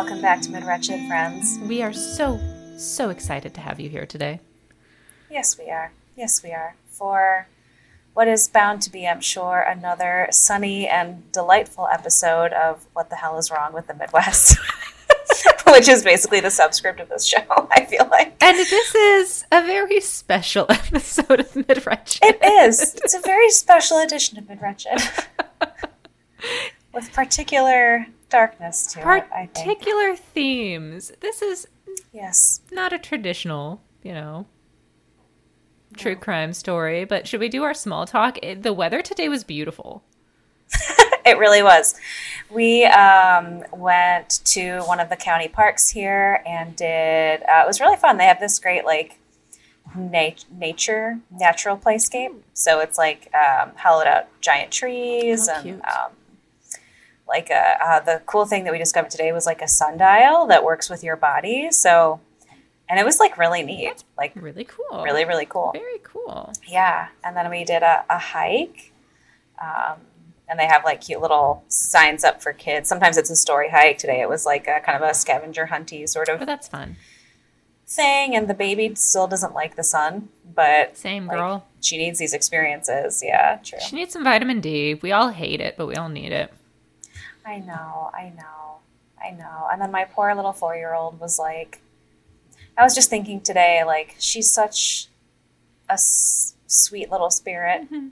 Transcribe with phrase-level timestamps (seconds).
[0.00, 1.58] Welcome back to Mid Wretched Friends.
[1.68, 2.40] We are so,
[2.78, 4.40] so excited to have you here today.
[5.30, 5.92] Yes, we are.
[6.16, 6.74] Yes, we are.
[6.88, 7.48] For
[8.14, 13.16] what is bound to be, I'm sure, another sunny and delightful episode of What the
[13.16, 14.58] Hell is Wrong with the Midwest,
[15.66, 18.42] which is basically the subscript of this show, I feel like.
[18.42, 22.22] And this is a very special episode of Mid Wretched.
[22.22, 22.94] It is.
[23.04, 24.98] It's a very special edition of Mid Wretched.
[26.94, 31.12] With particular darkness to it, Particular themes.
[31.20, 31.68] This is
[32.12, 32.60] Yes.
[32.72, 34.46] not a traditional, you know,
[35.96, 38.38] true crime story, but should we do our small talk?
[38.42, 40.02] It, the weather today was beautiful.
[41.26, 41.94] It really was.
[42.50, 47.42] We um, went to one of the county parks here and did.
[47.42, 48.16] Uh, it was really fun.
[48.16, 49.18] They have this great like
[49.94, 52.34] nat- nature natural playscape.
[52.54, 56.12] So it's like um, hollowed out giant trees Oh, and um,
[57.30, 60.62] like a, uh, the cool thing that we discovered today was like a sundial that
[60.64, 61.70] works with your body.
[61.70, 62.20] So
[62.88, 65.02] and it was like really neat, like Really cool.
[65.04, 65.70] really really cool.
[65.72, 66.52] Very cool.
[66.68, 68.92] Yeah, and then we did a, a hike,
[69.62, 69.98] um,
[70.48, 72.88] and they have like cute little signs up for kids.
[72.88, 73.98] Sometimes it's a story hike.
[73.98, 76.96] Today it was like a kind of a scavenger hunty sort But of that's fun.
[77.86, 78.34] thing.
[78.34, 81.66] And the baby still doesn't like the sun, but Same like, girl.
[81.80, 83.22] she needs these experiences.
[83.24, 83.78] Yeah, true.
[83.80, 84.94] She needs some vitamin D.
[84.94, 86.52] We all hate it, but we all need it.
[87.44, 88.78] I know, I know,
[89.22, 89.68] I know.
[89.72, 91.80] And then my poor little four year old was like,
[92.76, 95.08] I was just thinking today, like, she's such
[95.88, 97.82] a s- sweet little spirit.
[97.84, 98.08] Mm-hmm.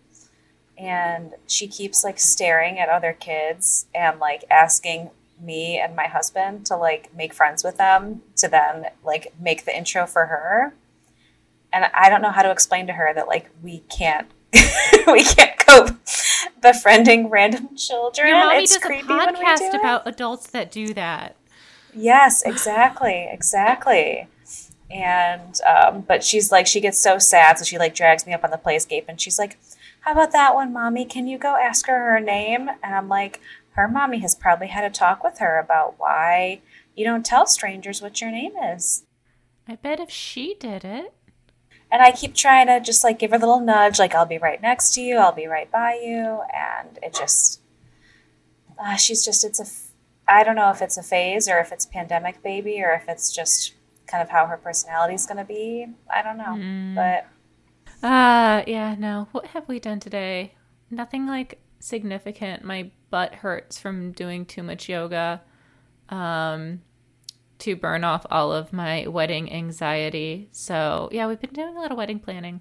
[0.77, 6.66] And she keeps like staring at other kids and like asking me and my husband
[6.66, 10.75] to like make friends with them to then like make the intro for her.
[11.72, 14.28] And I don't know how to explain to her that like we can't
[15.06, 15.97] we can't cope
[16.62, 18.28] befriending random children.
[18.28, 21.36] Your mommy it's does a creepy do podcast about adults that do that.
[21.94, 24.28] Yes, exactly, exactly.
[24.91, 28.44] And um, but she's like she gets so sad, so she like drags me up
[28.44, 29.59] on the playscape, and she's like,
[30.00, 31.04] "How about that one, mommy?
[31.04, 33.41] Can you go ask her her name?" And I'm like,
[33.72, 36.60] "Her mommy has probably had a talk with her about why
[36.94, 39.04] you don't tell strangers what your name is."
[39.66, 41.12] I bet if she did it.
[41.91, 44.38] And I keep trying to just like give her a little nudge, like I'll be
[44.38, 47.60] right next to you, I'll be right by you, and it just,
[48.78, 49.66] uh, she's just it's a
[50.31, 53.34] I don't know if it's a phase or if it's pandemic baby or if it's
[53.34, 53.72] just
[54.06, 55.87] kind of how her personality is going to be.
[56.12, 56.54] I don't know,
[56.94, 57.27] but
[58.06, 59.28] Uh, yeah, no.
[59.32, 60.53] What have we done today?
[60.91, 62.62] Nothing like significant.
[62.65, 65.41] My butt hurts from doing too much yoga.
[66.10, 66.82] Um,
[67.61, 70.49] to burn off all of my wedding anxiety.
[70.53, 72.61] So, yeah, we've been doing a little wedding planning.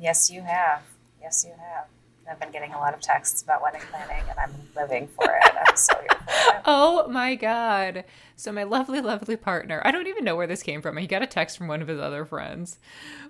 [0.00, 0.82] yes, you have,
[1.20, 1.86] yes, you have.
[2.30, 5.52] I've been getting a lot of texts about wedding planning, and I'm living for it.
[5.68, 6.62] I'm so here for it.
[6.64, 8.04] Oh my god.
[8.36, 10.96] So my lovely, lovely partner, I don't even know where this came from.
[10.96, 12.78] He got a text from one of his other friends.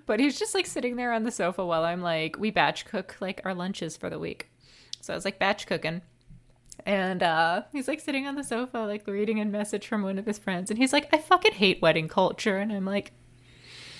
[0.05, 3.15] But he's just like sitting there on the sofa while I'm like, we batch cook
[3.19, 4.49] like our lunches for the week.
[5.01, 6.01] So I was like batch cooking.
[6.85, 10.25] And uh he's like sitting on the sofa, like reading a message from one of
[10.25, 12.57] his friends, and he's like, I fucking hate wedding culture.
[12.57, 13.11] And I'm like,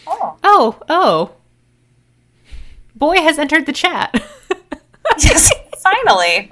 [0.08, 1.32] Oh, Oh, oh.
[2.96, 4.14] Boy has entered the chat.
[5.20, 6.52] yes, finally.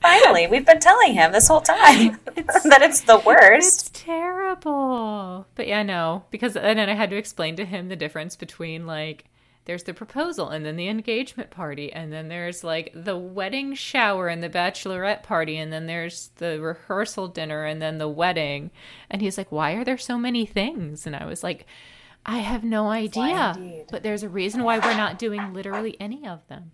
[0.00, 3.88] Finally, we've been telling him this whole time that it's the worst.
[3.88, 5.46] It's terrible.
[5.56, 8.86] But yeah, no, because and then I had to explain to him the difference between
[8.86, 9.24] like
[9.68, 14.26] there's the proposal and then the engagement party and then there's like the wedding shower
[14.26, 18.70] and the bachelorette party and then there's the rehearsal dinner and then the wedding.
[19.10, 21.66] And he's like, "Why are there so many things?" And I was like,
[22.24, 26.48] "I have no idea." But there's a reason why we're not doing literally any of
[26.48, 26.72] them.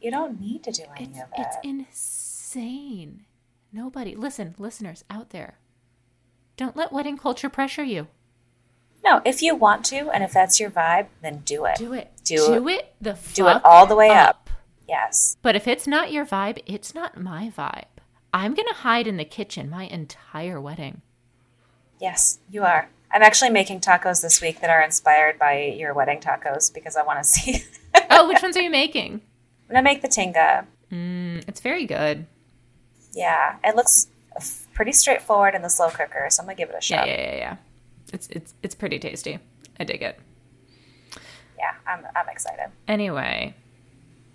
[0.00, 3.24] You don't need to do any It's of it's insane.
[3.72, 5.58] Nobody, listen, listeners out there,
[6.56, 8.06] don't let wedding culture pressure you.
[9.04, 11.76] No, if you want to, and if that's your vibe, then do it.
[11.76, 12.10] Do it.
[12.24, 12.94] Do Do it.
[13.00, 13.34] The fuck.
[13.34, 14.48] Do it all the way up.
[14.88, 15.36] Yes.
[15.42, 17.84] But if it's not your vibe, it's not my vibe.
[18.34, 21.02] I'm gonna hide in the kitchen my entire wedding.
[22.00, 22.88] Yes, you are.
[23.10, 27.02] I'm actually making tacos this week that are inspired by your wedding tacos because I
[27.02, 27.64] want to see.
[28.10, 29.20] Oh, which ones are you making?
[29.68, 30.66] I'm gonna make the tinga.
[30.90, 32.26] Mm, it's very good.
[33.12, 34.08] Yeah, it looks
[34.74, 37.08] pretty straightforward in the slow cooker, so I'm gonna give it a Yeah, shot.
[37.08, 37.56] yeah, yeah, yeah.
[38.12, 39.38] It's it's it's pretty tasty.
[39.80, 40.18] I dig it.
[41.58, 42.66] Yeah, I'm I'm excited.
[42.88, 43.54] Anyway,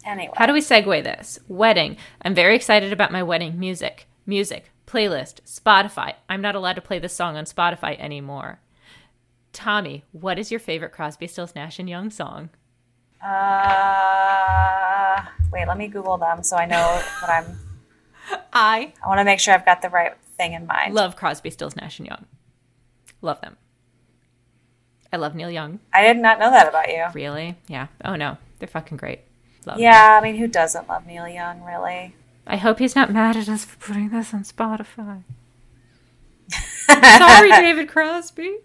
[0.05, 1.37] Anyway, How do we segue this?
[1.49, 1.97] Wedding.
[2.21, 4.07] I'm very excited about my wedding music.
[4.25, 6.13] Music, playlist, Spotify.
[6.29, 8.59] I'm not allowed to play this song on Spotify anymore.
[9.51, 12.49] Tommy, what is your favorite Crosby, Stills, Nash and Young song?
[13.21, 15.21] uh,
[15.51, 17.59] wait, let me Google them so I know what I'm.
[18.53, 20.93] I I want to make sure I've got the right thing in mind.
[20.93, 22.25] Love Crosby, Stills, Nash, and Young.
[23.21, 23.57] Love them.
[25.11, 25.79] I love Neil Young.
[25.93, 27.05] I did not know that about you.
[27.13, 27.55] Really?
[27.67, 27.87] Yeah.
[28.03, 29.21] Oh no, they're fucking great.
[29.65, 29.79] Love.
[29.79, 32.15] Yeah, I mean, who doesn't love Neil Young, really?
[32.45, 35.23] I hope he's not mad at us for putting this on Spotify.
[36.87, 38.57] Sorry, David Crosby.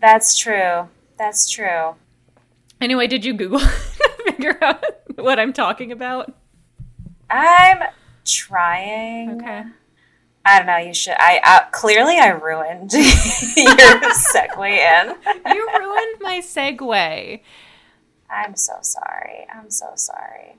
[0.00, 0.88] That's true.
[1.18, 1.96] That's true.
[2.80, 4.82] Anyway, did you Google to figure out
[5.16, 6.32] what I'm talking about?
[7.28, 7.82] I'm
[8.24, 9.42] trying.
[9.42, 9.64] Okay.
[10.48, 10.76] I don't know.
[10.78, 11.16] You should.
[11.18, 15.14] I uh, clearly I ruined your segue in.
[15.54, 17.40] You ruined my segue.
[18.30, 19.46] I'm so sorry.
[19.54, 20.56] I'm so sorry.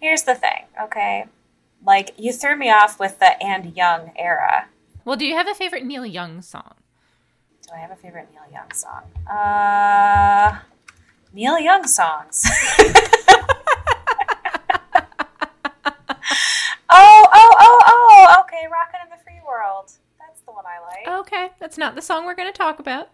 [0.00, 1.26] Here's the thing, okay?
[1.84, 4.66] Like you threw me off with the and Young era.
[5.04, 6.74] Well, do you have a favorite Neil Young song?
[7.62, 9.02] Do I have a favorite Neil Young song?
[9.30, 10.58] Uh,
[11.32, 12.44] Neil Young songs.
[16.90, 18.36] oh, oh, oh, oh.
[18.40, 21.06] Okay, "Rockin' in the Free World." That's the one I like.
[21.32, 23.10] Okay, that's not the song we're going to talk about.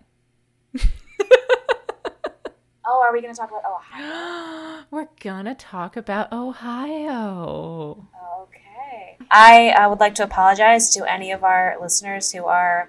[2.88, 4.84] Oh, are we going to talk about Ohio?
[4.92, 8.06] we're going to talk about Ohio.
[8.42, 9.18] Okay.
[9.28, 12.88] I uh, would like to apologize to any of our listeners who are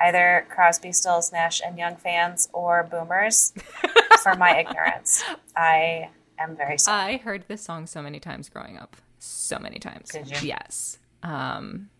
[0.00, 3.52] either Crosby, Stills, Nash, and Young fans or boomers
[4.22, 5.22] for my ignorance.
[5.54, 7.14] I am very sorry.
[7.14, 8.96] I heard this song so many times growing up.
[9.18, 10.08] So many times.
[10.08, 10.48] Did you?
[10.48, 10.98] Yes.
[11.22, 11.90] Um,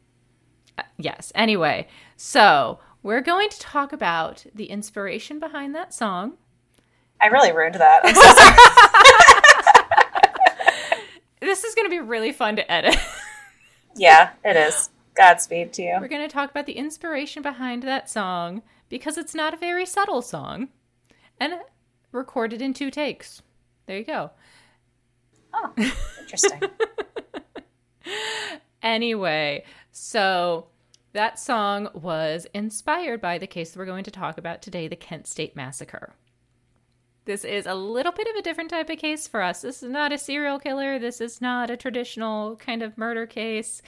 [0.79, 1.31] uh, yes.
[1.35, 6.35] Anyway, so we're going to talk about the inspiration behind that song.
[7.21, 8.01] I really ruined that.
[8.05, 8.57] I'm so sorry.
[11.45, 12.97] This is going to be really fun to edit.
[13.97, 14.89] yeah, it is.
[15.15, 15.99] Godspeed to you.
[16.01, 19.85] We're going to talk about the inspiration behind that song because it's not a very
[19.85, 20.69] subtle song
[21.39, 21.55] and
[22.13, 23.43] recorded in two takes.
[23.87, 24.31] There you go.
[25.53, 25.73] Oh,
[26.21, 26.61] interesting.
[28.85, 30.67] Anyway, so
[31.15, 34.97] that song was inspired by the case that we're going to talk about today the
[34.97, 36.13] Kent State Massacre.
[37.25, 39.63] This is a little bit of a different type of case for us.
[39.63, 40.99] This is not a serial killer.
[40.99, 43.81] This is not a traditional kind of murder case.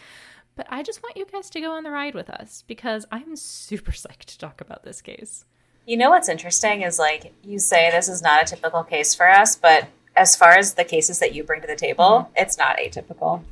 [0.55, 3.35] But I just want you guys to go on the ride with us because I'm
[3.35, 5.45] super psyched to talk about this case.
[5.85, 9.29] You know what's interesting is like you say this is not a typical case for
[9.29, 12.33] us, but as far as the cases that you bring to the table, mm-hmm.
[12.37, 13.43] it's not atypical.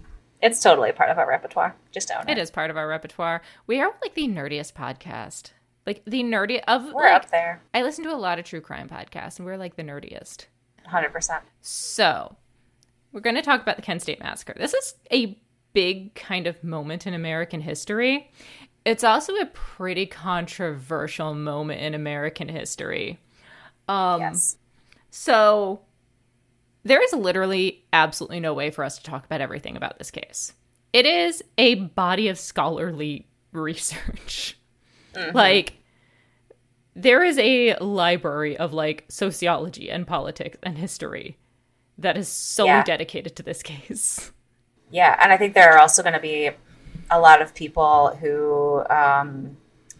[0.44, 1.74] It's totally part of our repertoire.
[1.90, 2.32] Just own it.
[2.32, 3.40] It is part of our repertoire.
[3.66, 5.52] We are like the nerdiest podcast.
[5.86, 8.60] Like the nerdy of We're like, up there, I listen to a lot of true
[8.60, 10.46] crime podcasts and we're like the nerdiest.
[10.86, 11.44] hundred percent.
[11.62, 12.36] So,
[13.10, 14.54] we're going to talk about the Kent State Massacre.
[14.56, 15.38] This is a
[15.72, 18.30] big kind of moment in American history.
[18.84, 23.18] It's also a pretty controversial moment in American history.
[23.88, 24.58] Um, Yes.
[25.10, 25.80] So,
[26.84, 30.52] there is literally absolutely no way for us to talk about everything about this case.
[30.92, 34.58] It is a body of scholarly research.
[35.32, 35.74] Like,
[36.94, 41.38] there is a library of like sociology and politics and history
[41.98, 42.82] that is solely Yeah.
[42.84, 44.32] dedicated to this case.
[44.90, 46.50] Yeah, and I think there are also going to be
[47.10, 49.56] a lot of people who um,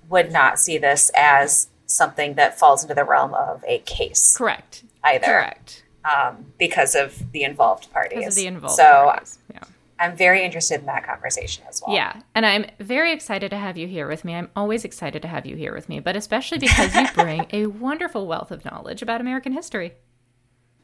[0.08, 4.84] would not see this as something that falls into the realm of a case Correct.
[5.04, 5.83] either, Correct.
[6.04, 8.18] Um, because of the involved parties.
[8.18, 9.38] Because of the involved so parties.
[9.52, 9.60] Yeah.
[9.98, 11.94] I'm very interested in that conversation as well.
[11.94, 14.34] Yeah, and I'm very excited to have you here with me.
[14.34, 17.66] I'm always excited to have you here with me, but especially because you bring a
[17.66, 19.94] wonderful wealth of knowledge about American history.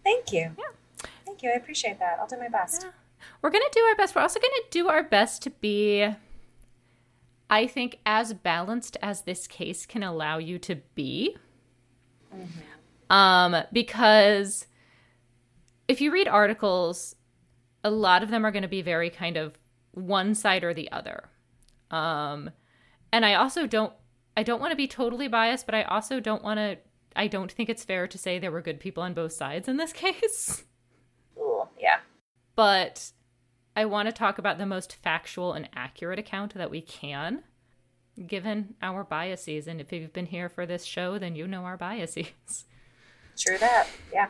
[0.04, 0.52] Thank you.
[0.56, 1.08] Yeah.
[1.26, 1.50] Thank you.
[1.50, 2.18] I appreciate that.
[2.20, 2.86] I'll do my best.
[3.42, 4.14] We're going to do our best.
[4.14, 6.08] We're also going to do our best to be,
[7.48, 11.36] I think, as balanced as this case can allow you to be.
[13.10, 14.66] Um, because
[15.90, 17.16] if you read articles,
[17.82, 19.58] a lot of them are going to be very kind of
[19.90, 21.28] one side or the other.
[21.90, 22.50] Um,
[23.12, 23.92] and I also don't,
[24.36, 26.78] I don't want to be totally biased, but I also don't want to,
[27.16, 29.78] I don't think it's fair to say there were good people on both sides in
[29.78, 30.62] this case.
[31.36, 31.98] Ooh, yeah.
[32.54, 33.10] but
[33.74, 37.42] I want to talk about the most factual and accurate account that we can,
[38.28, 39.66] given our biases.
[39.66, 42.66] And if you've been here for this show, then you know our biases.
[43.36, 43.88] True that.
[44.12, 44.28] Yeah.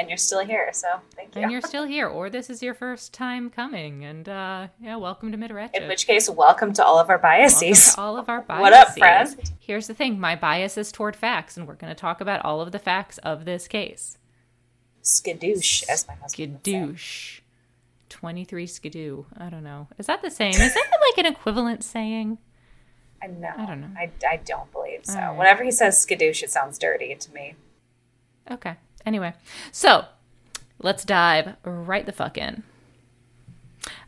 [0.00, 1.42] And you're still here, so thank you.
[1.42, 4.02] And you're still here, or this is your first time coming.
[4.02, 7.94] And uh, yeah, welcome to Mid In which case, welcome to all of our biases.
[7.98, 8.62] all of our biases.
[8.62, 9.52] What up, friend?
[9.58, 12.62] Here's the thing my bias is toward facts, and we're going to talk about all
[12.62, 14.16] of the facts of this case.
[15.02, 16.62] Skadoosh, as my husband.
[16.62, 17.40] Skadoosh.
[18.08, 19.24] 23 skidoo.
[19.36, 19.88] I don't know.
[19.98, 20.54] Is that the same?
[20.54, 22.38] Is that like an equivalent saying?
[23.22, 23.52] I know.
[23.54, 23.90] I don't know.
[23.98, 25.18] I, I don't believe so.
[25.18, 25.36] Right.
[25.36, 27.54] Whenever he says skadoosh, it sounds dirty to me.
[28.50, 28.76] Okay.
[29.06, 29.32] Anyway,
[29.72, 30.04] so
[30.78, 32.62] let's dive right the fuck in.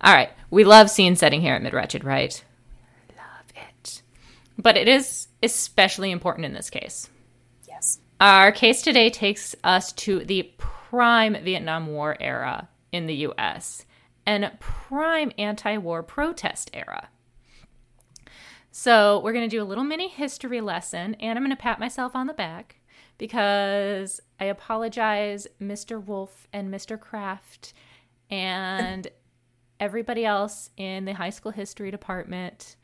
[0.01, 0.31] All right.
[0.51, 2.43] We love scene setting here at Mid Wretched, right?
[3.17, 4.03] Love it.
[4.59, 7.09] but it is especially important in this case.
[7.67, 8.01] Yes.
[8.21, 13.87] Our case today takes us to the prime Vietnam War era in the US
[14.27, 17.09] and prime anti war protest era.
[18.75, 21.79] So, we're going to do a little mini history lesson, and I'm going to pat
[21.79, 22.77] myself on the back
[23.23, 26.05] because I apologize, Mr.
[26.05, 26.99] Wolf and Mr.
[26.99, 27.73] Kraft,
[28.29, 29.07] and
[29.81, 32.75] everybody else in the high school history department.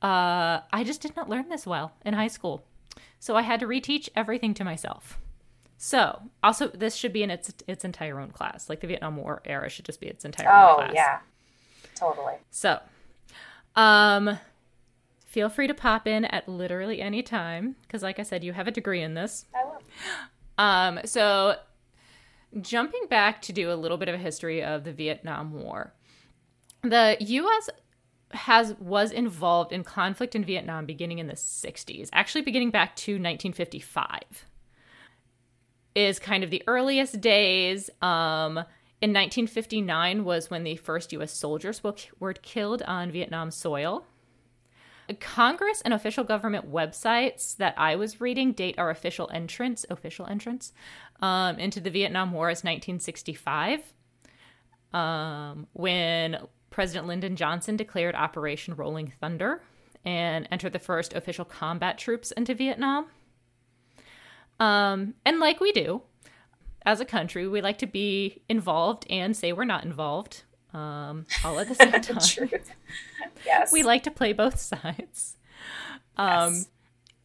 [0.00, 2.64] Uh, I just did not learn this well in high school.
[3.18, 5.20] So I had to reteach everything to myself.
[5.76, 8.70] So, also, this should be in its its entire own class.
[8.70, 10.90] Like the Vietnam War era should just be its entire oh, own class.
[10.90, 11.18] Oh yeah.
[11.96, 12.34] Totally.
[12.50, 12.80] So,
[13.76, 14.38] um,
[15.32, 18.68] feel free to pop in at literally any time because, like I said, you have
[18.68, 19.46] a degree in this.
[19.54, 19.80] I will.
[20.58, 21.56] Um, so,
[22.60, 25.94] jumping back to do a little bit of a history of the Vietnam War,
[26.82, 27.70] the U.S.
[28.32, 33.12] has was involved in conflict in Vietnam beginning in the 60s, actually beginning back to
[33.12, 34.46] 1955
[35.94, 37.90] is kind of the earliest days.
[38.00, 38.64] Um,
[39.00, 41.32] in 1959 was when the first U.S.
[41.32, 41.82] soldiers
[42.20, 44.06] were killed on Vietnam soil.
[45.20, 50.72] Congress and official government websites that I was reading date our official entrance, official entrance,
[51.20, 53.92] um, into the Vietnam War as 1965,
[54.92, 56.38] um, when
[56.70, 59.62] President Lyndon Johnson declared Operation Rolling Thunder
[60.04, 63.06] and entered the first official combat troops into Vietnam.
[64.58, 66.02] Um, and like we do
[66.84, 70.42] as a country, we like to be involved and say we're not involved
[70.74, 72.60] um, all at the same time.
[73.44, 73.72] yes.
[73.72, 75.36] We like to play both sides.
[76.16, 76.68] Um, yes.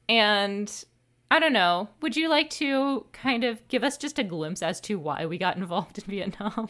[0.09, 0.85] And
[1.29, 4.79] I don't know, would you like to kind of give us just a glimpse as
[4.81, 6.69] to why we got involved in Vietnam?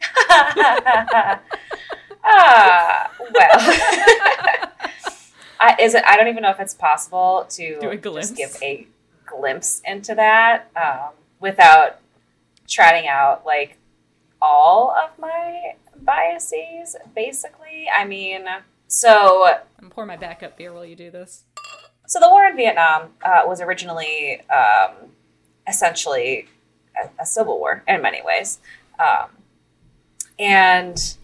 [0.30, 1.36] uh,
[2.24, 3.50] well,
[5.60, 6.02] I, is it?
[6.06, 8.86] I don't even know if it's possible to just give a
[9.24, 12.00] glimpse into that um, without
[12.68, 13.78] trotting out like
[14.42, 15.74] all of my
[16.04, 17.88] biases, basically.
[17.94, 18.46] I mean,
[18.86, 19.46] so.
[19.80, 21.44] I'm pour my backup beer while you do this.
[22.06, 24.92] So the war in Vietnam uh, was originally um,
[25.66, 26.46] essentially
[27.02, 28.58] a, a, civil war in many ways.
[28.98, 29.30] Um,
[30.38, 31.16] and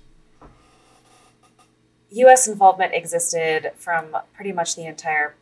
[2.11, 2.49] U.S.
[2.49, 5.37] involvement existed from pretty much the entire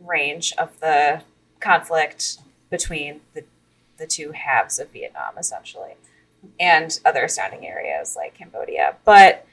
[0.00, 1.22] range of the
[1.60, 2.38] conflict
[2.70, 3.44] between the,
[3.96, 5.94] the two halves of Vietnam, essentially,
[6.58, 8.96] and other surrounding areas like Cambodia.
[9.04, 9.46] But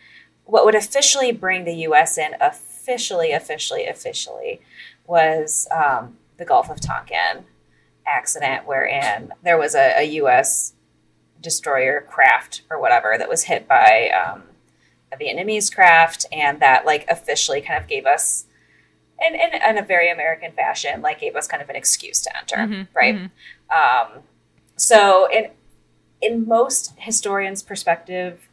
[0.46, 2.18] what would officially bring the U.S.
[2.18, 4.62] in, officially, officially, officially,
[5.06, 7.46] was um, the Gulf of Tonkin
[8.06, 10.74] accident, wherein there was a, a U.S.
[11.42, 14.44] destroyer craft or whatever that was hit by um,
[15.12, 18.46] a Vietnamese craft, and that like officially kind of gave us
[19.26, 22.38] in, in, in, a very American fashion, like gave us kind of an excuse to
[22.38, 23.16] enter, mm-hmm, right?
[23.16, 24.18] Mm-hmm.
[24.18, 24.24] Um,
[24.76, 25.52] so in
[26.24, 28.48] in most historians' perspective,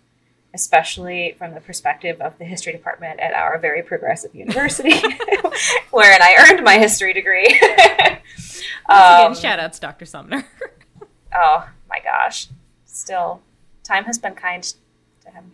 [0.53, 4.91] especially from the perspective of the history department at our very progressive university,
[5.91, 7.47] wherein I earned my history degree.
[8.89, 10.05] um, again, shout outs, Dr.
[10.05, 10.45] Sumner.
[11.35, 12.49] oh my gosh.
[12.85, 13.41] Still,
[13.85, 14.63] time has been kind
[15.23, 15.53] to him.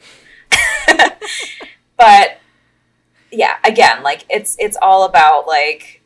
[1.97, 2.39] but
[3.31, 6.03] yeah, again, like it's it's all about like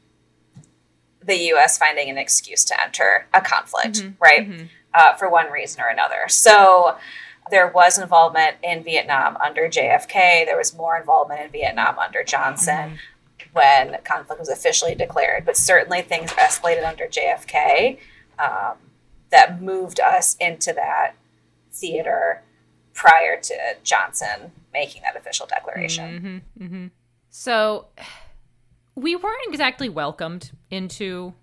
[1.25, 1.79] the U.S.
[1.79, 4.23] finding an excuse to enter a conflict, mm-hmm.
[4.23, 4.49] right?
[4.49, 4.67] Mm-hmm.
[4.92, 6.26] Uh, for one reason or another.
[6.26, 6.97] So
[7.50, 10.47] there was involvement in Vietnam under JFK.
[10.47, 13.49] There was more involvement in Vietnam under Johnson mm-hmm.
[13.52, 15.44] when conflict was officially declared.
[15.44, 17.99] But certainly things escalated under JFK
[18.38, 18.78] um,
[19.30, 21.14] that moved us into that
[21.73, 22.42] theater
[22.92, 26.42] prior to Johnson making that official declaration.
[26.59, 26.64] Mm-hmm.
[26.64, 26.87] Mm-hmm.
[27.30, 27.87] So
[28.94, 31.35] we weren't exactly welcomed into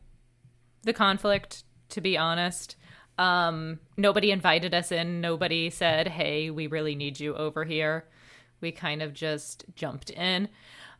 [0.83, 2.75] the conflict, to be honest.
[3.17, 5.21] Um, nobody invited us in.
[5.21, 8.05] Nobody said, hey, we really need you over here.
[8.61, 10.49] We kind of just jumped in.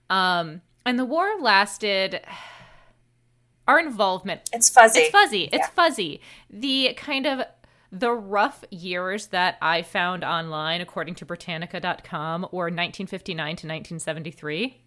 [0.10, 2.22] Um, and the war lasted.
[3.68, 4.50] Our involvement.
[4.54, 5.02] It's fuzzy.
[5.02, 5.44] It's fuzzy.
[5.52, 5.70] It's yeah.
[5.76, 6.22] fuzzy.
[6.50, 7.42] The kind of
[7.92, 14.82] the rough years that I found online, according to Britannica.com, were 1959 to 1973.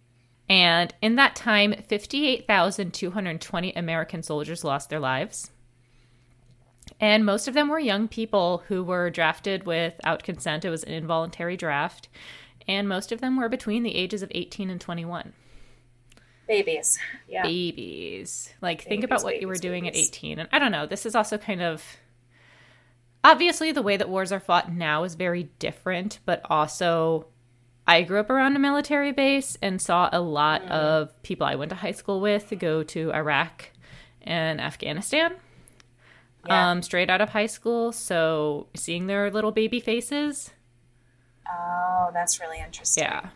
[0.49, 5.51] And in that time, 58,220 American soldiers lost their lives.
[7.01, 10.63] And most of them were young people who were drafted without consent.
[10.63, 12.07] It was an involuntary draft.
[12.67, 15.33] And most of them were between the ages of 18 and 21.
[16.47, 16.99] Babies.
[17.27, 17.41] Yeah.
[17.41, 18.53] Babies.
[18.61, 20.09] Like, babies, think about what babies, you were doing babies.
[20.09, 20.39] at 18.
[20.39, 21.83] And I don't know, this is also kind of
[23.23, 27.25] obviously the way that wars are fought now is very different, but also
[27.87, 30.69] I grew up around a military base and saw a lot mm.
[30.69, 33.71] of people I went to high school with go to Iraq
[34.21, 35.33] and Afghanistan.
[36.47, 36.71] Yeah.
[36.71, 40.51] Um, straight out of high school, so seeing their little baby faces.
[41.49, 43.03] Oh, that's really interesting.
[43.03, 43.29] Yeah.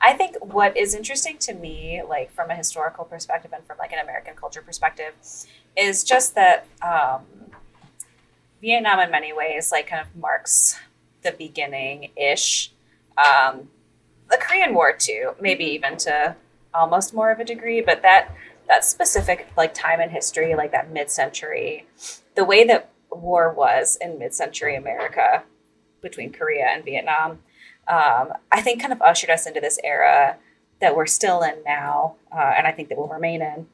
[0.00, 3.92] I think what is interesting to me, like from a historical perspective and from like
[3.92, 5.14] an American culture perspective,
[5.76, 7.22] is just that um,
[8.60, 10.78] Vietnam, in many ways, like kind of marks
[11.22, 12.70] the beginning ish.
[13.16, 13.68] Um,
[14.30, 16.36] the Korean War too, maybe even to
[16.74, 18.30] almost more of a degree, but that
[18.68, 21.86] that specific like time in history, like that mid-century,
[22.34, 25.44] the way that war was in mid-century America
[26.00, 27.38] between Korea and Vietnam,
[27.88, 30.36] um, I think kind of ushered us into this era
[30.80, 33.66] that we're still in now, uh, and I think that will remain in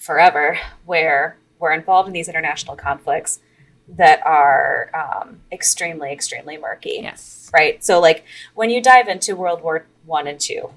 [0.00, 3.40] forever, where we're involved in these international conflicts
[3.88, 7.00] that are um, extremely, extremely murky.
[7.02, 7.50] Yes.
[7.52, 7.84] Right.
[7.84, 10.70] So, like when you dive into World War One and Two,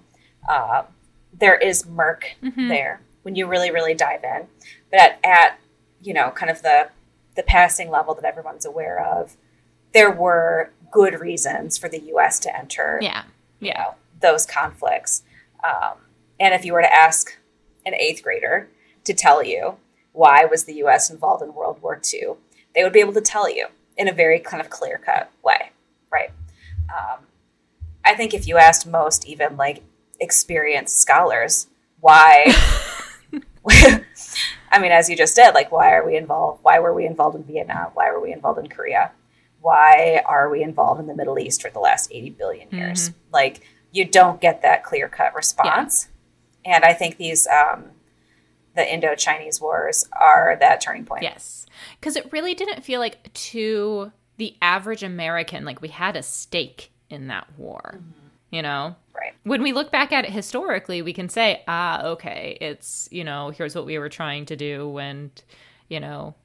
[0.47, 0.83] uh,
[1.33, 2.67] there is murk mm-hmm.
[2.67, 4.47] there when you really, really dive in.
[4.89, 5.59] But at, at
[6.01, 6.87] you know, kind of the
[7.35, 9.35] the passing level that everyone's aware of,
[9.93, 12.39] there were good reasons for the U.S.
[12.39, 12.99] to enter.
[13.01, 13.23] Yeah,
[13.59, 15.23] yeah, you know, those conflicts.
[15.61, 15.97] Um,
[16.39, 17.37] and if you were to ask
[17.85, 18.69] an eighth grader
[19.03, 19.75] to tell you
[20.13, 21.09] why was the U.S.
[21.09, 22.35] involved in World War II,
[22.73, 23.67] they would be able to tell you
[23.97, 25.71] in a very kind of clear cut way,
[26.13, 26.29] right?
[26.97, 27.25] Um,
[28.05, 29.83] I think if you asked most even like
[30.21, 31.67] experienced scholars
[31.99, 32.53] why
[34.71, 36.63] I mean, as you just did, like, why are we involved?
[36.63, 37.91] Why were we involved in Vietnam?
[37.93, 39.11] Why were we involved in Korea?
[39.61, 43.09] Why are we involved in the Middle East for the last 80 billion years?
[43.09, 43.19] Mm-hmm.
[43.33, 46.09] Like, you don't get that clear cut response.
[46.65, 46.75] Yeah.
[46.75, 47.85] And I think these, um,
[48.75, 51.23] the Indo Chinese wars are that turning point.
[51.23, 51.65] Yes.
[51.99, 56.91] Because it really didn't feel like to the average American, like we had a stake
[57.09, 57.95] in that war.
[57.95, 58.11] Mm-hmm.
[58.51, 58.95] You know?
[59.17, 59.33] Right.
[59.43, 63.49] When we look back at it historically, we can say, ah, okay, it's, you know,
[63.49, 65.31] here's what we were trying to do and,
[65.89, 66.35] you know,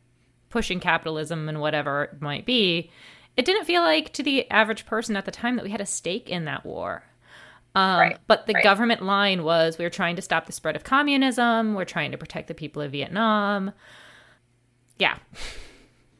[0.48, 2.90] pushing capitalism and whatever it might be.
[3.36, 5.86] It didn't feel like to the average person at the time that we had a
[5.86, 7.04] stake in that war.
[7.74, 8.18] Um, right.
[8.26, 8.64] But the right.
[8.64, 11.74] government line was we are trying to stop the spread of communism.
[11.74, 13.72] We're trying to protect the people of Vietnam.
[14.98, 15.16] Yeah.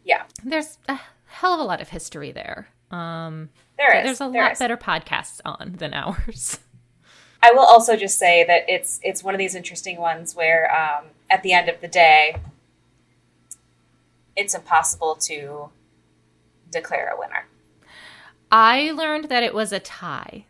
[0.05, 0.25] Yeah.
[0.45, 2.69] There's a hell of a lot of history there.
[2.91, 4.05] Um, there is.
[4.05, 4.59] There's a there lot is.
[4.59, 6.59] better podcasts on than ours.
[7.43, 11.07] I will also just say that it's it's one of these interesting ones where um,
[11.29, 12.37] at the end of the day,
[14.37, 15.71] it's impossible to
[16.71, 17.47] declare a winner.
[18.51, 20.47] I learned that it was a tie.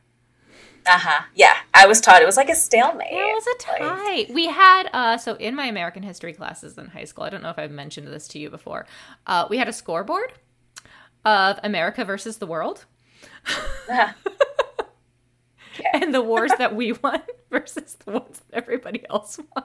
[0.85, 1.23] Uh huh.
[1.35, 3.13] Yeah, I was taught it was like a stalemate.
[3.13, 4.17] It was a tie.
[4.17, 4.29] Like...
[4.31, 7.25] We had uh, so in my American history classes in high school.
[7.25, 8.87] I don't know if I've mentioned this to you before.
[9.27, 10.33] Uh, we had a scoreboard
[11.25, 12.85] of America versus the world.
[15.93, 19.65] And the wars that we won versus the ones that everybody else won.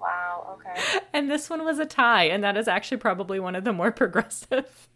[0.00, 1.00] Wow, okay.
[1.12, 3.90] And this one was a tie, and that is actually probably one of the more
[3.92, 4.88] progressive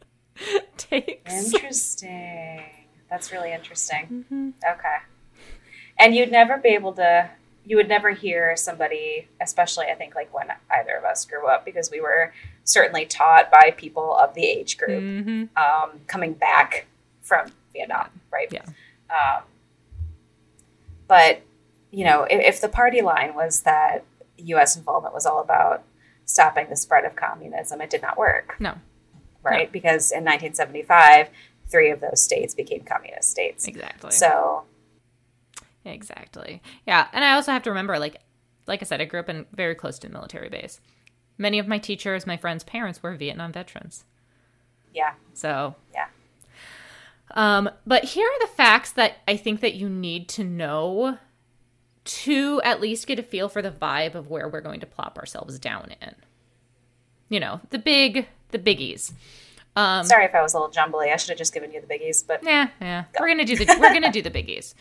[0.76, 1.54] takes.
[1.54, 2.64] Interesting.
[3.08, 4.24] That's really interesting.
[4.32, 4.50] Mm-hmm.
[4.58, 4.96] Okay.
[5.98, 7.30] And you'd never be able to
[7.66, 11.64] you would never hear somebody, especially I think like when either of us grew up,
[11.64, 12.32] because we were
[12.64, 15.44] certainly taught by people of the age group mm-hmm.
[15.56, 16.86] um, coming back
[17.30, 18.48] from Vietnam, right?
[18.50, 18.64] Yeah.
[19.08, 19.44] Um,
[21.06, 21.42] but
[21.92, 24.04] you know, if, if, the party line was that
[24.38, 24.76] U.S.
[24.76, 25.84] involvement was all about
[26.24, 28.56] stopping the spread of communism, it did not work.
[28.58, 28.74] No.
[29.44, 29.72] Right, no.
[29.72, 31.28] because in 1975,
[31.68, 33.68] three of those states became communist states.
[33.68, 34.10] Exactly.
[34.10, 34.64] So
[35.84, 36.60] Exactly.
[36.84, 38.16] Yeah, and I also have to remember, like,
[38.66, 40.80] like I said, I grew up in very close to a military base.
[41.38, 44.04] Many of my teachers, my friends' parents were Vietnam veterans.
[44.92, 45.14] Yeah.
[45.32, 45.76] So.
[45.94, 46.06] Yeah.
[47.32, 51.18] Um, but here are the facts that I think that you need to know
[52.04, 55.18] to at least get a feel for the vibe of where we're going to plop
[55.18, 56.14] ourselves down in.
[57.28, 59.12] You know, the big, the biggies.
[59.76, 61.10] Um, Sorry if I was a little jumbly.
[61.12, 63.04] I should have just given you the biggies, but yeah, yeah.
[63.12, 63.18] Go.
[63.20, 64.74] We're gonna do the we're gonna do the biggies.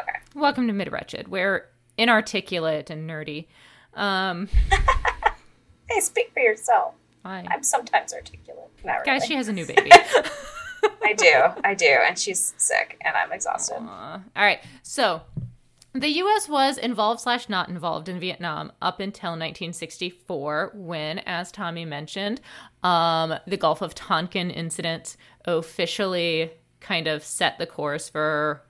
[0.00, 0.18] Okay.
[0.36, 1.26] Welcome to Mid Wretched.
[1.28, 1.66] We're
[1.98, 3.46] inarticulate and nerdy.
[3.94, 4.48] Um,
[5.88, 6.94] hey, speak for yourself.
[7.24, 8.70] I, I'm sometimes articulate.
[8.84, 9.26] Not Guys, really.
[9.28, 9.90] she has a new baby.
[11.02, 11.32] I do.
[11.64, 11.98] I do.
[12.06, 13.78] And she's sick and I'm exhausted.
[13.78, 14.22] Aww.
[14.36, 14.60] All right.
[14.82, 15.22] So
[15.94, 16.48] the U.S.
[16.48, 22.40] was involved slash not involved in Vietnam up until 1964, when, as Tommy mentioned,
[22.82, 28.62] um, the Gulf of Tonkin incident officially kind of set the course for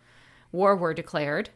[0.53, 1.49] war were declared.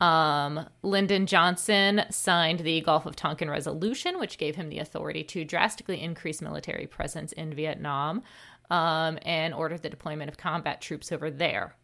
[0.00, 5.44] Um, Lyndon Johnson signed the Gulf of Tonkin Resolution, which gave him the authority to
[5.44, 8.22] drastically increase military presence in Vietnam
[8.70, 11.76] um, and ordered the deployment of combat troops over there.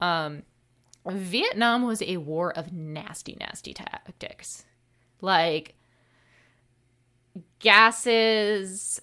[0.00, 0.42] Um,
[1.06, 4.64] Vietnam was a war of nasty, nasty tactics.
[5.20, 5.74] Like
[7.58, 9.00] gases,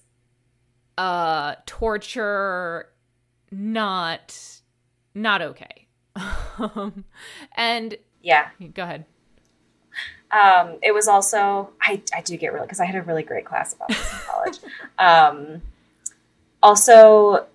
[0.98, 2.90] uh, torture,
[3.52, 4.62] not
[5.16, 5.88] not okay.
[7.56, 9.06] and yeah, go ahead.
[10.32, 13.46] Um, it was also I, I do get really because I had a really great
[13.46, 14.60] class about this in college.
[15.00, 15.62] um,
[16.62, 17.48] also,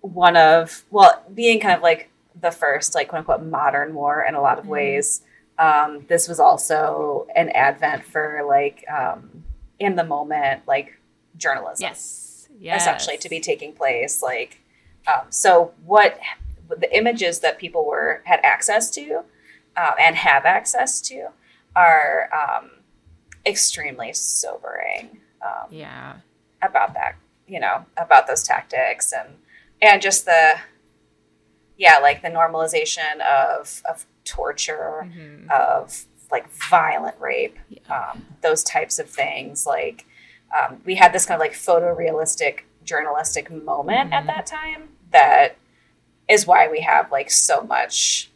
[0.00, 4.34] one of well, being kind of like the first like quote unquote modern war in
[4.34, 4.72] a lot of mm-hmm.
[4.72, 5.22] ways.
[5.58, 9.44] Um, this was also an advent for like um,
[9.78, 10.98] in the moment like
[11.36, 11.84] journalism.
[11.84, 12.82] Yes, yes.
[12.82, 14.22] essentially to be taking place.
[14.22, 14.60] Like,
[15.06, 16.18] um, so what
[16.68, 19.22] the images that people were had access to
[19.76, 21.28] uh, and have access to
[21.74, 22.70] are um,
[23.44, 25.20] extremely sobering.
[25.42, 26.16] Um, yeah,
[26.62, 29.36] about that, you know, about those tactics and
[29.82, 30.54] and just the
[31.76, 35.50] yeah, like the normalization of of torture, mm-hmm.
[35.50, 38.10] of like violent rape, yeah.
[38.10, 39.66] um, those types of things.
[39.66, 40.06] Like
[40.56, 44.12] um, we had this kind of like photorealistic journalistic moment mm-hmm.
[44.12, 45.56] at that time that
[46.28, 48.30] is why we have like so much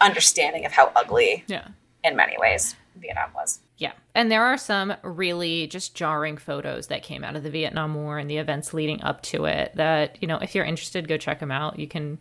[0.00, 1.68] understanding of how ugly, yeah,
[2.02, 3.60] in many ways Vietnam was.
[3.76, 3.92] Yeah.
[4.14, 8.18] And there are some really just jarring photos that came out of the Vietnam War
[8.18, 11.40] and the events leading up to it that, you know, if you're interested, go check
[11.40, 11.78] them out.
[11.78, 12.18] You can,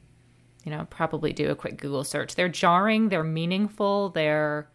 [0.63, 2.35] you know, probably do a quick Google search.
[2.35, 4.67] They're jarring, they're meaningful, they're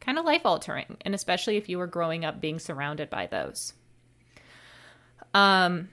[0.00, 3.74] kind of life altering, and especially if you were growing up being surrounded by those.
[5.34, 5.88] Um,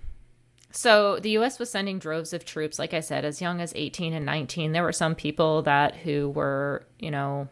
[0.71, 4.13] so the US was sending droves of troops, like I said, as young as 18
[4.13, 4.71] and 19.
[4.71, 7.49] There were some people that who were, you know,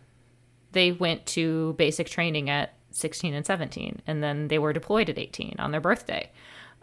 [0.72, 5.18] they went to basic training at 16 and 17, and then they were deployed at
[5.18, 6.32] 18 on their birthday.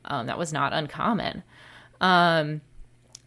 [0.04, 1.42] Um, that was not uncommon.
[2.00, 2.60] Um,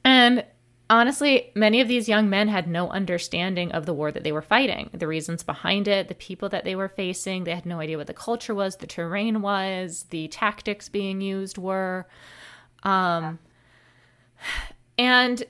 [0.03, 0.45] and
[0.89, 4.41] honestly, many of these young men had no understanding of the war that they were
[4.41, 7.43] fighting, the reasons behind it, the people that they were facing.
[7.43, 11.57] They had no idea what the culture was, the terrain was, the tactics being used
[11.57, 12.07] were.
[12.83, 13.39] Um,
[14.97, 15.43] and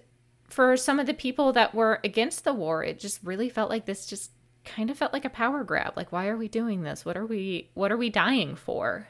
[0.49, 3.85] for some of the people that were against the war, it just really felt like
[3.85, 4.31] this just
[4.69, 5.93] kind of felt like a power grab.
[5.95, 7.05] Like, why are we doing this?
[7.05, 9.07] What are we what are we dying for?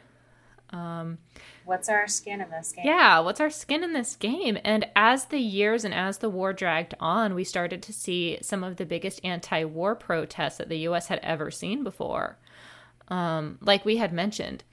[0.72, 1.18] Um,
[1.66, 2.86] what's our skin in this game?
[2.86, 4.58] Yeah, what's our skin in this game?
[4.64, 8.64] And as the years and as the war dragged on, we started to see some
[8.64, 11.08] of the biggest anti-war protests that the U.S.
[11.08, 12.38] had ever seen before.
[13.08, 14.64] Um, like we had mentioned,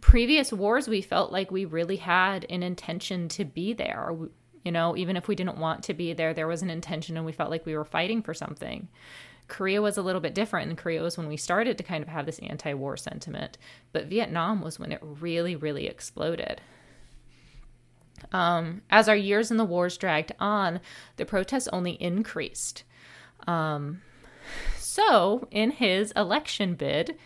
[0.00, 4.16] previous wars, we felt like we really had an intention to be there.
[4.64, 7.26] You know, even if we didn't want to be there, there was an intention, and
[7.26, 8.88] we felt like we were fighting for something.
[9.48, 12.08] Korea was a little bit different, and Korea was when we started to kind of
[12.08, 13.58] have this anti war sentiment.
[13.92, 16.60] But Vietnam was when it really, really exploded.
[18.30, 20.80] Um, as our years in the wars dragged on,
[21.16, 22.84] the protests only increased.
[23.46, 24.02] Um,
[24.76, 27.16] so, in his election bid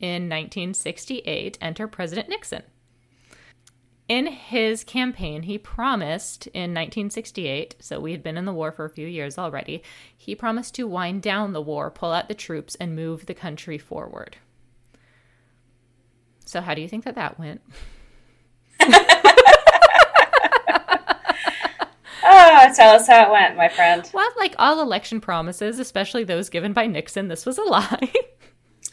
[0.00, 2.62] in 1968, enter President Nixon.
[4.08, 8.84] In his campaign, he promised in 1968, so we had been in the war for
[8.84, 9.82] a few years already,
[10.16, 13.78] he promised to wind down the war, pull out the troops, and move the country
[13.78, 14.36] forward.
[16.44, 17.62] So, how do you think that that went?
[18.80, 18.88] oh,
[22.74, 24.10] tell us how it went, my friend.
[24.12, 28.12] Well, like all election promises, especially those given by Nixon, this was a lie.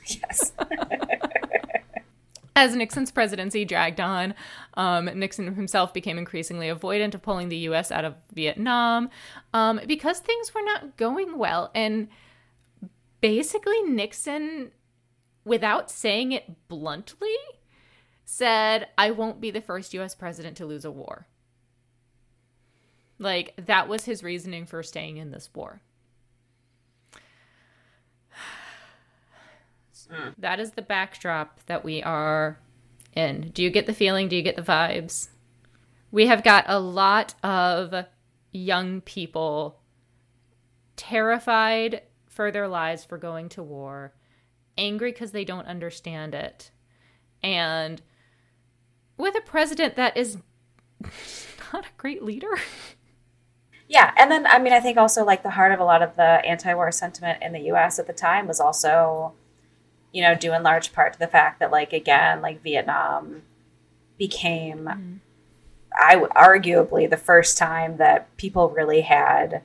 [0.07, 0.53] yes.
[2.59, 4.33] As Nixon's presidency dragged on,
[4.73, 7.89] um, Nixon himself became increasingly avoidant of pulling the U.S.
[7.89, 9.09] out of Vietnam
[9.53, 11.71] um, because things were not going well.
[11.73, 12.09] And
[13.21, 14.71] basically, Nixon,
[15.45, 17.37] without saying it bluntly,
[18.25, 20.13] said, I won't be the first U.S.
[20.13, 21.27] president to lose a war.
[23.19, 25.81] Like, that was his reasoning for staying in this war.
[30.11, 30.33] Mm.
[30.37, 32.59] That is the backdrop that we are
[33.13, 33.51] in.
[33.53, 34.27] Do you get the feeling?
[34.27, 35.29] Do you get the vibes?
[36.11, 38.05] We have got a lot of
[38.51, 39.79] young people
[40.95, 44.13] terrified for their lives for going to war,
[44.77, 46.71] angry because they don't understand it,
[47.43, 48.01] and
[49.17, 50.37] with a president that is
[51.73, 52.57] not a great leader.
[53.87, 56.15] Yeah, and then I mean I think also like the heart of a lot of
[56.15, 59.33] the anti-war sentiment in the US at the time was also
[60.11, 63.43] you know, due in large part to the fact that, like, again, like Vietnam
[64.17, 65.13] became, mm-hmm.
[65.93, 69.61] I arguably the first time that people really had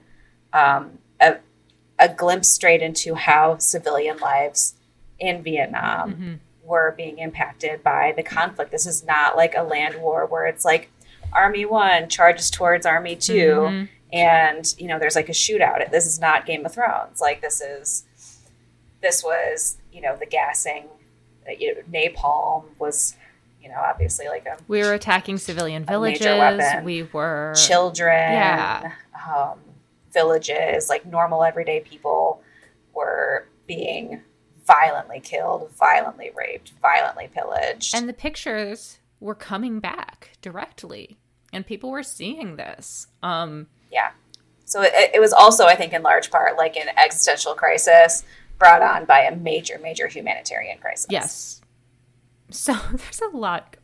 [0.52, 1.37] um, a,
[1.98, 4.74] a glimpse straight into how civilian lives
[5.18, 6.35] in Vietnam mm-hmm.
[6.62, 8.70] were being impacted by the conflict.
[8.70, 10.90] This is not like a land war where it's like
[11.35, 13.85] Army One charges towards Army 2 mm-hmm.
[14.12, 17.61] and you know there's like a shootout this is not game of thrones like this
[17.61, 18.04] is
[19.05, 20.85] this was you know the gassing
[21.49, 23.17] uh, you know, napalm was
[23.62, 26.27] you know obviously like a we were attacking civilian villages.
[26.83, 28.93] we were children Yeah.
[29.29, 29.59] um,
[30.12, 32.40] villages like normal everyday people
[32.95, 34.23] were being
[34.67, 37.95] violently killed violently raped violently pillaged.
[37.95, 41.19] And the pictures were coming back directly
[41.53, 43.07] and people were seeing this.
[43.23, 44.11] Um yeah.
[44.67, 48.25] So it, it was also i think in large part like an existential crisis
[48.59, 51.07] brought on by a major major humanitarian crisis.
[51.11, 51.61] Yes.
[52.51, 53.77] So there's a lot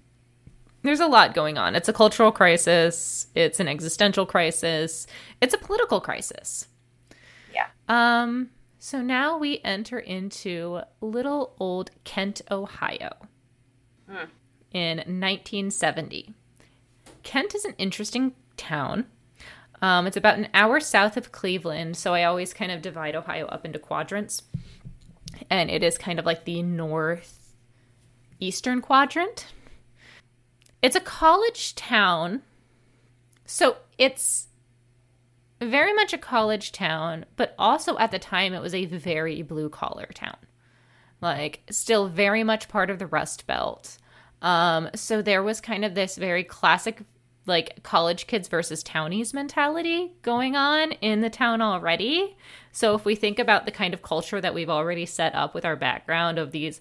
[0.82, 1.76] there's a lot going on.
[1.76, 3.26] It's a cultural crisis.
[3.34, 5.06] It's an existential crisis.
[5.40, 6.68] It's a political crisis.
[7.54, 7.66] Yeah.
[7.88, 13.10] Um so now we enter into little old kent ohio.
[14.08, 14.24] Hmm.
[14.72, 16.34] in 1970
[17.22, 19.06] kent is an interesting town
[19.82, 23.46] um, it's about an hour south of cleveland so i always kind of divide ohio
[23.46, 24.42] up into quadrants.
[25.48, 27.54] And it is kind of like the north
[28.38, 29.46] eastern quadrant.
[30.82, 32.42] It's a college town.
[33.44, 34.48] So it's
[35.60, 39.68] very much a college town but also at the time it was a very blue
[39.68, 40.36] collar town.
[41.20, 43.98] Like still very much part of the rust belt.
[44.40, 47.02] Um, so there was kind of this very classic
[47.50, 52.34] like college kids versus townies mentality going on in the town already
[52.72, 55.64] so if we think about the kind of culture that we've already set up with
[55.64, 56.80] our background of these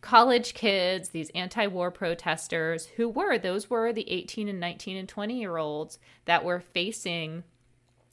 [0.00, 5.08] college kids, these anti war protesters, who were, those were the 18 and 19 and
[5.08, 7.42] 20 year olds that were facing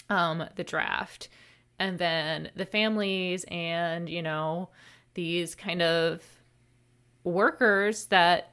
[0.09, 1.29] um, the draft.
[1.79, 4.69] And then the families and, you know,
[5.13, 6.23] these kind of
[7.23, 8.52] workers that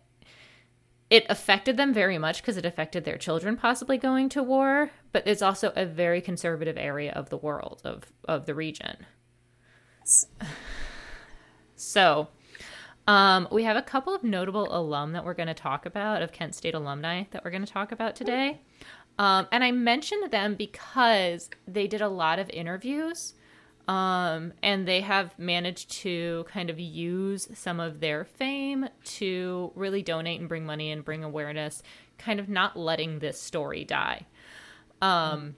[1.11, 5.27] it affected them very much because it affected their children possibly going to war, but
[5.27, 8.97] it's also a very conservative area of the world, of, of the region.
[11.83, 12.29] So,
[13.07, 16.31] um, we have a couple of notable alum that we're going to talk about, of
[16.31, 18.61] Kent State alumni that we're going to talk about today.
[19.19, 23.33] Um, and I mentioned them because they did a lot of interviews
[23.89, 30.03] um, and they have managed to kind of use some of their fame to really
[30.03, 31.83] donate and bring money and bring awareness,
[32.19, 34.27] kind of not letting this story die.
[35.03, 35.57] Um,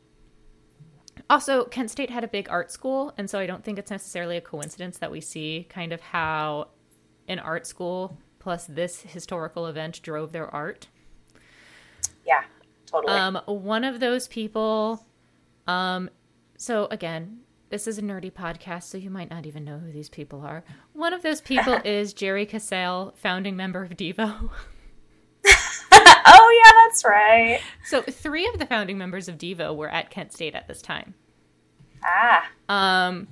[1.29, 4.37] also, Kent State had a big art school, and so I don't think it's necessarily
[4.37, 6.69] a coincidence that we see kind of how
[7.29, 10.89] an art school plus this historical event drove their art.
[12.27, 12.43] Yeah,
[12.87, 13.15] totally.
[13.15, 15.05] Um, one of those people,
[15.67, 16.11] um,
[16.57, 17.41] so again,
[17.73, 20.63] this is a nerdy podcast, so you might not even know who these people are.
[20.93, 24.51] One of those people is Jerry Casale, founding member of Devo.
[25.47, 27.61] oh yeah, that's right.
[27.87, 31.15] So three of the founding members of Devo were at Kent State at this time.
[32.05, 33.29] Ah, Um,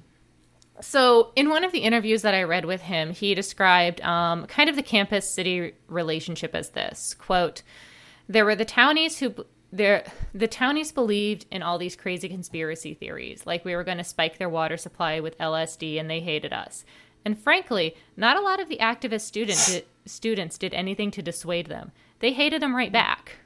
[0.81, 4.70] so in one of the interviews that I read with him, he described um, kind
[4.70, 7.62] of the campus city relationship as this quote:
[8.26, 9.35] "There were the townies who."
[9.72, 10.04] There,
[10.35, 14.38] the townies believed in all these crazy conspiracy theories, like we were going to spike
[14.38, 16.85] their water supply with LSD, and they hated us.
[17.24, 21.92] And frankly, not a lot of the activist student students did anything to dissuade them.
[22.18, 23.37] They hated them right back.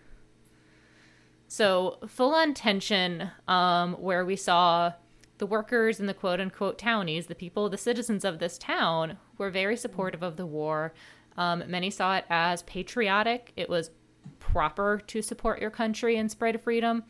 [1.48, 4.92] So full on tension, um, where we saw
[5.38, 9.50] the workers and the quote unquote townies, the people, the citizens of this town, were
[9.50, 10.94] very supportive of the war.
[11.36, 13.52] Um, many saw it as patriotic.
[13.56, 13.90] It was
[14.38, 17.04] proper to support your country and spread of freedom.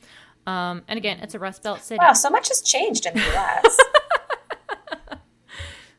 [0.47, 1.99] Um, and again, it's a Rust Belt city.
[2.01, 3.79] wow, so much has changed in the U.S.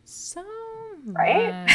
[0.04, 0.44] So
[1.06, 1.68] Right?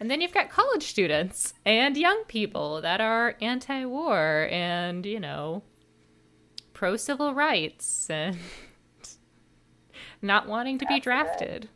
[0.00, 5.18] and then you've got college students and young people that are anti war and, you
[5.20, 5.62] know,
[6.72, 8.38] pro civil rights and
[10.22, 11.68] not wanting to be drafted.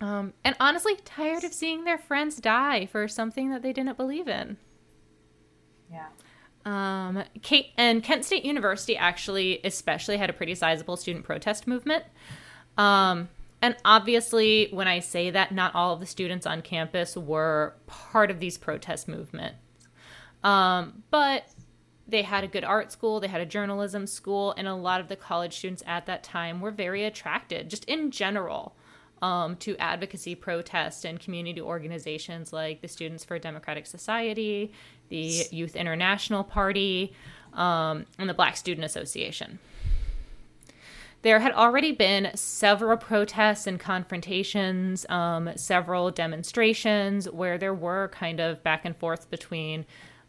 [0.00, 4.28] Um, and honestly, tired of seeing their friends die for something that they didn't believe
[4.28, 4.56] in.
[5.90, 6.06] yeah.
[6.64, 12.04] Um, Kate and Kent State University actually, especially, had a pretty sizable student protest movement.
[12.76, 13.28] Um,
[13.62, 18.30] and obviously, when I say that, not all of the students on campus were part
[18.30, 19.56] of these protest movements.
[20.44, 21.48] Um, but
[22.06, 25.08] they had a good art school, they had a journalism school, and a lot of
[25.08, 28.76] the college students at that time were very attracted, just in general,
[29.22, 34.72] um, to advocacy protests and community organizations like the Students for a Democratic Society,
[35.08, 37.14] the Youth International Party,
[37.54, 39.58] um, and the Black Student Association.
[41.22, 48.38] There had already been several protests and confrontations, um, several demonstrations where there were kind
[48.38, 49.84] of back and forth between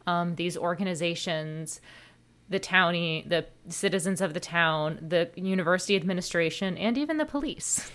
[0.07, 1.79] um, these organizations.
[2.49, 7.91] the townie, the citizens of the town, the university administration, and even the police.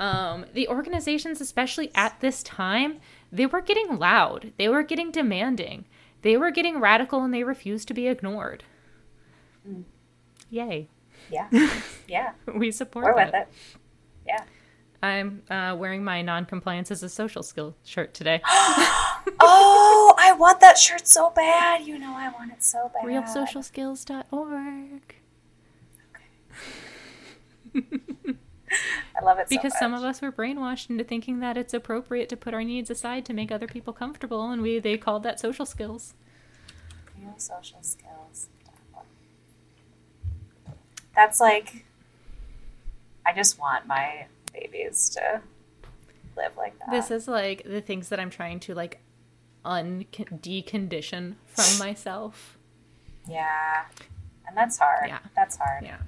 [0.00, 4.52] Um, the organizations, especially at this time, they were getting loud.
[4.58, 5.84] They were getting demanding.
[6.22, 8.64] They were getting radical and they refused to be ignored.
[9.68, 9.84] Mm.
[10.50, 10.88] Yay.
[11.30, 11.48] Yeah.
[12.08, 12.32] Yeah.
[12.54, 13.26] we support We're that.
[13.26, 13.48] with it.
[14.26, 14.42] Yeah.
[15.02, 18.40] I'm uh, wearing my non-compliance as a social skill shirt today.
[19.40, 21.86] oh, I want that shirt so bad.
[21.86, 23.04] You know I want it so bad.
[23.04, 25.14] Realsocialskills.org.
[27.74, 27.86] Okay.
[29.20, 32.28] I love it because so some of us were brainwashed into thinking that it's appropriate
[32.30, 35.38] to put our needs aside to make other people comfortable, and we they called that
[35.38, 36.14] social skills.
[37.18, 38.48] Real social skills.
[41.14, 41.84] That's like,
[43.24, 45.40] I just want my babies to
[46.36, 46.90] live like that.
[46.90, 49.00] This is like the things that I'm trying to like
[49.64, 52.58] un decondition from myself.
[53.28, 53.84] Yeah,
[54.48, 55.06] and that's hard.
[55.08, 55.84] Yeah, that's hard.
[55.84, 55.98] Yeah.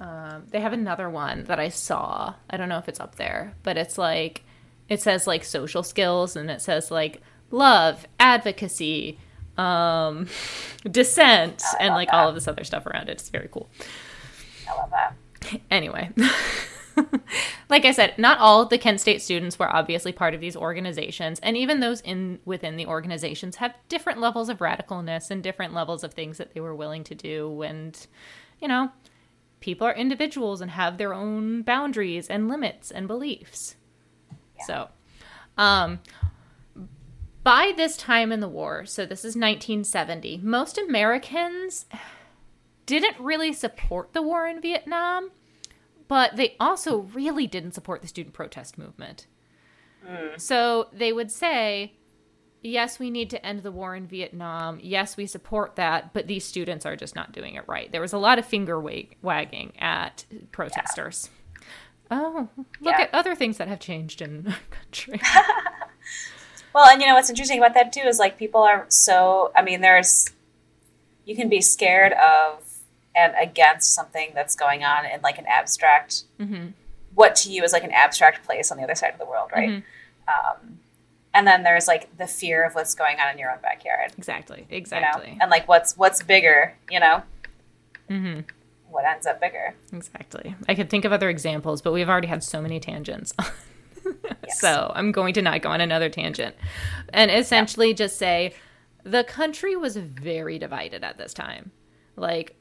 [0.00, 2.34] Um, they have another one that I saw.
[2.50, 4.44] I don't know if it's up there, but it's like
[4.88, 9.18] it says like social skills and it says like love, advocacy,
[9.56, 10.28] um,
[10.90, 12.16] dissent, and like that.
[12.16, 13.12] all of this other stuff around it.
[13.12, 13.68] It's very cool.
[14.68, 15.14] I love that.
[15.70, 16.10] Anyway.
[17.68, 21.38] like I said, not all the Kent State students were obviously part of these organizations,
[21.40, 26.02] and even those in within the organizations have different levels of radicalness and different levels
[26.02, 27.62] of things that they were willing to do.
[27.62, 28.06] And
[28.60, 28.90] you know,
[29.66, 33.74] people are individuals and have their own boundaries and limits and beliefs.
[34.56, 34.64] Yeah.
[34.64, 34.88] So,
[35.58, 35.98] um,
[37.42, 41.86] by this time in the war, so this is 1970, most Americans
[42.86, 45.32] didn't really support the war in Vietnam,
[46.06, 49.26] but they also really didn't support the student protest movement.
[50.08, 50.40] Mm.
[50.40, 51.94] So they would say,
[52.66, 54.78] yes, we need to end the war in Vietnam.
[54.82, 57.90] Yes, we support that, but these students are just not doing it right.
[57.90, 61.30] There was a lot of finger wag- wagging at protesters.
[61.30, 61.62] Yeah.
[62.08, 62.48] Oh,
[62.80, 63.02] look yeah.
[63.02, 65.20] at other things that have changed in our country.
[66.74, 69.62] well, and you know what's interesting about that too is like people are so, I
[69.62, 70.30] mean, there's,
[71.24, 72.62] you can be scared of
[73.16, 76.68] and against something that's going on in like an abstract, mm-hmm.
[77.14, 79.50] what to you is like an abstract place on the other side of the world,
[79.54, 79.70] right?
[79.70, 80.58] Mm-hmm.
[80.58, 80.78] Um,
[81.36, 84.12] and then there's like the fear of what's going on in your own backyard.
[84.16, 84.66] Exactly.
[84.70, 85.28] Exactly.
[85.28, 85.38] You know?
[85.42, 87.22] And like what's what's bigger, you know?
[88.08, 88.40] Mm-hmm.
[88.88, 89.74] What ends up bigger?
[89.92, 90.54] Exactly.
[90.66, 93.34] I could think of other examples, but we've already had so many tangents.
[94.04, 94.58] yes.
[94.58, 96.56] So I'm going to not go on another tangent,
[97.12, 97.96] and essentially yeah.
[97.96, 98.54] just say
[99.02, 101.70] the country was very divided at this time.
[102.16, 102.56] Like,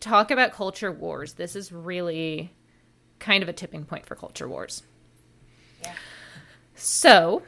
[0.00, 1.34] talk about culture wars.
[1.34, 2.54] This is really
[3.18, 4.82] kind of a tipping point for culture wars.
[5.82, 5.92] Yeah.
[6.74, 7.42] So,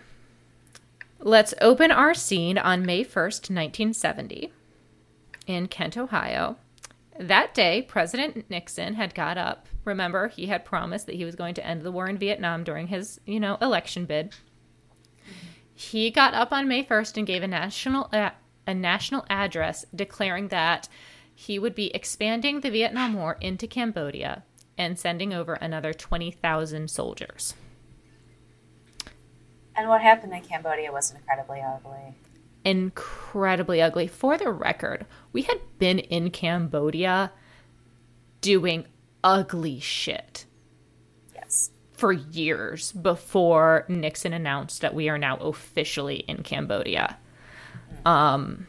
[1.27, 4.53] Let's open our scene on May 1st, 1970,
[5.47, 6.57] in Kent, Ohio.
[7.19, 9.67] That day, President Nixon had got up.
[9.87, 12.89] Remember, he had promised that he was going to end the war in Vietnam during
[12.89, 14.35] his, you know, election bid.
[15.73, 18.33] He got up on May 1st and gave a national uh,
[18.67, 20.91] a national address declaring that
[21.35, 24.45] he would be expanding the Vietnam War into Cambodia
[24.77, 27.55] and sending over another 20,000 soldiers.
[29.77, 32.15] And what happened in Cambodia was incredibly ugly.
[32.65, 34.07] Incredibly ugly.
[34.07, 37.33] For the record, we had been in Cambodia
[38.41, 38.87] doing
[39.23, 40.47] ugly shit.
[41.35, 41.71] Yes.
[41.93, 47.17] For years before Nixon announced that we are now officially in Cambodia.
[47.93, 48.09] Mm-hmm.
[48.09, 48.67] Um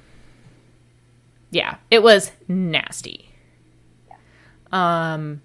[1.52, 3.30] yeah, it was nasty.
[4.08, 4.18] Yeah.
[4.72, 5.42] Um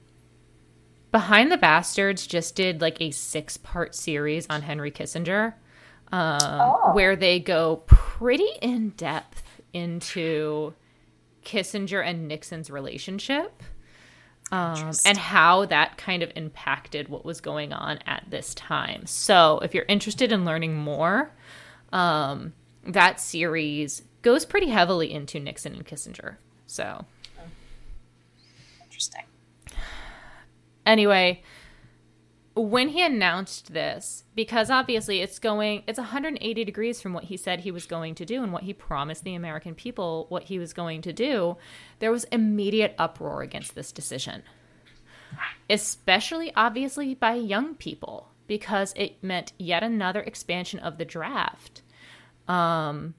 [1.13, 5.55] Behind the Bastards just did like a six part series on Henry Kissinger,
[6.13, 6.91] um, oh.
[6.93, 9.43] where they go pretty in depth
[9.73, 10.75] into
[11.45, 13.63] Kissinger and Nixon's relationship.
[14.53, 19.07] Um, and how that kind of impacted what was going on at this time.
[19.07, 21.31] So, if you're interested in learning more,
[21.93, 22.53] um,
[22.85, 26.35] that series goes pretty heavily into Nixon and Kissinger.
[26.67, 27.05] So,
[28.83, 29.23] interesting
[30.87, 31.43] anyway,
[32.61, 37.61] when he announced this, because obviously it's going, it's 180 degrees from what he said
[37.61, 40.73] he was going to do and what he promised the American people what he was
[40.73, 41.57] going to do,
[41.99, 44.43] there was immediate uproar against this decision.
[45.69, 51.83] Especially, obviously, by young people, because it meant yet another expansion of the draft.
[52.49, 53.15] Um,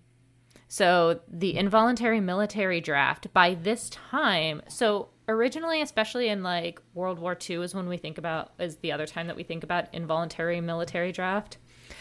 [0.68, 7.38] so the involuntary military draft by this time, so originally, especially in like World War
[7.50, 10.62] II, is when we think about is the other time that we think about involuntary
[10.62, 11.58] military draft.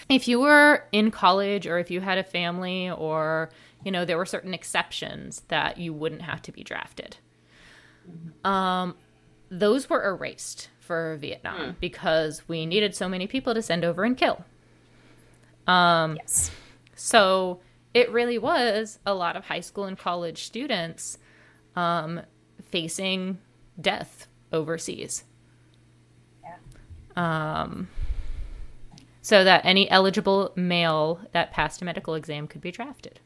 [0.08, 3.50] If you were in college or if you had a family or
[3.84, 7.16] you know, there were certain exceptions that you wouldn't have to be drafted.
[8.44, 8.94] Um,
[9.50, 14.16] those were erased for Vietnam because we needed so many people to send over and
[14.16, 14.44] kill.
[15.66, 16.50] Um, Yes.
[16.94, 17.60] so
[17.94, 21.18] it really was a lot of high school and college students
[21.76, 22.20] um,
[22.70, 23.38] facing
[23.80, 25.24] death overseas.
[26.42, 27.62] Yeah.
[27.62, 27.88] Um,
[29.22, 33.20] so that any eligible male that passed a medical exam could be drafted.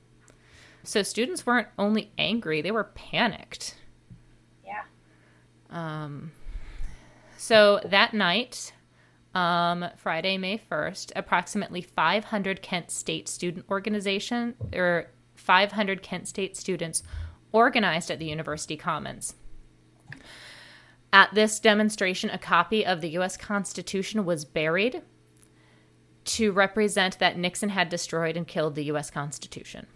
[0.83, 3.77] So students weren't only angry, they were panicked.
[4.65, 4.83] Yeah.
[5.71, 6.33] Um,
[7.39, 8.73] so that night,
[9.35, 17.03] um, Friday, May 1st, approximately 500 Kent State student organization or 500 Kent State students
[17.55, 19.35] organized at the University Commons.
[21.13, 23.37] At this demonstration, a copy of the U.S.
[23.37, 25.03] Constitution was buried
[26.25, 29.11] to represent that Nixon had destroyed and killed the U.S.
[29.11, 29.87] Constitution.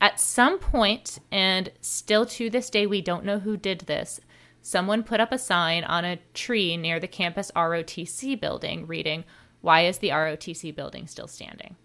[0.00, 4.20] At some point, and still to this day, we don't know who did this,
[4.60, 9.24] someone put up a sign on a tree near the campus ROTC building reading,
[9.60, 11.76] Why is the ROTC building still standing?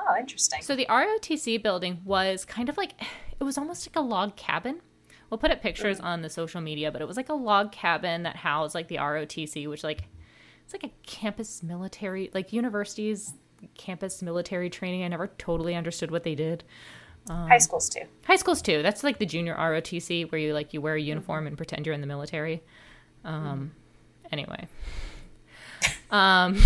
[0.00, 0.62] Oh, interesting.
[0.62, 2.94] So the ROTC building was kind of like,
[3.38, 4.80] it was almost like a log cabin.
[5.28, 8.24] We'll put up pictures on the social media, but it was like a log cabin
[8.24, 10.04] that housed like the ROTC, which like,
[10.64, 13.34] it's like a campus military, like universities
[13.76, 15.04] campus military training.
[15.04, 16.64] I never totally understood what they did.
[17.28, 18.02] High schools too.
[18.24, 18.82] High schools too.
[18.82, 21.94] That's like the junior ROTC where you like you wear a uniform and pretend you're
[21.94, 22.62] in the military.
[23.24, 23.72] Um,
[24.32, 24.66] anyway,
[26.10, 26.58] um,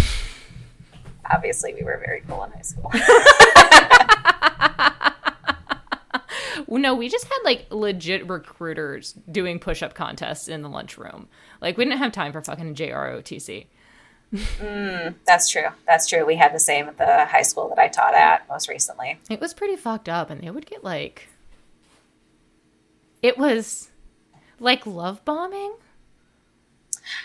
[1.33, 2.91] Obviously, we were very cool in high school.
[6.85, 11.29] no, we just had like legit recruiters doing push-up contests in the lunchroom.
[11.63, 13.67] Like we didn't have time for fucking JROTC.
[14.35, 15.69] Mm, that's true.
[15.87, 16.27] That's true.
[16.27, 19.19] We had the same at the high school that I taught at most recently.
[19.31, 21.29] It was pretty fucked up, and they would get like,
[23.23, 23.89] it was
[24.61, 25.77] like love bombing.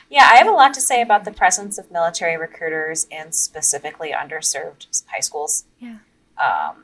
[0.10, 4.12] Yeah, I have a lot to say about the presence of military recruiters in specifically
[4.12, 5.98] underserved high schools Yeah.
[6.42, 6.84] um,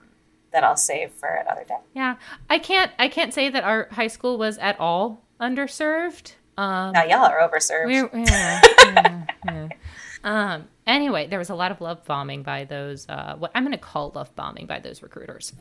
[0.51, 1.77] that I'll save for another day.
[1.93, 2.15] Yeah,
[2.49, 2.91] I can't.
[2.97, 6.33] I can't say that our high school was at all underserved.
[6.57, 7.87] Um, Now, y'all are overserved.
[7.87, 9.67] we're, yeah, yeah, yeah.
[10.23, 10.67] Um.
[10.87, 13.07] Anyway, there was a lot of love bombing by those.
[13.09, 15.53] Uh, what I'm going to call love bombing by those recruiters.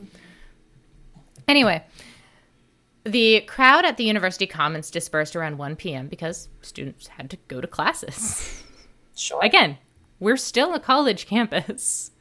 [1.47, 1.83] Anyway,
[3.05, 6.07] the crowd at the University Commons dispersed around 1 p.m.
[6.07, 8.63] because students had to go to classes.
[9.15, 9.39] sure.
[9.43, 9.77] Again,
[10.19, 12.11] we're still a college campus.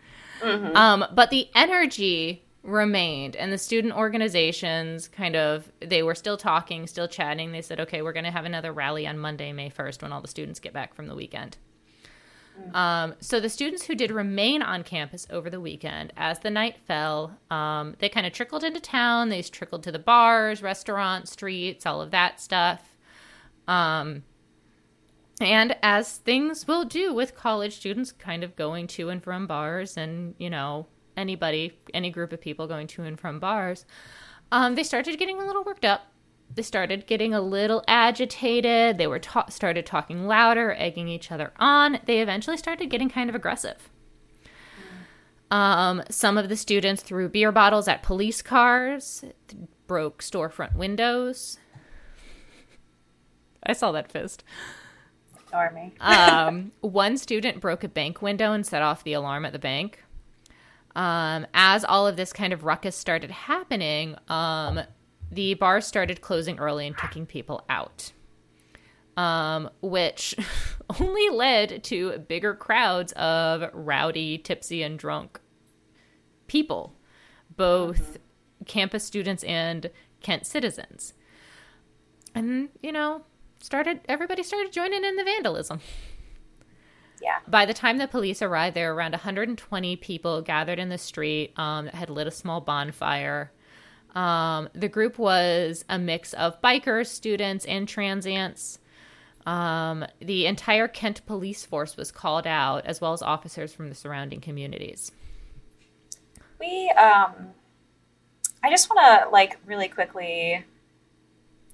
[0.77, 6.87] Um, but the energy remained and the student organizations kind of they were still talking
[6.87, 10.01] still chatting they said okay we're going to have another rally on monday may 1st
[10.01, 11.59] when all the students get back from the weekend
[12.73, 16.77] um, so the students who did remain on campus over the weekend as the night
[16.87, 21.87] fell um, they kind of trickled into town they trickled to the bars restaurants streets
[21.87, 22.97] all of that stuff
[23.67, 24.23] um,
[25.41, 29.97] and as things will do with college students kind of going to and from bars
[29.97, 30.87] and, you know,
[31.17, 33.85] anybody, any group of people going to and from bars,
[34.53, 36.07] um, they started getting a little worked up.
[36.55, 38.99] They started getting a little agitated.
[38.99, 41.99] They were ta- started talking louder, egging each other on.
[42.05, 43.91] They eventually started getting kind of aggressive.
[45.51, 49.25] Um, some of the students threw beer bottles at police cars,
[49.87, 51.59] broke storefront windows.
[53.65, 54.45] I saw that fist.
[55.73, 55.95] Me.
[56.01, 60.03] um, one student broke a bank window and set off the alarm at the bank.
[60.97, 64.81] Um, as all of this kind of ruckus started happening, um,
[65.31, 68.13] the bars started closing early and kicking people out,
[69.17, 70.35] um, which
[71.01, 75.41] only led to bigger crowds of rowdy, tipsy, and drunk
[76.47, 76.95] people,
[77.57, 78.19] both
[78.67, 79.91] campus students and
[80.23, 81.13] Kent citizens.
[82.35, 83.25] And, you know,
[83.61, 85.81] started everybody started joining in the vandalism.
[87.23, 87.39] Yeah.
[87.47, 91.53] By the time the police arrived, there were around 120 people gathered in the street
[91.57, 93.53] um, that had lit a small bonfire.
[94.15, 98.79] Um, the group was a mix of bikers, students, and transients.
[99.47, 103.95] Um, the entire Kent police force was called out, as well as officers from the
[103.95, 105.13] surrounding communities.
[106.61, 107.51] We, um,
[108.63, 110.65] I just want to like really quickly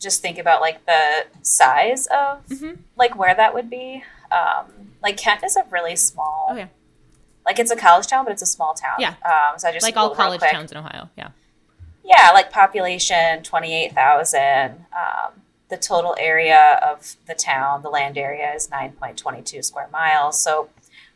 [0.01, 2.43] just think about like the size of
[2.97, 4.03] like where that would be.
[4.33, 6.69] Um, like Kent is a really small, Oh yeah,
[7.45, 8.97] like it's a college town, but it's a small town.
[8.99, 9.15] Yeah.
[9.25, 10.51] Um, so I just like all college quick.
[10.51, 11.09] towns in Ohio.
[11.17, 11.29] Yeah.
[12.05, 14.87] Yeah, like population twenty eight thousand.
[14.93, 15.33] Um,
[15.69, 19.89] the total area of the town, the land area, is nine point twenty two square
[19.93, 20.41] miles.
[20.43, 20.69] So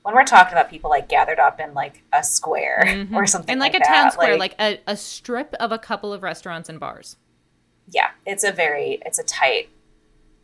[0.03, 3.61] when we're talking about people like gathered up in like a square or something and
[3.61, 6.68] like, like a town that, square, like, a, a strip of a couple of restaurants
[6.68, 7.16] and bars.
[7.91, 9.70] yeah, it's a very it's a tight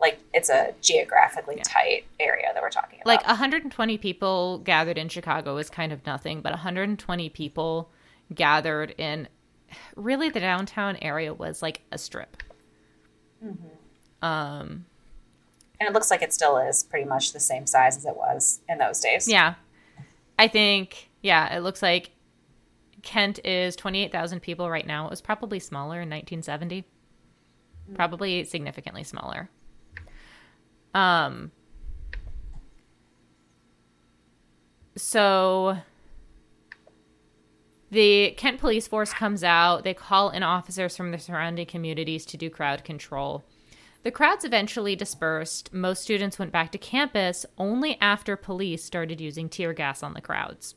[0.00, 3.06] like it's a geographically tight area that we're talking about.
[3.06, 7.90] Like 120 people gathered in Chicago is kind of nothing, but 120 people
[8.34, 9.28] gathered in
[9.96, 12.42] really the downtown area was like a strip.
[14.22, 14.84] Um,
[15.80, 18.60] and it looks like it still is pretty much the same size as it was
[18.68, 19.26] in those days.
[19.28, 19.54] yeah.
[20.38, 22.10] I think, yeah, it looks like
[23.02, 25.06] Kent is 28,000 people right now.
[25.06, 26.84] It was probably smaller in 1970.
[27.94, 29.50] Probably significantly smaller.
[30.94, 31.50] Um,
[34.96, 35.76] so
[37.90, 39.84] the Kent police force comes out.
[39.84, 43.44] They call in officers from the surrounding communities to do crowd control.
[44.02, 45.74] The crowds eventually dispersed.
[45.74, 50.20] Most students went back to campus only after police started using tear gas on the
[50.20, 50.74] crowds.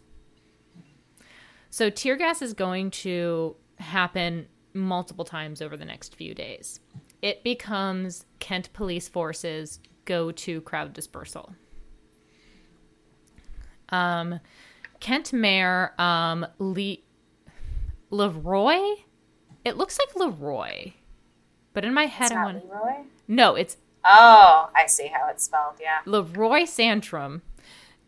[1.70, 6.80] So, tear gas is going to happen multiple times over the next few days.
[7.22, 11.55] It becomes Kent police forces go to crowd dispersal.
[13.89, 14.39] Um,
[15.04, 17.04] Kent Mayor um, Lee
[18.10, 18.78] Leroy.
[19.66, 20.93] It looks like Leroy,
[21.74, 23.04] but in my head, I want Leroy?
[23.28, 23.56] no.
[23.56, 23.76] It's
[24.06, 25.76] Oh, I see how it's spelled.
[25.82, 25.99] Yeah.
[26.06, 27.41] Leroy Satrom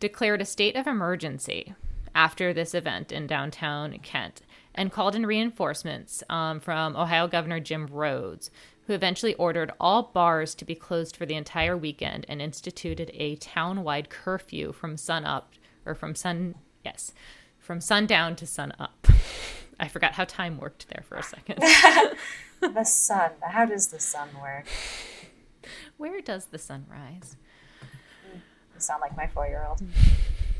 [0.00, 1.74] declared a state of emergency
[2.14, 4.40] after this event in downtown Kent
[4.74, 8.50] and called in reinforcements um, from Ohio Governor Jim Rhodes,
[8.86, 13.36] who eventually ordered all bars to be closed for the entire weekend and instituted a
[13.36, 15.52] town-wide curfew from sun up
[15.84, 16.54] or from sun
[16.86, 17.12] yes
[17.58, 19.08] from sundown to sun up.
[19.80, 21.58] I forgot how time worked there for a second.
[22.60, 23.32] the sun.
[23.42, 24.66] How does the sun work?
[25.96, 27.36] Where does the sun rise?
[28.32, 29.82] You sound like my four year old.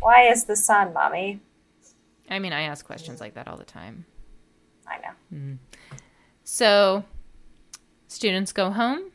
[0.00, 1.40] Why is the sun, mommy?
[2.28, 4.04] I mean, I ask questions like that all the time.
[4.86, 5.38] I know.
[5.38, 5.58] Mm.
[6.42, 7.04] So,
[8.08, 9.12] students go home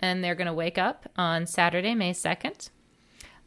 [0.00, 2.70] and they're going to wake up on Saturday, May 2nd,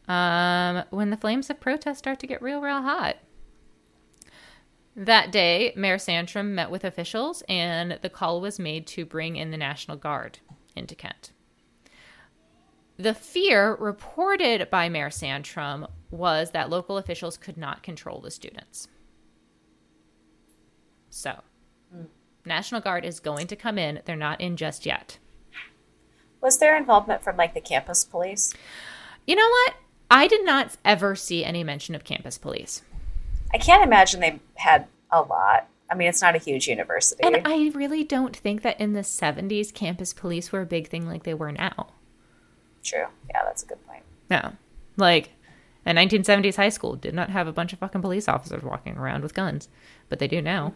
[0.07, 3.17] um, when the flames of protest start to get real, real hot.
[4.95, 9.51] That day, Mayor Satrom met with officials and the call was made to bring in
[9.51, 10.39] the National Guard
[10.75, 11.31] into Kent.
[12.97, 18.87] The fear reported by Mayor Satrom was that local officials could not control the students.
[21.09, 21.41] So,
[22.45, 24.01] National Guard is going to come in.
[24.05, 25.17] They're not in just yet.
[26.39, 28.53] Was there involvement from like the campus police?
[29.25, 29.73] You know what?
[30.13, 32.83] I did not ever see any mention of campus police.
[33.51, 35.67] I can't imagine they had a lot.
[35.89, 37.23] I mean, it's not a huge university.
[37.23, 41.07] And I really don't think that in the 70s campus police were a big thing
[41.07, 41.87] like they were now.
[42.83, 43.07] True.
[43.31, 44.03] Yeah, that's a good point.
[44.29, 44.53] No.
[44.97, 45.31] Like,
[45.83, 49.23] a 1970s high school did not have a bunch of fucking police officers walking around
[49.23, 49.67] with guns,
[50.09, 50.73] but they do now.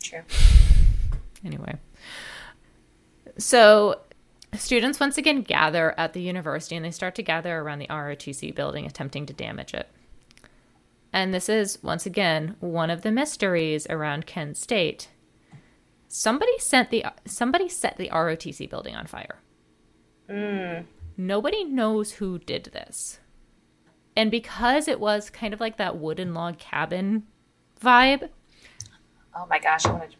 [0.00, 0.22] True.
[1.44, 1.74] Anyway.
[3.38, 4.00] So,
[4.54, 8.54] students once again gather at the university and they start to gather around the ROTC
[8.54, 9.88] building attempting to damage it.
[11.12, 15.08] And this is, once again, one of the mysteries around Kent State.
[16.08, 19.36] Somebody sent the somebody set the ROTC building on fire.
[20.28, 20.84] Hmm.
[21.16, 23.18] Nobody knows who did this.
[24.16, 27.24] And because it was kind of like that wooden log cabin
[27.80, 28.28] vibe,
[29.36, 30.10] Oh my gosh, I would have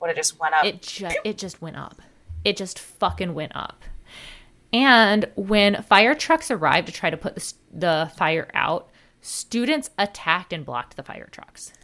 [0.00, 0.64] would have just went up.
[0.64, 2.00] it just it just went up.
[2.48, 3.84] It just fucking went up.
[4.72, 8.88] And when fire trucks arrived to try to put the, the fire out,
[9.20, 11.74] students attacked and blocked the fire trucks.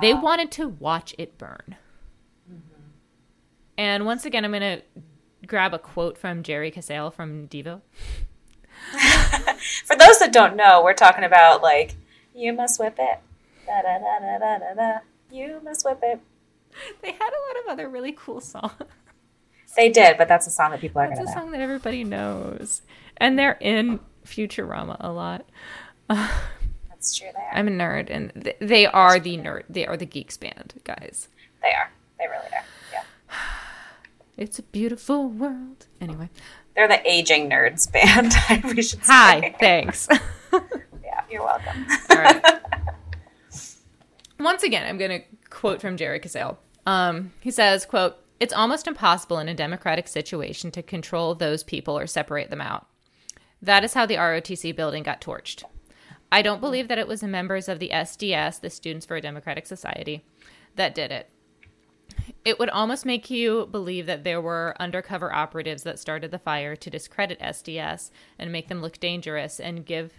[0.00, 1.74] They wanted to watch it burn.
[2.48, 2.80] Mm-hmm.
[3.76, 4.82] And once again, I'm going to
[5.48, 7.80] grab a quote from Jerry Casale from Devo.
[9.84, 11.96] For those that don't know, we're talking about like
[12.36, 13.18] you must whip it.
[13.66, 14.98] Da da da da da da.
[15.28, 16.20] You must whip it.
[17.02, 18.74] They had a lot of other really cool songs.
[19.76, 21.40] They did, but that's a song that people are That's gonna a know.
[21.40, 22.82] song that everybody knows.
[23.16, 25.46] And they're in Futurama a lot.
[26.08, 27.28] That's true.
[27.32, 27.50] They are.
[27.54, 29.62] I'm a nerd, and th- they are the nerd.
[29.70, 31.28] They are the geeks band, guys.
[31.62, 31.90] they are.
[32.18, 32.64] They really are.
[32.92, 33.02] Yeah.
[34.36, 35.86] It's a beautiful world.
[36.00, 36.30] Anyway,
[36.74, 38.32] They're the aging nerds band.
[38.74, 39.12] we should say.
[39.12, 40.08] hi, thanks.
[40.52, 41.86] Yeah, you're welcome.
[42.10, 42.42] All right.
[44.38, 46.56] Once again, I'm going to quote from Jerry Casale.
[46.86, 51.96] Um, he says, "quote It's almost impossible in a democratic situation to control those people
[51.96, 52.86] or separate them out.
[53.60, 55.64] That is how the ROTC building got torched.
[56.32, 59.20] I don't believe that it was the members of the SDS, the Students for a
[59.20, 60.24] Democratic Society,
[60.76, 61.28] that did it.
[62.44, 66.74] It would almost make you believe that there were undercover operatives that started the fire
[66.76, 70.14] to discredit SDS and make them look dangerous and give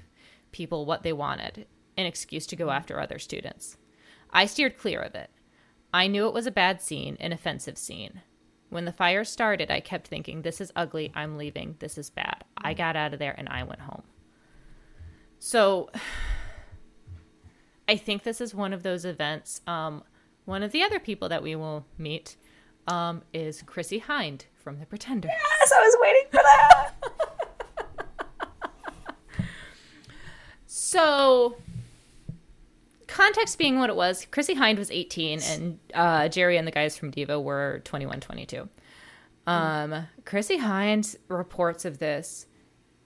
[0.52, 1.66] people what they wanted
[1.98, 3.78] an excuse to go after other students.
[4.30, 5.30] I steered clear of it.
[5.94, 8.22] I knew it was a bad scene, an offensive scene.
[8.70, 11.12] When the fire started, I kept thinking, this is ugly.
[11.14, 11.76] I'm leaving.
[11.80, 12.46] This is bad.
[12.58, 14.04] I got out of there and I went home.
[15.40, 15.90] So
[17.90, 19.60] I think this is one of those events.
[19.68, 20.04] Um,
[20.46, 22.38] one of the other people that we will meet
[22.88, 25.28] um, is Chrissie Hynde from The Pretender.
[25.28, 26.38] Yes, I was waiting for
[29.38, 29.46] that.
[30.66, 31.58] so
[33.22, 36.98] context being what it was, Chrissie Hynde was 18 and uh, Jerry and the guys
[36.98, 38.68] from Devo were 21, 22.
[39.46, 42.48] Um, Chrissie Hynde's reports of this,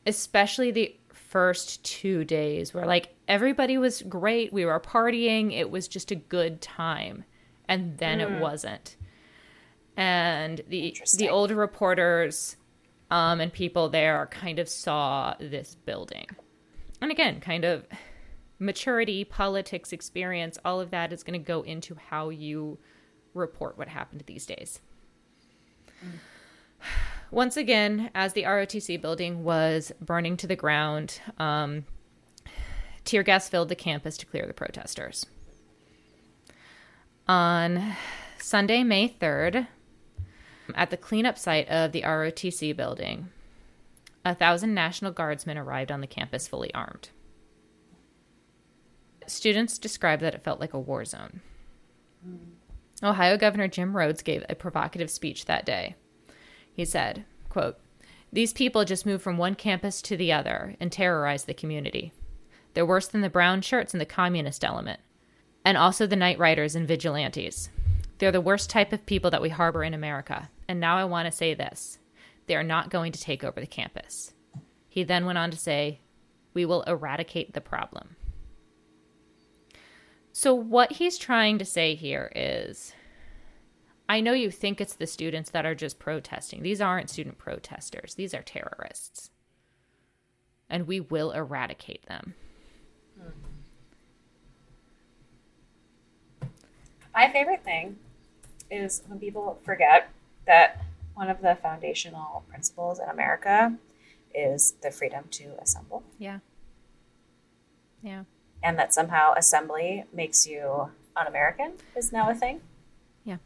[0.05, 4.53] especially the first two days, where like everybody was great.
[4.53, 5.53] We were partying.
[5.53, 7.25] It was just a good time.
[7.67, 8.21] And then mm.
[8.21, 8.95] it wasn't.
[9.97, 12.57] And the the older reporters
[13.11, 16.27] um, and people there kind of saw this building.
[17.01, 17.85] And again, kind of
[18.59, 22.77] maturity, politics, experience, all of that is going to go into how you
[23.33, 24.79] report what happened these days.
[26.03, 26.11] Mm.
[27.31, 31.83] Once again, as the ROTC building was burning to the ground, um,
[33.03, 35.25] tear gas filled the campus to clear the protesters.
[37.27, 37.95] On
[38.37, 39.67] Sunday, May 3rd,
[40.75, 43.29] at the cleanup site of the ROTC building,
[44.23, 47.09] a thousand National Guardsmen arrived on the campus fully armed.
[49.27, 51.41] Students described that it felt like a war zone.
[53.03, 55.95] Ohio Governor Jim Rhodes gave a provocative speech that day.
[56.71, 57.77] He said, quote,
[58.31, 62.13] These people just moved from one campus to the other and terrorized the community.
[62.73, 64.99] They're worse than the brown shirts and the communist element,
[65.63, 67.69] and also the night riders and vigilantes.
[68.17, 70.49] They're the worst type of people that we harbor in America.
[70.67, 71.99] And now I want to say this
[72.47, 74.33] they are not going to take over the campus.
[74.87, 75.99] He then went on to say,
[76.53, 78.15] We will eradicate the problem.
[80.37, 82.93] So, what he's trying to say here is
[84.09, 86.61] I know you think it's the students that are just protesting.
[86.61, 89.29] These aren't student protesters, these are terrorists.
[90.69, 92.33] And we will eradicate them.
[97.13, 97.95] My favorite thing
[98.69, 100.09] is when people forget
[100.47, 100.83] that
[101.13, 103.77] one of the foundational principles in America
[104.33, 106.03] is the freedom to assemble.
[106.19, 106.39] Yeah.
[108.03, 108.23] Yeah
[108.65, 112.61] and that somehow assembly makes you un-American is now a thing.
[113.23, 113.37] Yeah.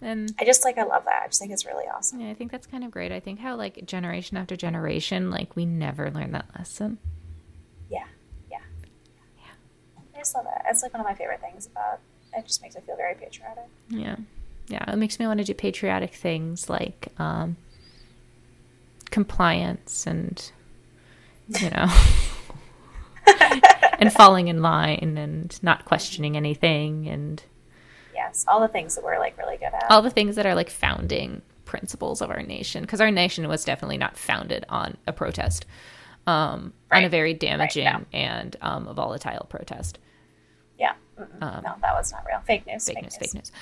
[0.00, 1.22] And I just like I love that.
[1.24, 2.20] I just think it's really awesome.
[2.20, 3.10] Yeah, I think that's kind of great.
[3.10, 6.98] I think how like generation after generation, like we never learn that lesson.
[7.90, 8.04] Yeah.
[8.48, 8.58] Yeah.
[9.36, 10.04] Yeah.
[10.14, 10.62] I just love it.
[10.70, 11.98] It's like one of my favorite things about
[12.34, 13.66] it just makes me feel very patriotic.
[13.88, 14.16] Yeah.
[14.68, 14.92] Yeah.
[14.92, 17.56] It makes me want to do patriotic things like um
[19.10, 20.52] compliance and
[21.48, 21.86] you know
[24.02, 27.42] and falling in line and not questioning anything and
[28.14, 29.86] yes all the things that we're like really good at.
[29.90, 33.64] All the things that are like founding principles of our nation because our nation was
[33.64, 35.64] definitely not founded on a protest
[36.26, 36.98] um, right.
[36.98, 39.98] on a very damaging right, and um, a volatile protest.
[40.78, 42.40] Yeah um, no that was not real.
[42.40, 43.52] Fake news fake, fake news, news, fake news.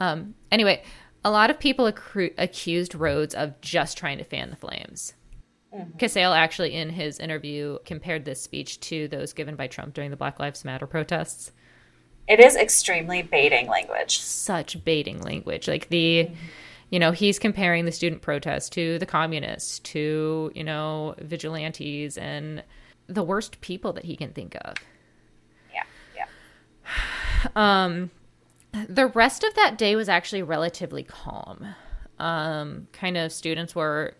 [0.00, 0.82] Um, anyway
[1.24, 5.14] a lot of people accru- accused rhodes of just trying to fan the flames
[5.74, 5.98] Mm-hmm.
[5.98, 10.16] Casale actually, in his interview, compared this speech to those given by Trump during the
[10.16, 11.52] Black Lives Matter protests.
[12.26, 14.18] It is extremely baiting language.
[14.18, 15.68] Such baiting language.
[15.68, 16.34] Like the, mm-hmm.
[16.90, 22.64] you know, he's comparing the student protests to the communists, to, you know, vigilantes and
[23.06, 24.76] the worst people that he can think of.
[25.72, 25.82] Yeah,
[26.16, 26.26] yeah.
[27.56, 28.10] Um,
[28.72, 31.66] the rest of that day was actually relatively calm.
[32.18, 34.14] Um, kind of students were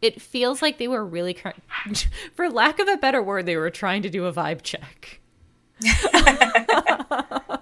[0.00, 1.36] it feels like they were really,
[2.34, 5.20] for lack of a better word, they were trying to do a vibe check.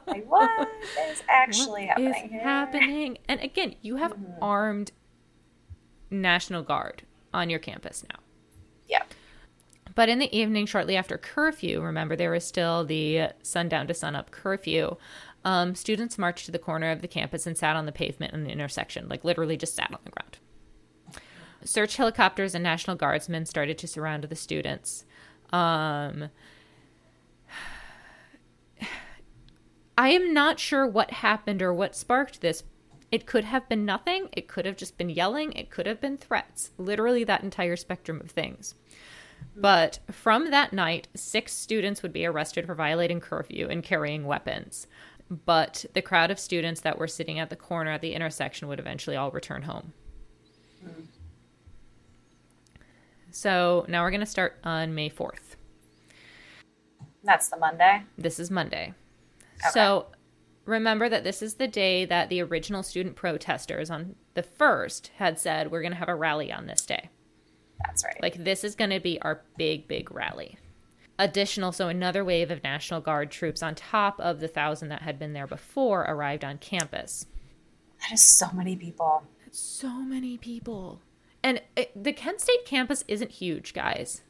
[0.06, 0.68] like, what
[1.10, 2.34] is actually what happening?
[2.34, 3.18] Is happening?
[3.28, 4.42] And again, you have mm-hmm.
[4.42, 4.92] armed
[6.10, 8.20] National Guard on your campus now.
[8.86, 9.02] Yeah.
[9.94, 14.30] But in the evening, shortly after curfew, remember there was still the sundown to sunup
[14.30, 14.96] curfew.
[15.44, 18.44] Um, students marched to the corner of the campus and sat on the pavement in
[18.44, 20.38] the intersection, like literally just sat on the ground.
[21.64, 25.04] Search helicopters and National Guardsmen started to surround the students.
[25.52, 26.30] Um,
[29.98, 32.62] I am not sure what happened or what sparked this.
[33.10, 34.28] It could have been nothing.
[34.32, 35.52] It could have just been yelling.
[35.52, 36.72] It could have been threats.
[36.76, 38.74] Literally, that entire spectrum of things.
[39.54, 44.86] But from that night, six students would be arrested for violating curfew and carrying weapons.
[45.30, 48.78] But the crowd of students that were sitting at the corner at the intersection would
[48.78, 49.92] eventually all return home.
[50.84, 51.06] Mm.
[53.36, 55.56] So now we're going to start on May 4th.
[57.22, 58.02] That's the Monday.
[58.16, 58.94] This is Monday.
[59.60, 59.72] Okay.
[59.72, 60.06] So
[60.64, 65.38] remember that this is the day that the original student protesters on the 1st had
[65.38, 67.10] said, we're going to have a rally on this day.
[67.84, 68.22] That's right.
[68.22, 70.56] Like, this is going to be our big, big rally.
[71.18, 75.18] Additional, so another wave of National Guard troops on top of the thousand that had
[75.18, 77.26] been there before arrived on campus.
[78.00, 79.24] that is so many people.
[79.50, 81.02] So many people.
[81.46, 84.22] And it, the Kent State campus isn't huge, guys.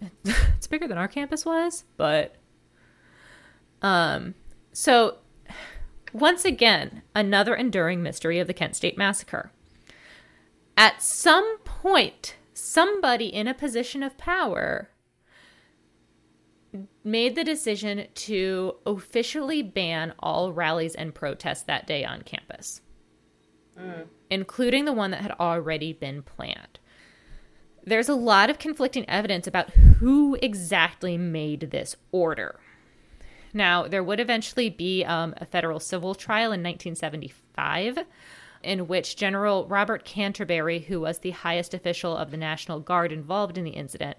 [0.24, 2.34] it's bigger than our campus was, but
[3.82, 4.34] um
[4.72, 5.18] so
[6.12, 9.52] once again, another enduring mystery of the Kent State massacre.
[10.76, 14.90] At some point, somebody in a position of power
[17.04, 22.80] made the decision to officially ban all rallies and protests that day on campus
[24.30, 26.78] including the one that had already been planned.
[27.84, 32.60] There's a lot of conflicting evidence about who exactly made this order.
[33.54, 38.00] Now, there would eventually be um, a federal civil trial in 1975
[38.62, 43.56] in which General Robert Canterbury, who was the highest official of the National Guard involved
[43.56, 44.18] in the incident,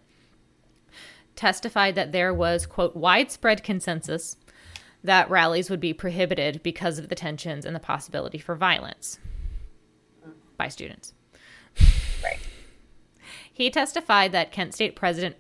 [1.36, 4.38] testified that there was, quote, widespread consensus
[5.04, 9.20] that rallies would be prohibited because of the tensions and the possibility for violence
[10.60, 11.16] by students.
[12.24, 12.38] Right.
[13.52, 15.36] He testified that Kent State President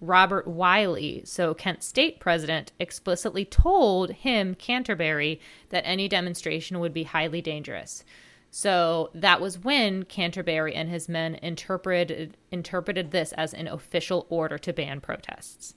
[0.00, 5.40] Robert White, so Kent State President, explicitly told him, Canterbury,
[5.70, 8.04] that any demonstration would be highly dangerous.
[8.50, 14.56] So that was when Canterbury and his men interpreted interpreted this as an official order
[14.58, 15.74] to ban protests,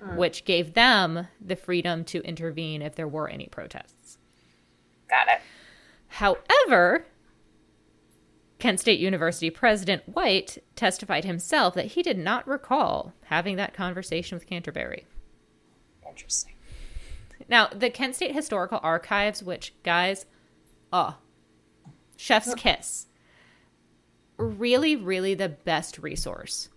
[0.00, 0.16] hmm.
[0.16, 4.18] which gave them the freedom to intervene if there were any protests.
[5.08, 5.40] Got it.
[6.08, 7.06] However,
[8.58, 14.36] Kent State University President White testified himself that he did not recall having that conversation
[14.36, 15.06] with Canterbury.
[16.08, 16.54] Interesting.
[17.48, 20.24] Now, the Kent State Historical Archives, which, guys,
[20.92, 21.16] oh,
[22.16, 23.06] chef's kiss.
[24.36, 26.68] Really, really the best resource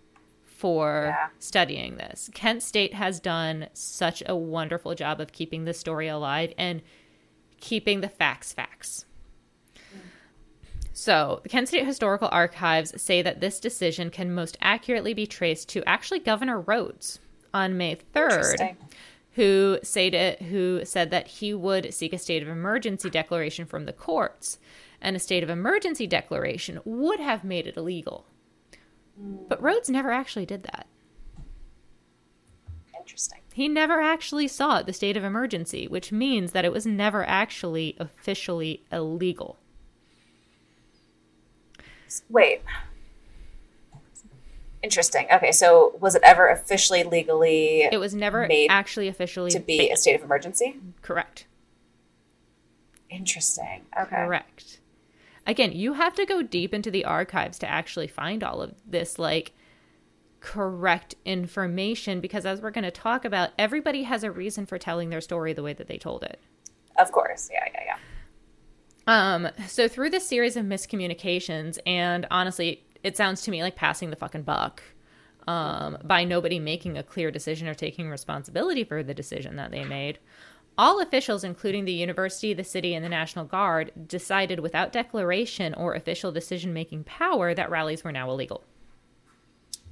[0.44, 1.28] for Yeah.
[1.38, 2.28] studying this.
[2.34, 6.82] Kent State has done such a wonderful job of keeping the story alive and
[7.60, 9.04] keeping the facts facts.
[10.98, 15.68] So, the Kent State Historical Archives say that this decision can most accurately be traced
[15.68, 17.20] to actually Governor Rhodes
[17.54, 18.74] on May 3rd
[19.34, 23.92] who said who said that he would seek a state of emergency declaration from the
[23.92, 24.58] courts,
[25.00, 28.26] and a state of emergency declaration would have made it illegal.
[29.16, 30.88] But Rhodes never actually did that.
[32.98, 33.38] Interesting.
[33.54, 37.96] He never actually saw the state of emergency, which means that it was never actually
[38.00, 39.58] officially illegal.
[42.28, 42.62] Wait.
[44.82, 45.26] Interesting.
[45.32, 49.90] Okay, so was it ever officially legally It was never Made actually officially to be
[49.90, 50.76] a state of emergency?
[51.02, 51.46] correct.
[53.10, 53.86] Interesting.
[53.98, 54.16] Okay.
[54.16, 54.80] Correct.
[55.46, 59.18] Again, you have to go deep into the archives to actually find all of this
[59.18, 59.52] like
[60.40, 65.10] correct information because as we're going to talk about, everybody has a reason for telling
[65.10, 66.38] their story the way that they told it.
[66.98, 67.48] Of course.
[67.52, 67.96] Yeah, yeah, yeah.
[69.08, 74.10] Um, so through this series of miscommunications, and honestly, it sounds to me like passing
[74.10, 74.82] the fucking buck
[75.48, 79.82] um, by nobody making a clear decision or taking responsibility for the decision that they
[79.82, 80.18] made.
[80.76, 85.94] All officials, including the university, the city, and the National Guard, decided without declaration or
[85.94, 88.62] official decision making power that rallies were now illegal.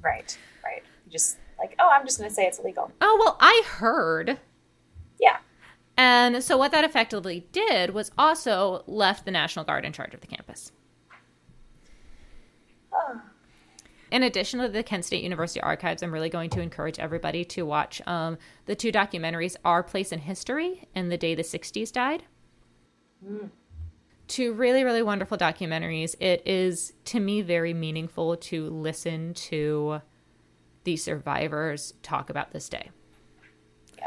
[0.03, 0.83] Right, right.
[1.09, 2.93] Just like, oh, I'm just going to say it's illegal.
[3.01, 4.39] Oh, well, I heard.
[5.19, 5.39] Yeah.
[5.97, 10.20] And so, what that effectively did was also left the National Guard in charge of
[10.20, 10.72] the campus.
[12.92, 13.20] Oh,
[14.11, 17.64] In addition to the Kent State University archives, I'm really going to encourage everybody to
[17.64, 18.36] watch um,
[18.66, 22.24] the two documentaries Our Place in History and The Day the 60s Died.
[24.28, 26.14] Two really, really wonderful documentaries.
[26.20, 30.01] It is, to me, very meaningful to listen to
[30.84, 32.90] the survivors talk about this day.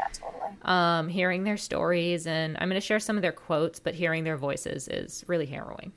[0.00, 0.50] Yeah, totally.
[0.62, 4.24] Um, hearing their stories, and I'm going to share some of their quotes, but hearing
[4.24, 5.92] their voices is really harrowing.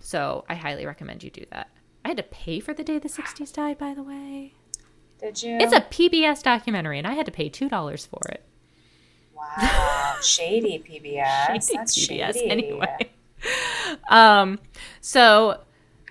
[0.00, 1.68] So I highly recommend you do that.
[2.04, 4.54] I had to pay for The Day the 60s Died, by the way.
[5.20, 5.56] Did you?
[5.60, 8.44] It's a PBS documentary, and I had to pay two dollars for it.
[9.34, 11.46] wow, shady PBS.
[11.62, 12.50] Shady That's PBS shady.
[12.50, 12.96] anyway.
[14.08, 14.60] Um,
[15.00, 15.60] so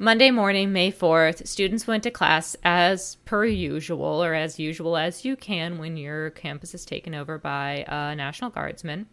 [0.02, 5.24] Monday morning, May fourth, students went to class as per usual, or as usual as
[5.24, 9.06] you can when your campus is taken over by uh, National Guardsmen.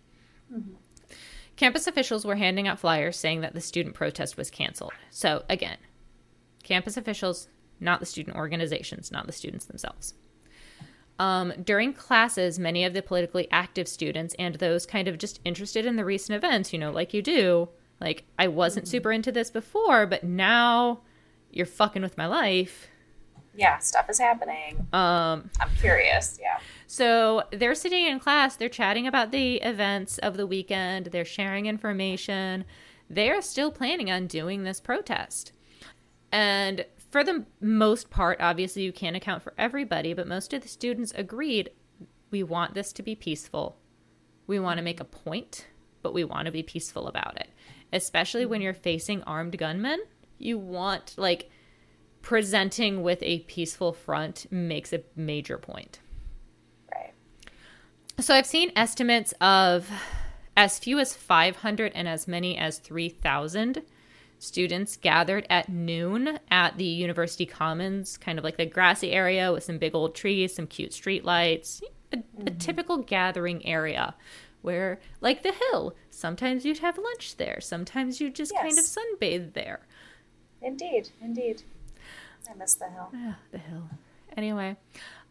[1.57, 4.95] Campus officials were handing out flyers saying that the student protest was canceled.
[5.11, 5.77] So again,
[6.63, 10.15] campus officials not the student organizations, not the students themselves.
[11.19, 15.85] Um, during classes, many of the politically active students and those kind of just interested
[15.85, 17.69] in the recent events, you know, like you do,
[18.01, 18.91] like, I wasn't mm-hmm.
[18.91, 21.01] super into this before, but now
[21.51, 22.89] you're fucking with my life.
[23.55, 24.87] Yeah, stuff is happening.
[24.93, 26.39] Um, I'm curious.
[26.41, 26.59] Yeah.
[26.87, 31.67] So they're sitting in class, they're chatting about the events of the weekend, they're sharing
[31.67, 32.65] information.
[33.11, 35.53] They're still planning on doing this protest.
[36.31, 40.69] And for the most part, obviously, you can't account for everybody, but most of the
[40.69, 41.71] students agreed
[42.31, 43.79] we want this to be peaceful.
[44.47, 45.67] We want to make a point,
[46.03, 47.49] but we want to be peaceful about it.
[47.93, 50.01] Especially when you're facing armed gunmen,
[50.39, 51.51] you want, like,
[52.23, 56.01] presenting with a peaceful front makes a major point.
[56.93, 57.15] Right.
[58.19, 59.91] So I've seen estimates of
[60.57, 63.83] as few as 500 and as many as 3,000
[64.39, 69.65] students gathered at noon at the University Commons, kind of like the grassy area with
[69.65, 71.83] some big old trees, some cute street lights,
[72.13, 72.47] a, mm-hmm.
[72.47, 74.15] a typical gathering area
[74.63, 78.63] where, like the hill, sometimes you'd have lunch there, sometimes you just yes.
[78.63, 79.81] kind of sunbathe there.
[80.61, 81.63] Indeed, indeed.
[82.51, 83.09] I miss the hill.
[83.13, 83.91] Yeah, the hill.
[84.37, 84.77] Anyway,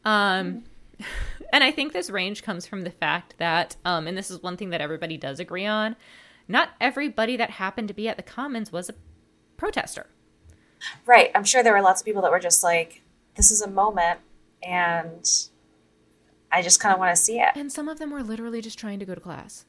[0.06, 0.64] um,
[1.02, 1.06] mm-hmm.
[1.54, 4.58] and I think this range comes from the fact that, um, and this is one
[4.58, 5.96] thing that everybody does agree on,
[6.48, 8.96] not everybody that happened to be at the Commons was a
[9.58, 10.08] protester.
[11.06, 11.32] Right.
[11.36, 13.02] I'm sure there were lots of people that were just like,
[13.36, 14.20] this is a moment
[14.64, 15.28] and
[16.52, 17.50] I just kind of want to see it.
[17.56, 19.66] And some of them were literally just trying to go to class.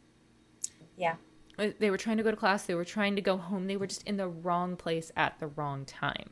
[0.97, 1.17] Yeah.
[1.59, 3.77] Uh, they were trying to go to class, they were trying to go home, they
[3.77, 6.31] were just in the wrong place at the wrong time.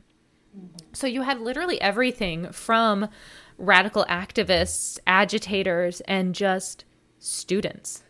[0.57, 0.87] Mm-hmm.
[0.93, 3.09] So you had literally everything from
[3.57, 6.85] radical activists, agitators, and just
[7.19, 8.03] students.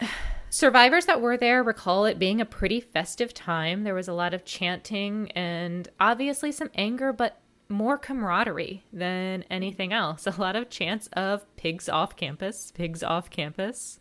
[0.50, 3.84] Survivors that were there recall it being a pretty festive time.
[3.84, 9.92] There was a lot of chanting and obviously some anger, but more camaraderie than anything
[9.92, 10.26] else.
[10.26, 13.98] A lot of chants of pigs off campus, pigs off campus.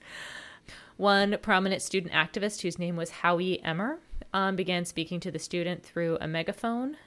[0.95, 3.99] One prominent student activist, whose name was Howie Emmer,
[4.33, 6.97] um, began speaking to the student through a megaphone.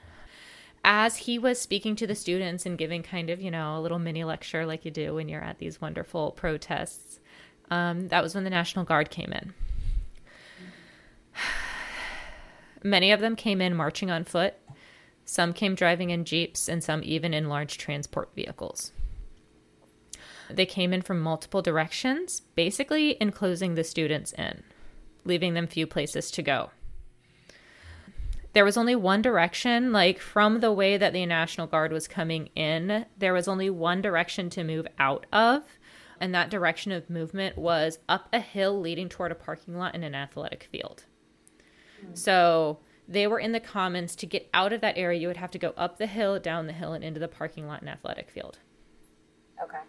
[0.85, 3.99] As he was speaking to the students and giving kind of, you know, a little
[3.99, 7.21] mini lecture like you do when you're at these wonderful protests,
[7.71, 9.53] um, that was when the National Guard came in.
[12.83, 14.55] Many of them came in marching on foot.
[15.31, 18.91] Some came driving in jeeps, and some even in large transport vehicles.
[20.51, 24.65] They came in from multiple directions, basically enclosing the students in,
[25.25, 26.73] leaving them few places to go.
[28.55, 32.49] There was only one direction, like from the way that the National Guard was coming
[32.57, 35.63] in, there was only one direction to move out of
[36.19, 40.03] and that direction of movement was up a hill leading toward a parking lot in
[40.03, 41.05] an athletic field.
[42.05, 42.19] Mm.
[42.19, 42.81] So
[43.11, 44.15] they were in the commons.
[44.17, 46.67] To get out of that area, you would have to go up the hill, down
[46.67, 48.59] the hill, and into the parking lot and athletic field.
[49.63, 49.81] Okay.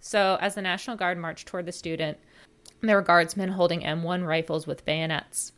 [0.00, 2.18] So as the National Guard marched toward the student,
[2.82, 5.52] there were guardsmen holding M1 rifles with bayonets.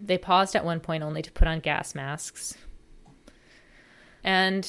[0.00, 2.56] They paused at one point only to put on gas masks.
[4.24, 4.66] And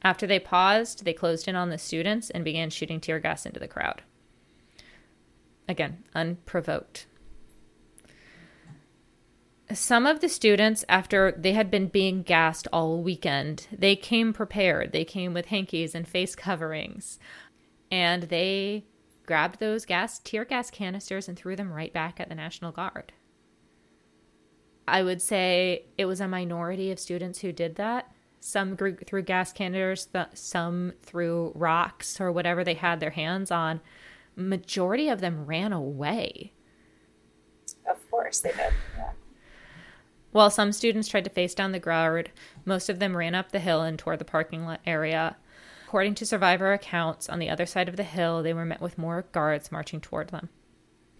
[0.00, 3.60] after they paused, they closed in on the students and began shooting tear gas into
[3.60, 4.00] the crowd.
[5.68, 7.06] Again, unprovoked.
[9.74, 14.92] Some of the students, after they had been being gassed all weekend, they came prepared.
[14.92, 17.18] They came with hankies and face coverings.
[17.90, 18.84] And they
[19.24, 23.12] grabbed those gas tear gas canisters and threw them right back at the National Guard.
[24.86, 28.12] I would say it was a minority of students who did that
[28.42, 33.80] some threw gas canisters, some threw rocks or whatever they had their hands on.
[34.34, 36.52] Majority of them ran away.
[37.88, 38.72] Of course they did.
[38.96, 39.12] Yeah.
[40.32, 42.30] While some students tried to face down the guard,
[42.64, 45.36] most of them ran up the hill and toward the parking lot area.
[45.86, 48.96] According to survivor accounts, on the other side of the hill, they were met with
[48.96, 50.48] more guards marching toward them.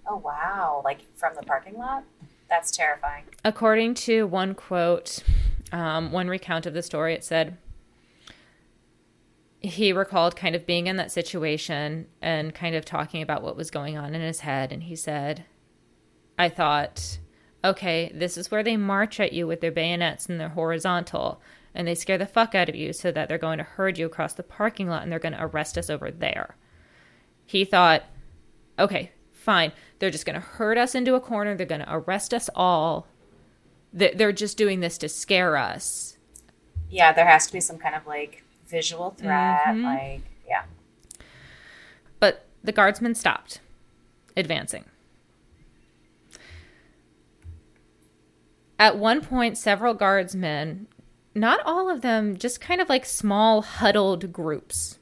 [0.09, 0.81] Oh, wow.
[0.83, 2.05] Like from the parking lot?
[2.49, 3.25] That's terrifying.
[3.45, 5.23] According to one quote,
[5.73, 7.59] um, one recount of the story, it said
[9.61, 13.71] he recalled kind of being in that situation and kind of talking about what was
[13.71, 14.73] going on in his head.
[14.73, 15.45] And he said,
[16.39, 17.19] I thought,
[17.65, 21.41] okay, this is where they march at you with their bayonets and they're horizontal,
[21.75, 24.07] and they scare the fuck out of you so that they're going to herd you
[24.07, 26.57] across the parking lot and they're going to arrest us over there.
[27.47, 28.05] He thought,
[28.79, 29.73] okay, fine.
[29.99, 31.55] They're just going to herd us into a corner.
[31.55, 33.07] They're going to arrest us all
[33.93, 36.17] they're just doing this to scare us.
[36.91, 39.67] Yeah, there has to be some kind of like visual threat.
[39.67, 39.85] Mm-hmm.
[39.85, 40.65] Like, yeah.
[42.19, 43.61] But the guardsmen stopped
[44.37, 44.85] advancing.
[48.83, 50.89] At one point, several guardsmen
[51.37, 54.99] not all of them, just kind of like small huddled groups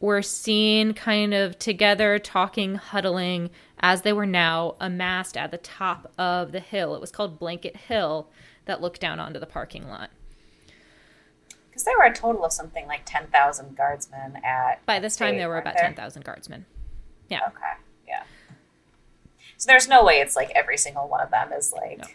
[0.00, 6.10] were seen kind of together, talking, huddling as they were now amassed at the top
[6.16, 6.94] of the hill.
[6.94, 8.30] It was called Blanket Hill
[8.64, 10.08] that looked down onto the parking lot.
[11.68, 14.84] Because there were a total of something like 10,000 guardsmen at.
[14.86, 15.84] By this time, State, there were about there?
[15.84, 16.64] 10,000 guardsmen.
[17.28, 17.40] Yeah.
[17.48, 17.74] Okay,
[18.08, 18.22] yeah.
[19.58, 22.06] So there's no way it's like every single one of them is like No.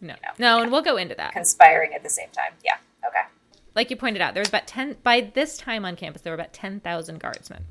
[0.00, 1.32] Know, No, and we'll go into that.
[1.32, 2.52] conspiring at the same time.
[2.64, 2.76] Yeah,
[3.06, 3.22] okay.
[3.74, 6.38] like you pointed out, there was about 10 by this time on campus there were
[6.38, 7.64] about 10,000 guardsmen.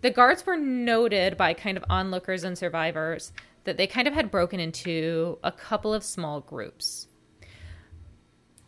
[0.00, 3.32] The guards were noted by kind of onlookers and survivors
[3.64, 7.08] that they kind of had broken into a couple of small groups.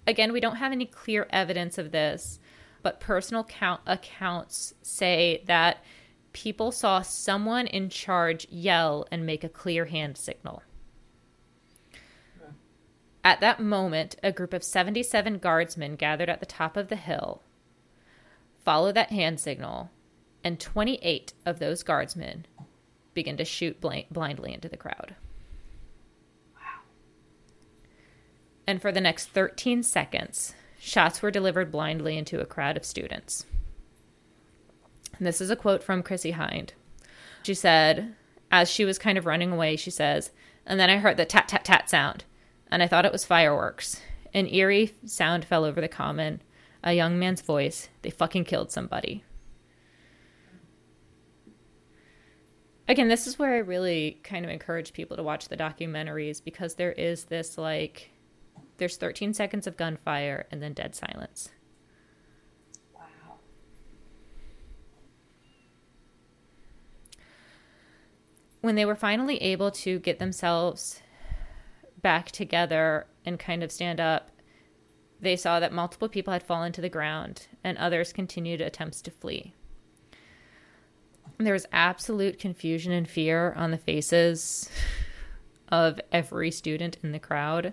[0.07, 2.39] Again, we don't have any clear evidence of this,
[2.83, 5.85] but personal count accounts say that
[6.33, 10.63] people saw someone in charge yell and make a clear hand signal.
[13.27, 17.43] At that moment, a group of 77 guardsmen gathered at the top of the hill,
[18.65, 19.91] Follow that hand signal,
[20.45, 22.47] and 28 of those guardsmen
[23.15, 25.17] begin to shoot bl- blindly into the crowd.
[26.55, 26.83] Wow.
[28.65, 33.45] And for the next 13 seconds, shots were delivered blindly into a crowd of students.
[35.19, 36.75] And this is a quote from Chrissie Hynde.
[37.43, 38.15] She said,
[38.53, 40.31] as she was kind of running away, she says,
[40.65, 42.23] and then I heard the tat tat tat sound,
[42.71, 44.01] and I thought it was fireworks.
[44.35, 46.43] An eerie sound fell over the common.
[46.83, 47.89] A young man's voice.
[48.03, 49.25] They fucking killed somebody.
[52.89, 56.75] Again, this is where I really kind of encourage people to watch the documentaries because
[56.75, 58.11] there is this like,
[58.77, 61.51] there's 13 seconds of gunfire and then dead silence.
[62.95, 63.03] Wow.
[68.61, 71.01] when they were finally able to get themselves
[72.03, 74.31] back together and kind of stand up,
[75.21, 79.11] they saw that multiple people had fallen to the ground and others continued attempts to
[79.11, 79.55] flee.
[81.39, 84.71] There was absolute confusion and fear on the faces
[85.69, 87.73] of every student in the crowd.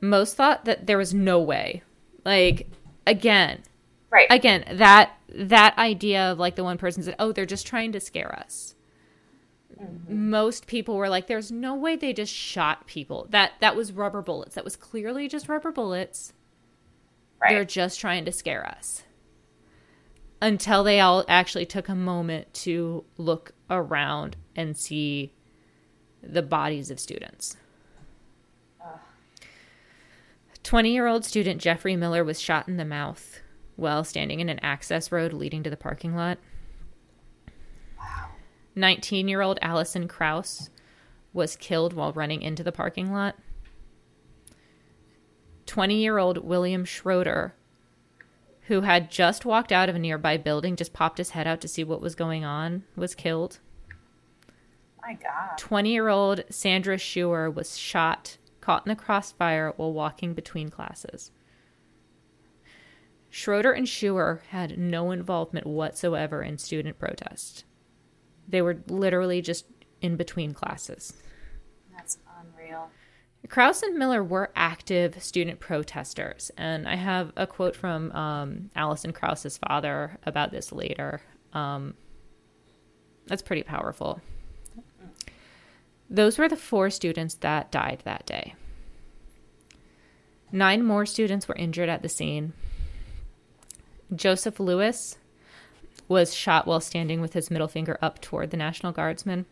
[0.00, 1.82] Most thought that there was no way.
[2.24, 2.68] Like,
[3.06, 3.62] again,
[4.10, 4.26] Right.
[4.30, 8.00] again that that idea of like the one person said oh they're just trying to
[8.00, 8.74] scare us
[9.80, 10.30] Mm-hmm.
[10.30, 13.26] most people were like there's no way they just shot people.
[13.30, 14.54] That that was rubber bullets.
[14.54, 16.32] That was clearly just rubber bullets.
[17.40, 17.52] Right.
[17.52, 19.04] they're just trying to scare us.
[20.42, 25.32] Until they all actually took a moment to look around and see
[26.22, 27.56] the bodies of students.
[30.64, 33.40] 20 year old student Jeffrey Miller was shot in the mouth
[33.76, 36.38] while standing in an access road leading to the parking lot.
[38.78, 40.70] 19 year old Allison Krause
[41.32, 43.36] was killed while running into the parking lot.
[45.66, 47.54] 20 year old William Schroeder,
[48.62, 51.68] who had just walked out of a nearby building, just popped his head out to
[51.68, 53.58] see what was going on, was killed.
[55.02, 55.58] My God.
[55.58, 61.32] 20 year old Sandra Scheuer was shot, caught in the crossfire while walking between classes.
[63.30, 67.64] Schroeder and Scheuer had no involvement whatsoever in student protest.
[68.48, 69.66] They were literally just
[70.00, 71.12] in between classes.
[71.94, 72.90] That's unreal.
[73.48, 79.12] Krause and Miller were active student protesters, and I have a quote from um, Allison
[79.12, 81.20] Krause's father about this later.
[81.52, 81.94] Um,
[83.26, 84.20] that's pretty powerful.
[86.10, 88.54] Those were the four students that died that day.
[90.50, 92.54] Nine more students were injured at the scene.
[94.14, 95.18] Joseph Lewis
[96.08, 99.46] was shot while standing with his middle finger up toward the National Guardsman.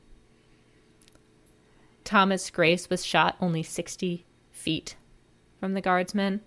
[2.05, 4.97] Thomas Grace was shot only 60 feet
[5.61, 6.41] from the guardsman.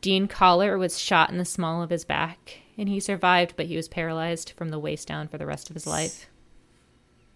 [0.00, 3.76] Dean Kahler was shot in the small of his back, and he survived, but he
[3.76, 6.28] was paralyzed from the waist down for the rest of his life.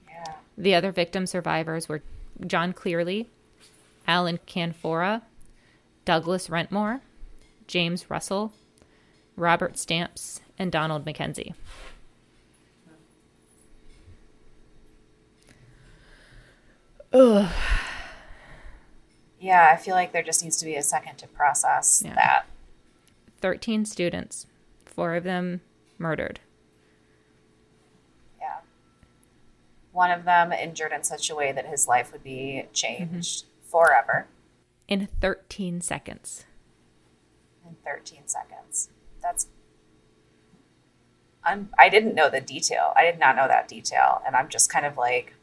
[0.09, 0.35] Yeah.
[0.57, 2.03] The other victim survivors were
[2.47, 3.29] John Cleary,
[4.07, 5.23] Alan Canfora,
[6.05, 7.01] Douglas Wrentmore,
[7.67, 8.53] James Russell,
[9.37, 11.55] Robert Stamps, and Donald McKenzie.
[17.13, 17.51] Ugh.
[19.39, 22.15] Yeah, I feel like there just needs to be a second to process Yeah.
[22.15, 22.47] that.
[23.41, 24.47] 13 students,
[24.87, 25.61] four of them
[25.99, 26.41] murdered.
[28.41, 28.61] Yeah.
[29.93, 34.27] One of them injured in such a way that his life would be changed forever
[34.89, 36.47] in 13 seconds.
[37.67, 38.91] in 13 seconds.
[39.25, 39.49] That's.
[41.43, 42.93] I'm, I didn't know the detail.
[42.97, 44.23] I did not know that detail.
[44.25, 45.35] And I'm just kind of like.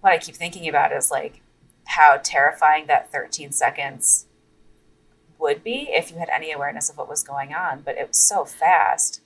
[0.00, 1.40] What I keep thinking about is like,
[1.86, 4.26] how terrifying that 13 seconds
[5.38, 7.82] would be if you had any awareness of what was going on.
[7.84, 9.20] But it was so fast.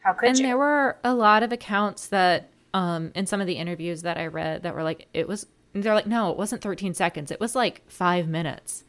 [0.00, 0.46] How could and you?
[0.46, 4.26] there were a lot of accounts that um in some of the interviews that I
[4.26, 7.30] read that were like it was they're like no, it wasn't 13 seconds.
[7.30, 8.84] It was like 5 minutes.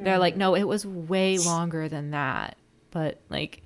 [0.00, 0.20] They're mm.
[0.20, 2.56] like no, it was way longer than that.
[2.90, 3.62] But like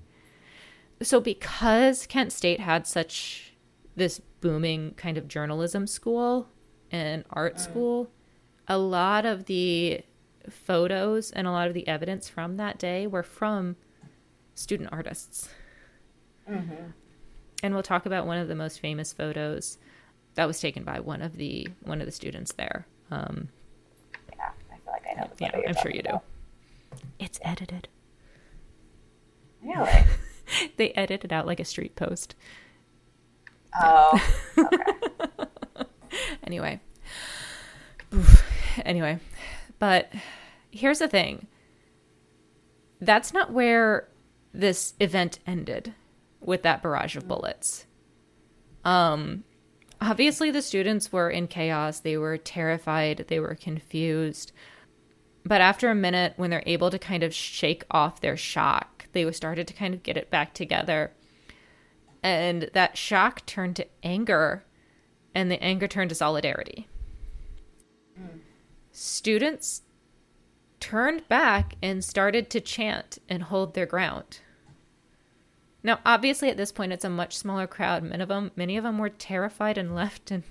[1.03, 3.55] so because Kent State had such
[3.97, 6.49] this booming kind of journalism school
[6.91, 7.61] and art mm.
[7.61, 8.11] school,
[8.69, 10.03] a lot of the
[10.49, 13.77] photos and a lot of the evidence from that day were from
[14.55, 15.49] student artists.
[16.49, 16.91] Mm-hmm.
[17.63, 19.79] And we'll talk about one of the most famous photos
[20.35, 22.87] that was taken by one of the one of the students there.
[23.11, 23.49] Um,
[24.93, 26.21] feel like I know the yeah, I'm sure talking you do.
[27.19, 27.89] It's edited.
[29.63, 29.91] Really?
[30.77, 32.35] They edited out like a street post.
[33.81, 34.23] Oh,
[34.59, 35.89] okay.
[36.45, 36.81] Anyway.
[38.13, 38.45] Oof.
[38.87, 39.19] Anyway,
[39.79, 40.11] but
[40.71, 41.47] here's the thing.
[43.03, 44.09] That's not where
[44.55, 45.95] this event ended
[46.41, 47.87] with that barrage of bullets.
[48.85, 49.45] Um
[50.01, 54.53] obviously the students were in chaos, they were terrified, they were confused.
[55.45, 59.31] But after a minute when they're able to kind of shake off their shock, they
[59.33, 61.13] started to kind of get it back together.
[62.23, 64.65] And that shock turned to anger
[65.35, 66.87] and the anger turned to solidarity.
[68.93, 69.83] Students
[70.79, 74.41] turned back and started to chant and hold their ground.
[75.83, 78.05] Now, obviously, at this point, it's a much smaller crowd.
[78.05, 80.31] Many of them, many of them were terrified and left.
[80.31, 80.45] And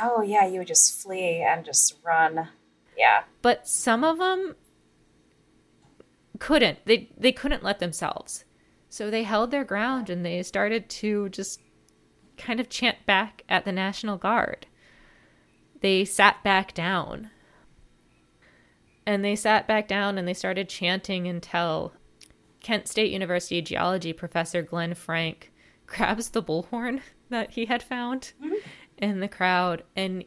[0.00, 2.48] Oh, yeah, you would just flee and just run.
[2.96, 3.24] Yeah.
[3.40, 4.54] but some of them
[6.38, 6.78] couldn't.
[6.86, 8.44] They they couldn't let themselves.
[8.88, 11.60] So they held their ground and they started to just
[12.36, 14.66] kind of chant back at the National Guard.
[15.80, 17.30] They sat back down.
[19.06, 21.92] And they sat back down and they started chanting until
[22.60, 25.52] Kent State University geology professor Glenn Frank
[25.86, 28.54] grabs the bullhorn that he had found mm-hmm.
[28.98, 30.24] in the crowd and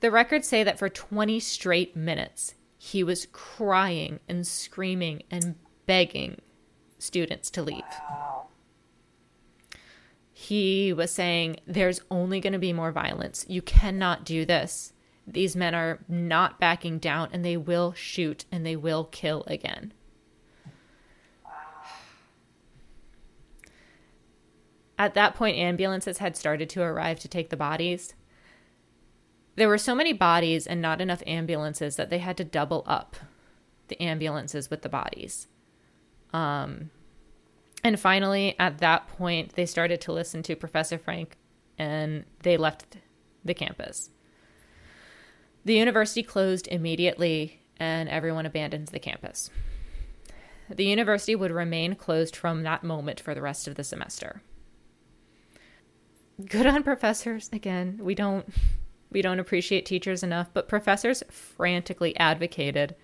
[0.00, 6.40] the records say that for 20 straight minutes, he was crying and screaming and begging
[6.98, 7.82] students to leave.
[10.32, 13.46] He was saying, There's only going to be more violence.
[13.48, 14.92] You cannot do this.
[15.26, 19.92] These men are not backing down and they will shoot and they will kill again.
[24.98, 28.14] At that point, ambulances had started to arrive to take the bodies.
[29.56, 33.16] There were so many bodies and not enough ambulances that they had to double up
[33.88, 35.48] the ambulances with the bodies.
[36.32, 36.90] Um,
[37.82, 41.36] and finally, at that point, they started to listen to Professor Frank
[41.78, 42.98] and they left
[43.44, 44.10] the campus.
[45.64, 49.50] The university closed immediately and everyone abandons the campus.
[50.68, 54.42] The university would remain closed from that moment for the rest of the semester.
[56.44, 58.00] Good on professors again.
[58.02, 58.46] We don't
[59.10, 62.96] we don't appreciate teachers enough, but professors frantically advocated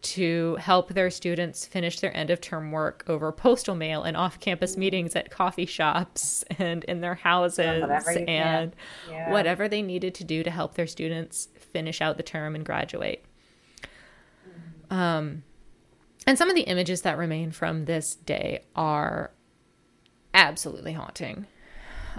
[0.00, 4.38] to help their students finish their end of term work over postal mail and off
[4.38, 8.76] campus meetings at coffee shops and in their houses whatever and.
[9.10, 9.32] Yeah.
[9.32, 13.24] whatever they needed to do to help their students finish out the term and graduate.
[14.90, 15.42] Um,
[16.26, 19.32] and some of the images that remain from this day are
[20.32, 21.46] absolutely haunting.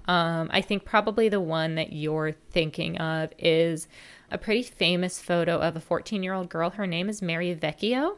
[0.08, 3.88] Um, I think probably the one that you're thinking of is
[4.32, 6.72] a pretty famous photo of a 14 year old girl.
[6.72, 8.18] Her name is Mary Vecchio,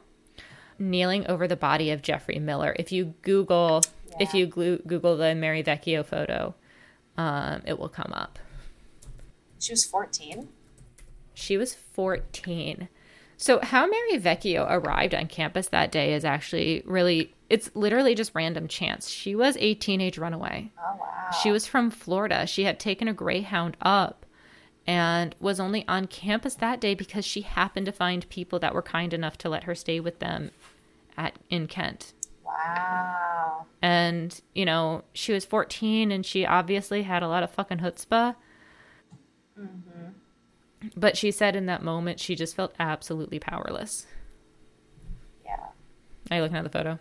[0.79, 2.75] kneeling over the body of Jeffrey Miller.
[2.77, 3.81] If you Google,
[4.19, 6.55] if you Google the Mary Vecchio photo,
[7.17, 8.39] um, it will come up.
[9.59, 10.47] She was 14.
[11.33, 12.89] She was 14.
[13.41, 18.35] So, how Mary Vecchio arrived on campus that day is actually really, it's literally just
[18.35, 19.09] random chance.
[19.09, 20.71] She was a teenage runaway.
[20.77, 21.31] Oh, wow.
[21.41, 22.45] She was from Florida.
[22.45, 24.27] She had taken a Greyhound up
[24.85, 28.83] and was only on campus that day because she happened to find people that were
[28.83, 30.51] kind enough to let her stay with them
[31.17, 32.13] at in Kent.
[32.45, 33.65] Wow.
[33.81, 38.35] And, you know, she was 14 and she obviously had a lot of fucking chutzpah.
[39.59, 39.90] Mm-hmm.
[40.95, 44.07] But she said in that moment she just felt absolutely powerless.
[45.45, 45.67] Yeah.
[46.29, 46.99] Are you looking at the photo?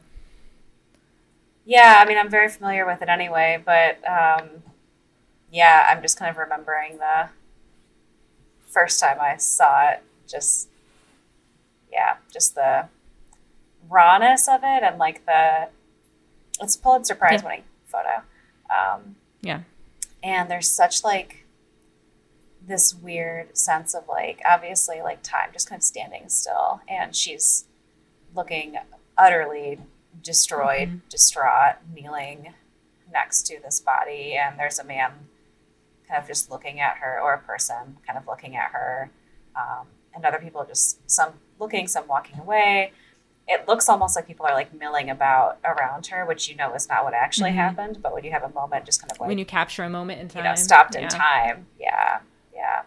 [1.64, 4.48] Yeah, I mean, I'm very familiar with it anyway, but um,
[5.50, 7.28] yeah, I'm just kind of remembering the
[8.66, 10.02] first time I saw it.
[10.26, 10.68] Just,
[11.92, 12.86] yeah, just the
[13.88, 15.68] rawness of it and like the,
[16.60, 17.44] it's a Pulitzer Prize Yeah.
[17.48, 18.22] winning photo.
[18.70, 19.60] Um, Yeah.
[20.22, 21.39] and there's such like
[22.66, 27.64] this weird sense of like obviously like time just kind of standing still and she's
[28.34, 28.76] looking
[29.18, 29.78] utterly
[30.22, 31.08] destroyed Mm-hmm.
[31.08, 32.52] distraught kneeling
[33.12, 35.12] next to this body and there's a man
[36.08, 39.10] kind of just looking at her or a person kind of looking at her
[39.56, 42.92] um, and other people just some looking some walking away
[43.48, 46.88] it looks almost like people are like milling about around her which you know is
[46.88, 47.54] not what actually Mhm.
[47.54, 49.90] happened but when you have a moment just kind of like when you capture a
[49.90, 51.08] moment in time, you know, stopped in yeah.
[51.08, 51.66] time.
[51.78, 52.20] Yeah,
[52.60, 52.82] yeah,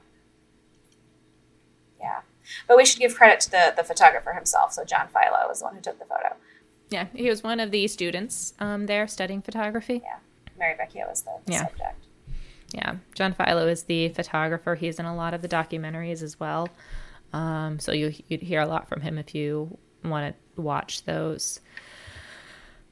[1.99, 2.19] yeah.
[2.67, 4.73] But we should give credit to the the photographer himself.
[4.73, 6.35] So John Filo was the one who took the photo.
[6.89, 10.01] Yeah, he was one of the students um, there studying photography.
[10.03, 10.17] Yeah,
[10.59, 11.67] Mary Vecchio was the, the Yeah.
[11.67, 12.05] subject.
[12.73, 14.75] Yeah, John Filo is the photographer.
[14.75, 16.69] He's in a lot of the documentaries as well.
[17.31, 21.59] Um, so you, you'd hear a lot from him if you want to watch those.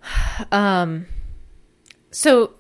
[0.52, 1.06] Um,
[2.10, 2.54] so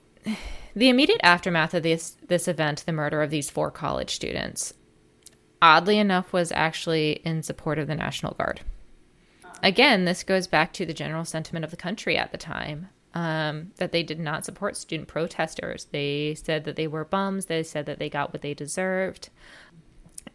[0.75, 4.73] the immediate aftermath of this this event, the murder of these four college students,
[5.61, 8.61] oddly enough, was actually in support of the National Guard.
[9.63, 13.71] Again, this goes back to the general sentiment of the country at the time um,
[13.77, 15.85] that they did not support student protesters.
[15.91, 17.45] They said that they were bums.
[17.45, 19.29] They said that they got what they deserved.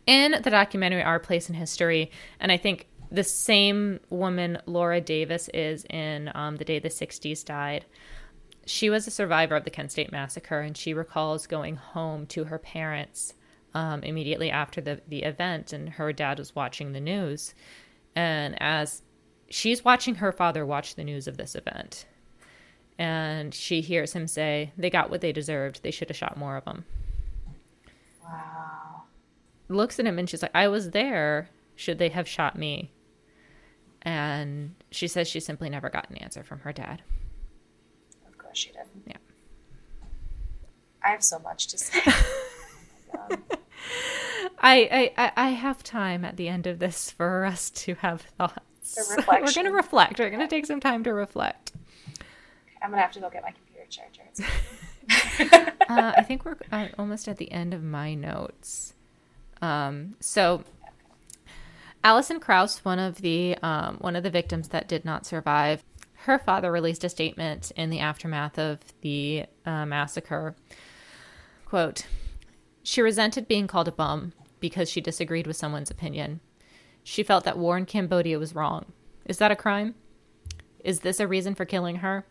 [0.07, 5.49] In the documentary Our Place in History, and I think the same woman, Laura Davis,
[5.55, 7.85] is in um, The Day the 60s Died.
[8.67, 12.45] She was a survivor of the Kent State Massacre, and she recalls going home to
[12.45, 13.35] her parents
[13.75, 17.55] um, immediately after the, the event, and her dad was watching the news.
[18.17, 19.03] And as
[19.49, 22.07] she's watching her father watch the news of this event,
[22.99, 25.83] and she hears him say, They got what they deserved.
[25.83, 26.85] They should have shot more of them.
[28.25, 29.03] Wow.
[29.69, 31.51] Looks at him and she's like, I was there.
[31.75, 32.91] Should they have shot me?
[34.03, 37.03] And she says she simply never got an answer from her dad.
[38.57, 38.87] Of course she did.
[39.07, 39.17] Yeah.
[41.05, 42.01] I have so much to say.
[43.19, 43.29] Oh.
[44.59, 49.17] I, I, I- have time at the end of this for us to have thoughts.
[49.17, 50.19] We're going to reflect.
[50.19, 51.73] We're going to take some time to reflect.
[52.83, 55.73] I'm gonna have to go get my computer charger.
[55.89, 58.95] uh, I think we're uh, almost at the end of my notes.
[59.63, 60.63] Um, so,
[62.05, 65.83] Allison Krause, one of the um, one of the victims that did not survive,
[66.27, 70.55] her father released a statement in the aftermath of the uh, massacre.
[71.65, 72.07] Quote:
[72.83, 76.41] She resented being called a bum because she disagreed with someone's opinion.
[77.05, 78.87] She felt that war in Cambodia was wrong.
[79.25, 79.95] Is that a crime?
[80.83, 82.27] Is this a reason for killing her?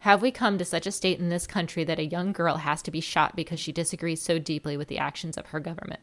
[0.00, 2.82] Have we come to such a state in this country that a young girl has
[2.82, 6.00] to be shot because she disagrees so deeply with the actions of her government?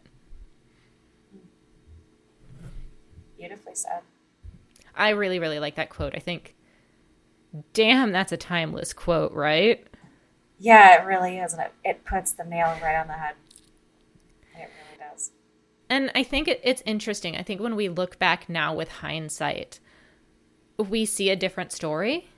[3.38, 4.02] Beautifully said.
[4.96, 6.16] I really, really like that quote.
[6.16, 6.56] I think,
[7.74, 9.86] damn, that's a timeless quote, right?
[10.60, 13.36] Yeah, it really is, and it, it puts the nail right on the head.
[14.56, 15.32] It really does.
[15.90, 17.36] And I think it, it's interesting.
[17.36, 19.80] I think when we look back now with hindsight,
[20.78, 22.30] we see a different story.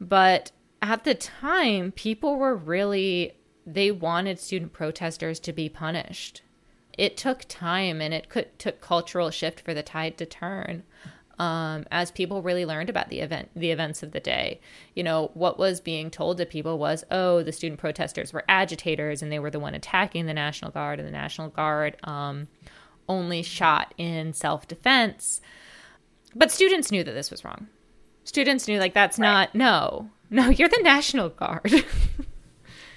[0.00, 0.50] But
[0.82, 3.32] at the time, people were really,
[3.66, 6.42] they wanted student protesters to be punished.
[6.96, 10.84] It took time and it could, took cultural shift for the tide to turn.
[11.38, 14.60] Um, as people really learned about the event, the events of the day,
[14.94, 19.20] you know, what was being told to people was, oh, the student protesters were agitators
[19.20, 22.46] and they were the one attacking the National Guard, and the National Guard um,
[23.08, 25.40] only shot in self defense.
[26.36, 27.66] But students knew that this was wrong.
[28.22, 29.28] Students knew, like, that's Right.
[29.28, 31.72] not, no, no, you're the National Guard.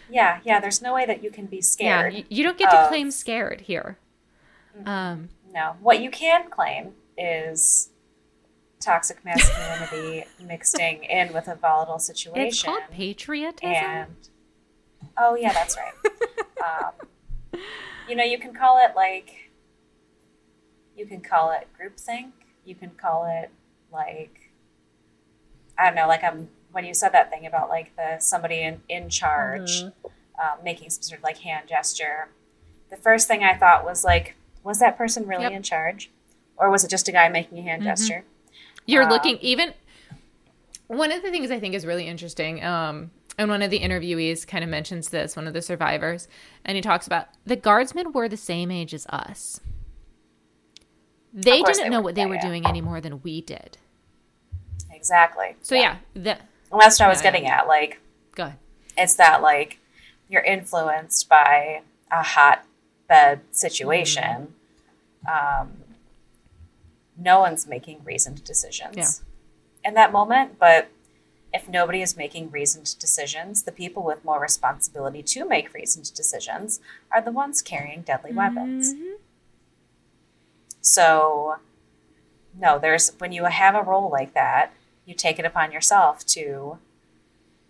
[0.10, 0.62] Yeah, yeah.
[0.62, 2.14] There's no way that you can be yeah, scared.
[2.14, 3.98] you, you don't get to claim scared here.
[4.86, 5.76] Um, No.
[5.82, 7.90] What you can claim is
[8.80, 12.48] toxic masculinity mixing in with a volatile situation.
[12.48, 13.70] it's called patriotism.
[13.72, 14.16] and
[15.18, 15.94] oh yeah, that's right.
[16.64, 17.62] um,
[18.08, 19.50] you know, you can call it like
[20.96, 22.32] you can call it groupthink.
[22.66, 23.50] You can call it
[23.92, 24.52] like
[25.78, 28.82] I don't know, like I'm when you said that thing about like the somebody in
[28.90, 29.94] in charge Mhm.
[30.40, 32.30] um, making some sort of like hand gesture.
[32.90, 35.52] The first thing I thought was like, was that person really Yep.
[35.52, 36.10] in charge,
[36.58, 37.86] or was it just a guy making a hand Mhm.
[37.86, 38.24] gesture?
[38.88, 39.74] You're Um, looking even
[40.88, 44.48] one of the things I think is really interesting, um, and one of the interviewees
[44.48, 46.28] kind of mentions this, one of the survivors,
[46.66, 49.60] and he talks about the guardsmen were the same age as us.
[51.34, 52.42] They didn't they know what they were yeah.
[52.48, 53.78] doing any more than we did.
[54.92, 55.56] Exactly.
[55.62, 56.38] So yeah, the,
[56.72, 57.68] And that's what I was Yeah, getting at.
[57.68, 58.00] Like,
[58.34, 58.58] go ahead.
[58.98, 59.80] it's that like
[60.30, 61.82] you're influenced by
[62.12, 64.54] a hotbed situation.
[65.28, 65.62] Mm-hmm.
[65.62, 65.78] Um,
[67.18, 69.24] no one's making reasoned decisions
[69.84, 70.90] in that moment, but
[71.54, 76.80] if nobody is making reasoned decisions, the people with more responsibility to make reasoned decisions
[77.12, 78.94] are the ones carrying deadly weapons.
[78.94, 79.16] Mhm.
[80.82, 81.58] So,
[82.54, 84.74] no, there's when you have a role like that,
[85.06, 86.80] you take it upon yourself to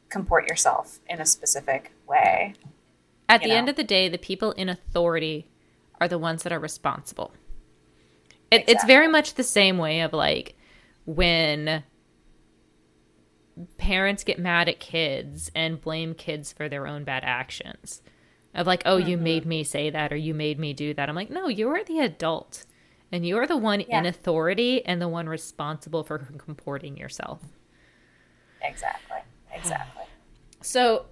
[0.09, 2.55] comport yourself in a specific way.
[3.29, 3.55] At the know?
[3.55, 5.47] end of the day, the people in authority
[5.99, 7.31] are the ones that are responsible.
[8.51, 10.55] It, It's very much the same way of like
[11.05, 11.83] when
[13.77, 18.01] parents get mad at kids and blame kids for their own bad actions.
[18.53, 19.09] Of like, oh, Mm-hmm.
[19.09, 21.09] you made me say that or you made me do that.
[21.09, 22.65] I'm like, no, you are the adult.
[23.11, 27.41] And you are the one in authority and the one responsible for comporting yourself.
[28.61, 29.17] Exactly.
[29.53, 30.03] Exactly.
[30.59, 31.05] So,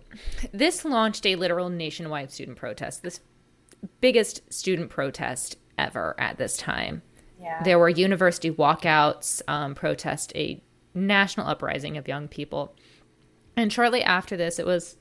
[0.52, 3.20] this launched a literal nationwide student protest, this
[4.02, 7.03] biggest student protest ever at this time.
[7.45, 7.61] Yeah.
[7.61, 10.63] There were university walkouts, um, protest a
[10.95, 12.76] national uprising of young people.
[13.55, 14.97] And shortly after this, it was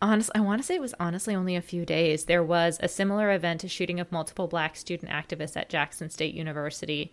[0.00, 0.30] honest.
[0.32, 2.26] I want to say it was honestly only a few days.
[2.26, 6.34] There was a similar event, a shooting of multiple black student activists at Jackson State
[6.36, 7.12] University,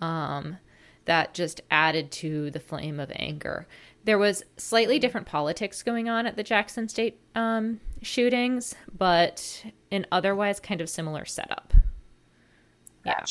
[0.00, 0.56] um,
[1.04, 3.66] that just added to the flame of anger.
[4.04, 9.62] There was slightly different politics going on at the Jackson State um, shootings, but
[9.92, 11.74] an otherwise kind of similar setup.
[13.04, 13.22] Yeah.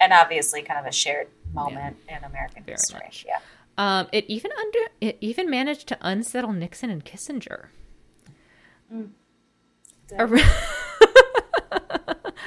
[0.00, 3.00] And obviously, kind of a shared moment in American Very history.
[3.04, 3.24] much.
[3.26, 3.38] Yeah.
[3.76, 7.66] Um, it even under it even managed to unsettle Nixon and Kissinger.
[8.92, 9.06] A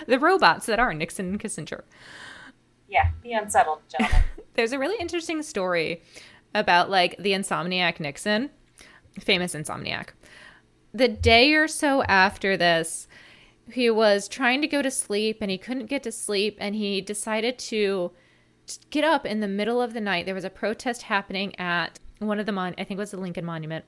[0.07, 1.81] the robots that are Nixon and Kissinger.
[2.87, 3.09] Yeah.
[3.21, 4.23] Be unsettled, gentlemen.
[4.53, 6.01] There's a really interesting story
[6.55, 8.49] about like the insomniac Nixon,
[9.19, 10.09] famous insomniac.
[10.93, 13.07] The day or so after this,
[13.71, 17.01] he was trying to go to sleep and he couldn't get to sleep and he
[17.01, 18.11] decided to
[18.89, 20.25] get up in the middle of the night.
[20.25, 23.17] There was a protest happening at one of the mon I think it was the
[23.17, 23.85] Lincoln Monument.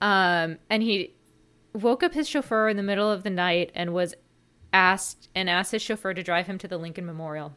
[0.00, 1.14] Um and he
[1.72, 4.14] woke up his chauffeur in the middle of the night and was
[4.72, 7.56] asked and asked his chauffeur to drive him to the Lincoln Memorial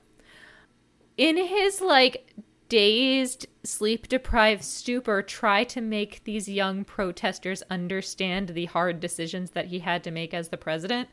[1.17, 2.33] in his like
[2.69, 9.67] dazed sleep deprived stupor try to make these young protesters understand the hard decisions that
[9.67, 11.09] he had to make as the president?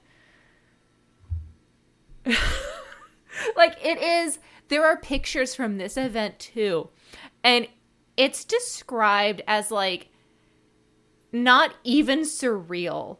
[3.57, 4.39] Like it is
[4.69, 6.89] there are pictures from this event too.
[7.45, 7.69] And
[8.17, 10.09] it's described as like
[11.33, 13.19] not even surreal.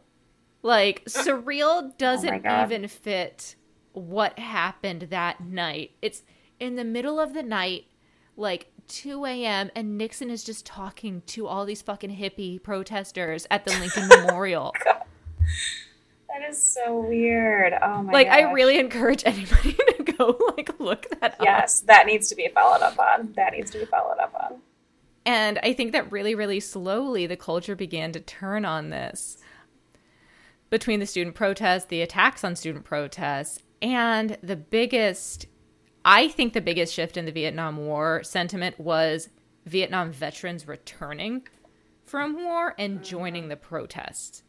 [0.61, 2.71] Like surreal doesn't oh God.
[2.71, 3.55] even fit
[3.93, 5.91] what happened that night.
[6.01, 6.23] It's
[6.59, 7.85] in the middle of the night
[8.37, 13.65] like 2 a.m and nixon is just talking to all these fucking hippie protesters at
[13.65, 14.73] the lincoln memorial
[16.29, 17.73] that is so weird.
[17.81, 18.13] Oh my God.
[18.13, 22.35] like i really encourage anybody to go like look that up Yes, that needs to
[22.35, 23.33] be followed up on.
[23.35, 24.59] That needs to be followed up on.
[25.25, 29.37] And I think that really, really slowly the culture began to turn on this
[30.69, 35.47] between the student protests, the attacks on student protests, and the biggest,
[36.09, 39.27] I think the biggest shift in the Vietnam War sentiment was
[39.65, 41.45] Vietnam veterans returning
[42.05, 44.41] from war and joining the protests.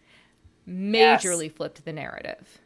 [0.67, 1.25] Yes.
[1.25, 2.61] Majorly flipped the narrative.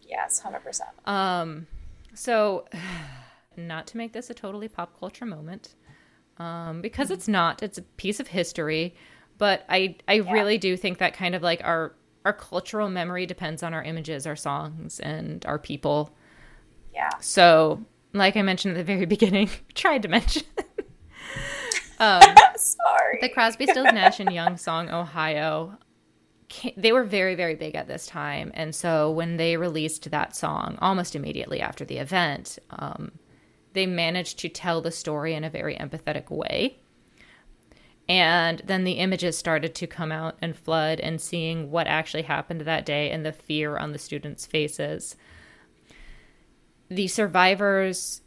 [0.00, 1.06] Yes, 100%.
[1.06, 1.66] Um,
[2.14, 2.64] so,
[3.56, 5.74] not to make this a totally pop culture moment,
[6.38, 7.62] um, because it's not.
[7.62, 8.94] It's a piece of history,
[9.36, 11.94] but I I really do think that kind of like our
[12.24, 16.16] our cultural memory depends on our images, our songs, and our people.
[16.94, 17.10] yeah.
[17.20, 20.42] So, like I mentioned at the very beginning, tried to mention
[21.98, 23.18] Sorry.
[23.20, 25.78] the Crosby, Stills, Nash and Young song "Ohio."
[26.76, 30.76] They were very, very big at this time, and so when they released that song,
[30.80, 33.12] almost immediately after the event, um,
[33.72, 36.78] they managed to tell the story in a very empathetic way.
[38.08, 42.62] And then the images started to come out and flood, and seeing what actually happened
[42.62, 45.14] that day and the fear on the students' faces.
[46.90, 48.20] The survivors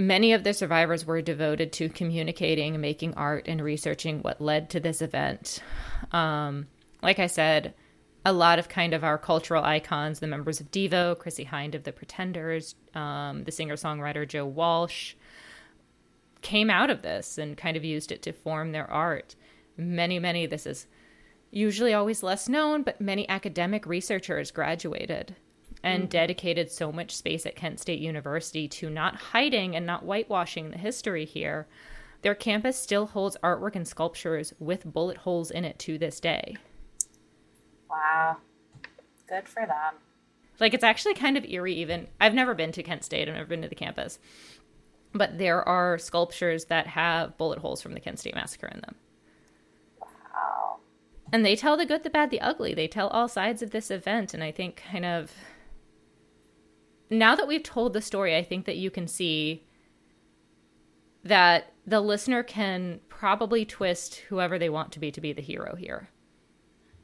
[0.00, 4.78] Many of the survivors were devoted to communicating, making art, and researching what led to
[4.78, 5.60] this event.
[6.12, 6.68] Um,
[7.02, 7.74] like I said,
[8.24, 11.82] a lot of kind of our cultural icons, the members of Devo, Chrissie Hynde of
[11.82, 15.14] the Pretenders, um, the singer songwriter Joe Walsh,
[16.42, 19.34] came out of this and kind of used it to form their art.
[19.76, 20.86] Many, many, this is
[21.50, 25.34] usually always less known, but many academic researchers graduated
[25.82, 26.08] and mm.
[26.08, 30.78] dedicated so much space at Kent State University to not hiding and not whitewashing the
[30.78, 31.66] history here.
[32.22, 36.56] Their campus still holds artwork and sculptures with bullet holes in it to this day.
[37.88, 38.38] Wow.
[39.28, 39.94] Good for them.
[40.58, 42.08] Like it's actually kind of eerie even.
[42.20, 44.18] I've never been to Kent State, I've never been to the campus.
[45.12, 48.94] but there are sculptures that have bullet holes from the Kent State Massacre in them.
[50.00, 50.78] Wow.
[51.32, 52.74] And they tell the good, the bad, the ugly.
[52.74, 54.34] They tell all sides of this event.
[54.34, 55.32] And I think, kind of,
[57.10, 59.64] now that we've told the story, I think that you can see
[61.24, 65.74] that the listener can probably twist whoever they want to be to be the hero
[65.74, 66.10] here.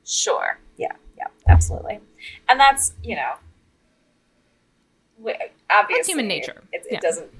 [0.05, 0.59] Sure.
[0.77, 0.93] Yeah.
[1.17, 1.27] Yeah.
[1.49, 2.01] Absolutely.
[2.49, 3.35] And that's you know,
[5.71, 6.63] obviously, that's human nature.
[6.73, 7.01] It, it yeah.
[7.01, 7.31] doesn't.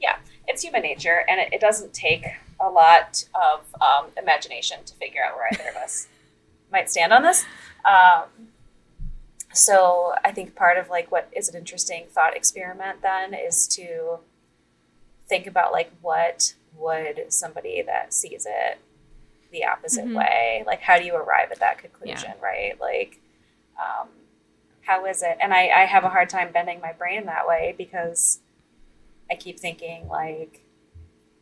[0.00, 0.16] Yeah,
[0.48, 2.26] it's human nature, and it, it doesn't take
[2.60, 6.08] a lot of um, imagination to figure out where either of us
[6.72, 7.44] might stand on this.
[7.84, 8.24] Um,
[9.52, 14.18] so I think part of like what is an interesting thought experiment then is to
[15.28, 18.78] think about like what would somebody that sees it
[19.52, 20.16] the opposite mm-hmm.
[20.16, 22.44] way like how do you arrive at that conclusion yeah.
[22.44, 23.20] right like
[23.78, 24.08] um,
[24.82, 27.74] how is it and I, I have a hard time bending my brain that way
[27.76, 28.40] because
[29.30, 30.62] i keep thinking like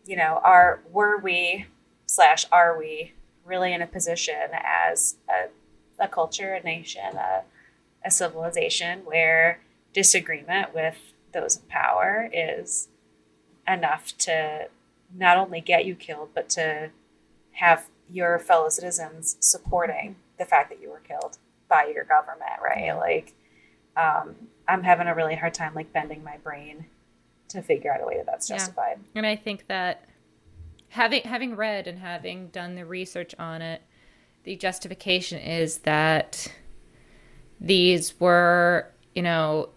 [0.05, 1.66] you know are were we
[2.07, 3.12] slash are we
[3.45, 7.43] really in a position as a, a culture a nation a,
[8.05, 9.60] a civilization where
[9.93, 10.97] disagreement with
[11.32, 12.89] those in power is
[13.66, 14.68] enough to
[15.14, 16.90] not only get you killed, but to
[17.52, 22.93] have your fellow citizens supporting the fact that you were killed by your government, right?
[22.93, 23.35] Like,
[23.97, 24.35] um,
[24.66, 26.86] I'm having a really hard time like bending my brain
[27.48, 28.98] to figure out a way that that's justified.
[28.98, 29.18] Yeah.
[29.18, 30.06] And I think that
[30.89, 33.82] having having read and having done the research on it,
[34.44, 36.52] the justification is that
[37.61, 39.69] these were, you know,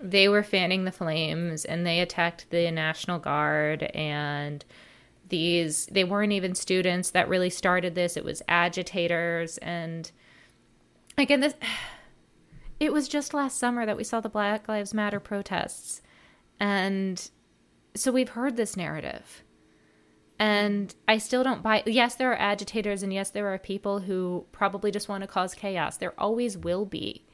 [0.00, 4.64] they were fanning the flames and they attacked the National Guard and
[5.28, 8.16] these they weren't even students that really started this.
[8.16, 10.10] It was agitators and
[11.16, 11.54] again this
[12.80, 16.00] it was just last summer that we saw the black lives matter protests.
[16.60, 17.30] And
[17.94, 19.42] so we've heard this narrative
[20.38, 24.46] and i still don't buy yes there are agitators and yes there are people who
[24.52, 27.24] probably just want to cause chaos there always will be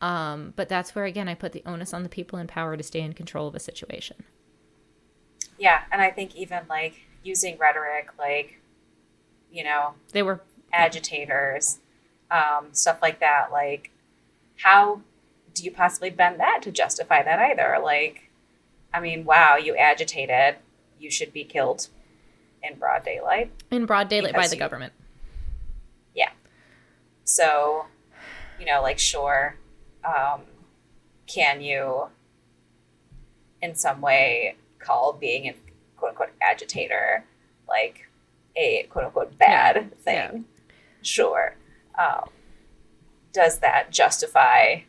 [0.00, 2.82] um, but that's where, again, I put the onus on the people in power to
[2.82, 4.16] stay in control of a situation.
[5.58, 5.82] Yeah.
[5.90, 8.60] And I think even like using rhetoric, like,
[9.50, 10.42] you know, they were
[10.72, 11.78] agitators,
[12.30, 13.50] um, stuff like that.
[13.50, 13.90] Like,
[14.56, 15.00] how
[15.54, 17.78] do you possibly bend that to justify that either?
[17.82, 18.30] Like,
[18.92, 20.56] I mean, wow, you agitated,
[20.98, 21.88] you should be killed
[22.62, 23.50] in broad daylight.
[23.70, 24.92] In broad daylight by the you, government.
[26.14, 26.30] Yeah.
[27.24, 27.86] So,
[28.58, 29.56] you know, like, sure,
[30.04, 30.42] um,
[31.26, 32.08] can you
[33.62, 35.54] in some way call being a
[35.96, 37.24] quote unquote agitator
[37.68, 38.08] like
[38.54, 39.82] a quote unquote bad yeah.
[40.04, 40.44] thing?
[40.44, 40.72] Yeah.
[41.02, 41.56] Sure.
[41.98, 42.30] Um,
[43.32, 44.80] does that justify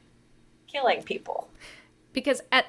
[0.68, 1.50] killing people?
[2.14, 2.66] Because at,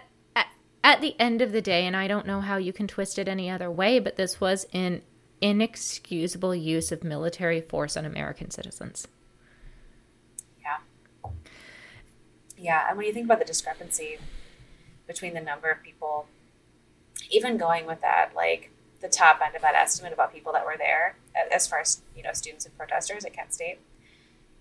[0.88, 3.28] at the end of the day, and I don't know how you can twist it
[3.28, 5.02] any other way, but this was an
[5.42, 9.06] inexcusable use of military force on American citizens.
[10.62, 10.78] Yeah,
[12.56, 12.86] Yeah.
[12.88, 14.16] and when you think about the discrepancy
[15.06, 16.26] between the number of people,
[17.30, 18.70] even going with that, like
[19.00, 21.16] the top end of that estimate about people that were there,
[21.52, 23.78] as far as you know, students and protesters at Kent State,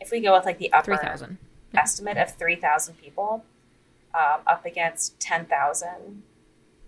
[0.01, 1.37] if we go with like the upper 3,
[1.73, 3.45] estimate of three thousand people,
[4.17, 6.23] um, up against ten thousand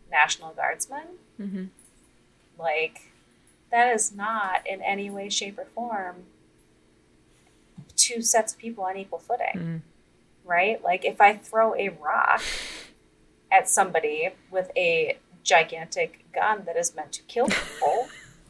[0.10, 1.06] National Guardsmen,
[1.40, 1.66] mm-hmm.
[2.58, 3.12] like
[3.72, 6.24] that is not in any way, shape, or form
[7.96, 9.54] two sets of people on equal footing.
[9.54, 9.78] Mm-hmm
[10.50, 10.84] right?
[10.84, 12.42] Like if I throw a rock
[13.52, 18.10] at somebody with a gigantic gun that is meant to kill people,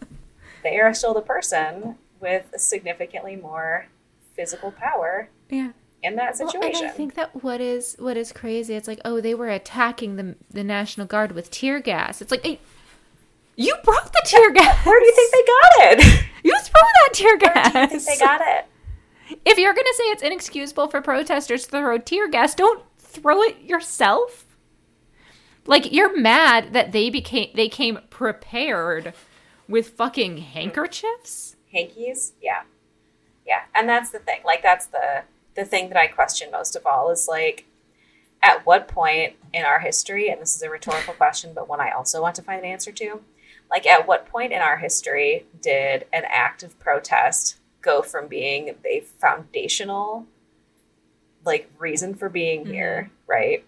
[0.64, 3.88] they are still the person with significantly more
[4.34, 5.30] physical power.
[5.50, 5.72] Yeah.
[6.02, 8.74] In that situation, well, and I think that what is what is crazy.
[8.74, 12.22] It's like, oh, they were attacking the the National Guard with tear gas.
[12.22, 12.60] It's like, hey,
[13.58, 14.86] you brought the tear gas.
[14.86, 16.26] Where do you think they got it?
[16.42, 17.74] You threw that tear gas.
[17.74, 18.66] Where do you think they got it?
[19.44, 23.42] If you're going to say it's inexcusable for protesters to throw tear gas, don't throw
[23.42, 24.46] it yourself.
[25.66, 29.14] Like you're mad that they became they came prepared
[29.68, 30.44] with fucking mm.
[30.44, 31.58] handkerchiefs?
[31.74, 32.34] Hankies?
[32.42, 32.62] Yeah.
[33.46, 33.64] Yeah.
[33.76, 34.40] And that's the thing.
[34.46, 35.24] Like that's the
[35.60, 37.66] the thing that I question most of all is like
[38.42, 41.92] at what point in our history, and this is a rhetorical question, but one I
[41.92, 43.22] also want to find an answer to,
[43.70, 48.76] like at what point in our history did an act of protest go from being
[48.86, 50.26] a foundational
[51.46, 52.74] like reason for being mm-hmm.
[52.74, 53.66] here, right?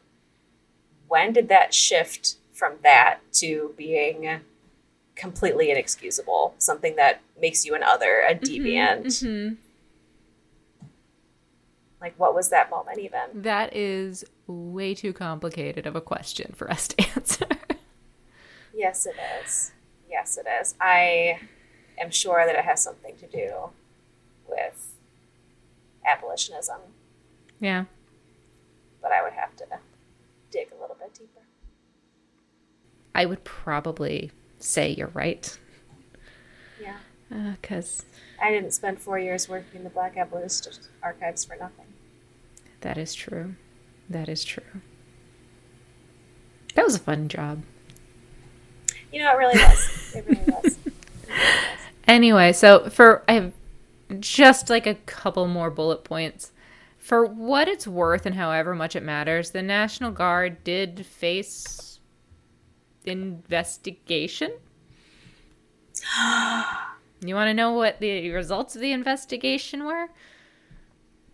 [1.08, 4.42] When did that shift from that to being
[5.16, 9.06] completely inexcusable, something that makes you an other, a mm-hmm, deviant?
[9.08, 9.56] Mm-hmm.
[12.02, 13.22] Like, what was that moment even?
[13.36, 17.48] That is way too complicated of a question for us to answer.
[18.74, 19.72] Yes, it is.
[20.10, 20.74] Yes, it is.
[20.82, 21.40] I
[22.00, 23.70] am sure that it has something to do
[24.50, 24.96] with
[26.06, 26.80] abolitionism,
[27.60, 27.86] yeah.
[29.02, 29.66] but I would have to
[30.52, 31.42] dig a little bit deeper.
[33.14, 35.58] I would probably say you're right.
[36.82, 36.98] Yeah.
[37.34, 38.04] Uh, because
[38.42, 41.86] I didn't spend four years working in the Black Abolitionist Archives for nothing.
[42.82, 43.56] That is true.
[44.10, 44.82] That is true.
[46.76, 47.64] That was a fun job.
[49.12, 50.14] You know, it really was.
[50.16, 50.66] It really was.
[50.66, 50.88] It
[51.30, 51.58] really was.
[52.08, 53.54] Anyway, so for I have
[54.20, 56.52] just like a couple more bullet points.
[56.98, 62.00] For what it's worth and however much it matters, the National Guard did face
[63.06, 64.52] investigation.
[67.24, 70.08] You want to know what the results of the investigation were?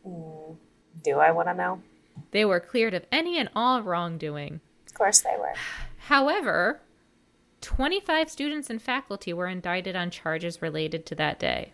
[0.05, 0.57] Mm,
[1.07, 1.81] Do I want to know?
[2.31, 4.59] They were cleared of any and all wrongdoing.
[4.87, 5.53] Of course they were.
[5.99, 6.81] However,
[7.61, 11.71] 25 students and faculty were indicted on charges related to that day.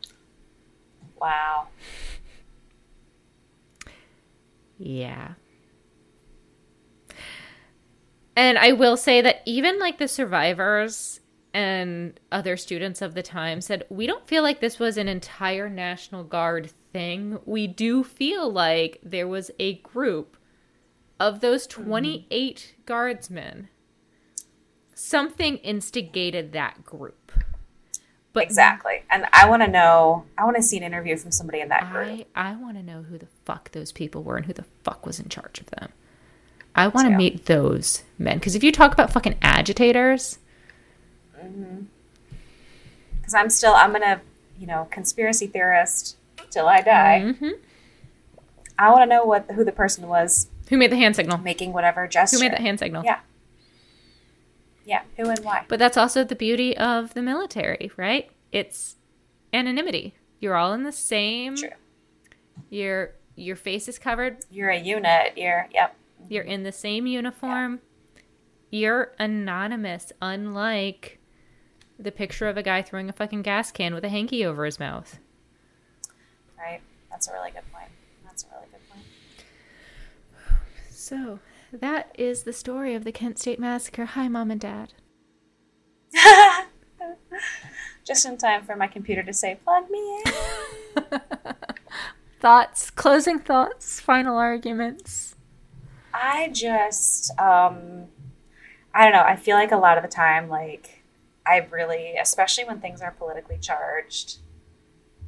[1.20, 1.70] Wow.
[4.78, 5.34] Yeah.
[8.36, 11.22] And I will say that even like the survivors
[11.56, 15.70] and other students of the time said, we don't feel like this was an entire
[15.70, 17.40] National Guard thing.
[17.46, 20.38] We do feel like there was a group
[21.20, 21.84] of those mm-hmm.
[21.84, 23.70] 28 guardsmen.
[24.94, 27.32] Something instigated that group.
[28.32, 29.04] But Exactly.
[29.12, 31.92] And I want to know, I want to see an interview from somebody in that
[31.92, 32.28] group.
[32.36, 35.06] I, I want to know who the fuck those people were and who the fuck
[35.06, 35.90] was in charge of them.
[36.76, 37.18] I want to too.
[37.18, 38.40] meet those men.
[38.40, 40.40] Because if you talk about fucking agitators,
[41.38, 41.84] mm-hmm.
[43.24, 44.20] Because I'm still, I'm going to,
[44.60, 46.18] you know, conspiracy theorist
[46.54, 47.22] till I die.
[47.24, 47.54] Mhm.
[48.78, 51.38] I want to know what who the person was who made the hand signal?
[51.38, 52.38] making whatever gesture.
[52.38, 53.04] Who made that hand signal?
[53.04, 53.20] Yeah.
[54.86, 55.02] Yeah.
[55.18, 55.66] Who and why?
[55.68, 58.30] But that's also the beauty of the military, right?
[58.52, 58.96] It's
[59.54, 60.16] anonymity.
[60.40, 61.56] You're all in the same.
[61.56, 61.70] True.
[62.70, 64.38] Your your face is covered.
[64.52, 65.34] You're a unit.
[65.36, 65.96] You're, yep.
[66.30, 67.80] You're in the same uniform.
[68.70, 71.20] You're anonymous, unlike
[71.98, 74.80] the picture of a guy throwing a fucking gas can with a hanky over his
[74.80, 75.20] mouth.
[76.64, 76.82] Right.
[77.10, 77.90] That's a really good point.
[78.24, 79.06] That's a really good point.
[80.90, 81.40] So
[81.74, 84.06] that is the story of the Kent State Massacre.
[84.06, 84.94] Hi, mom and dad.
[88.06, 91.20] Just in time for my computer to say, plug me in.
[92.40, 95.36] Thoughts, closing thoughts, final arguments.
[96.14, 98.08] I just, um,
[98.94, 99.24] I don't know.
[99.24, 101.04] I feel like a lot of the time, like,
[101.48, 104.40] I really, especially when things are politically charged,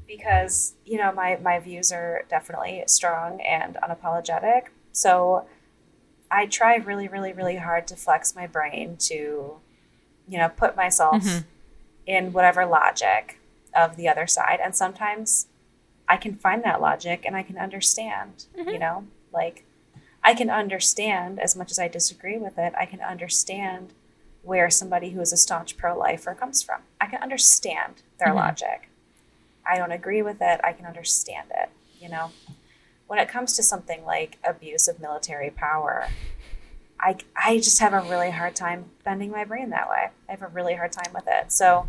[0.08, 4.64] because, you know, my, my views are definitely strong and unapologetic.
[4.92, 5.46] So
[6.32, 9.14] I try really, really, really hard to flex my brain to,
[10.28, 11.44] you know, put myself Mhm.
[12.06, 13.40] in whatever logic
[13.74, 14.60] of the other side.
[14.64, 15.48] And sometimes
[16.08, 19.66] I can find that logic and I can understand, you know, like
[20.24, 23.94] I can understand as much as I disagree with it, I can understand
[24.44, 26.82] where somebody who is a staunch pro lifer comes from.
[27.02, 28.36] I can understand their Mhm.
[28.36, 28.90] logic.
[29.66, 31.70] I don't agree with it, I can understand it,
[32.00, 32.32] you know.
[33.08, 36.08] When it comes to something like abuse of military power,
[37.00, 40.10] I, I just have a really hard time bending my brain that way.
[40.28, 41.52] I have a really hard time with it.
[41.52, 41.88] So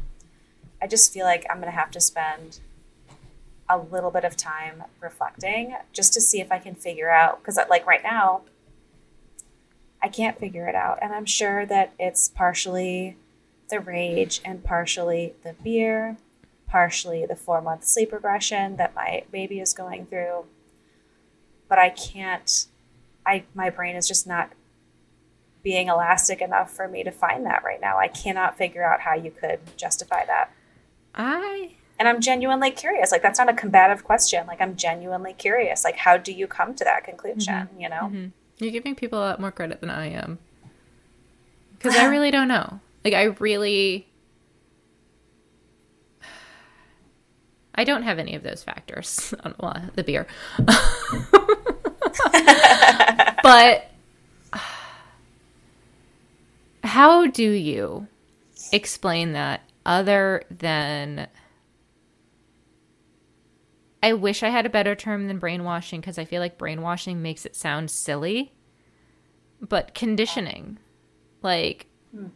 [0.83, 2.61] I just feel like I'm going to have to spend
[3.69, 7.59] a little bit of time reflecting just to see if I can figure out because
[7.69, 8.43] like right now
[10.03, 13.17] I can't figure it out and I'm sure that it's partially
[13.69, 16.17] the rage and partially the beer,
[16.69, 20.47] partially the 4 month sleep regression that my baby is going through.
[21.69, 22.67] But I can't
[23.25, 24.51] I my brain is just not
[25.63, 27.99] being elastic enough for me to find that right now.
[27.99, 30.53] I cannot figure out how you could justify that.
[31.15, 33.11] I And I'm genuinely curious.
[33.11, 34.47] Like that's not a combative question.
[34.47, 35.85] Like I'm genuinely curious.
[35.85, 37.69] Like how do you come to that conclusion?
[37.79, 38.11] You know?
[38.13, 38.33] Mhm.
[38.59, 40.39] You're giving people a lot more credit than I am.
[41.79, 42.81] Because I really don't know.
[43.05, 44.09] Like, I really.
[47.77, 49.35] I don't have any of those factors.
[49.59, 50.27] Well, the beer.
[53.43, 53.91] but.
[56.83, 58.07] How do you
[58.73, 61.29] explain that other than.
[64.03, 67.45] I wish I had a better term than brainwashing because I feel like brainwashing makes
[67.45, 68.53] it sound silly.
[69.61, 70.79] But conditioning.
[71.43, 72.29] Like, mm-hmm.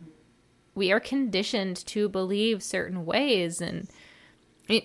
[0.74, 3.60] we are conditioned to believe certain ways.
[3.60, 3.88] And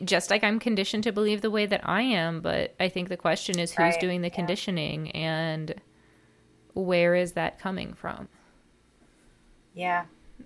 [0.04, 2.42] just like I'm conditioned to believe the way that I am.
[2.42, 4.36] But I think the question is who's Right, doing the yeah.
[4.36, 5.76] conditioning and
[6.74, 8.28] where is that coming from?
[9.74, 10.06] Yeah.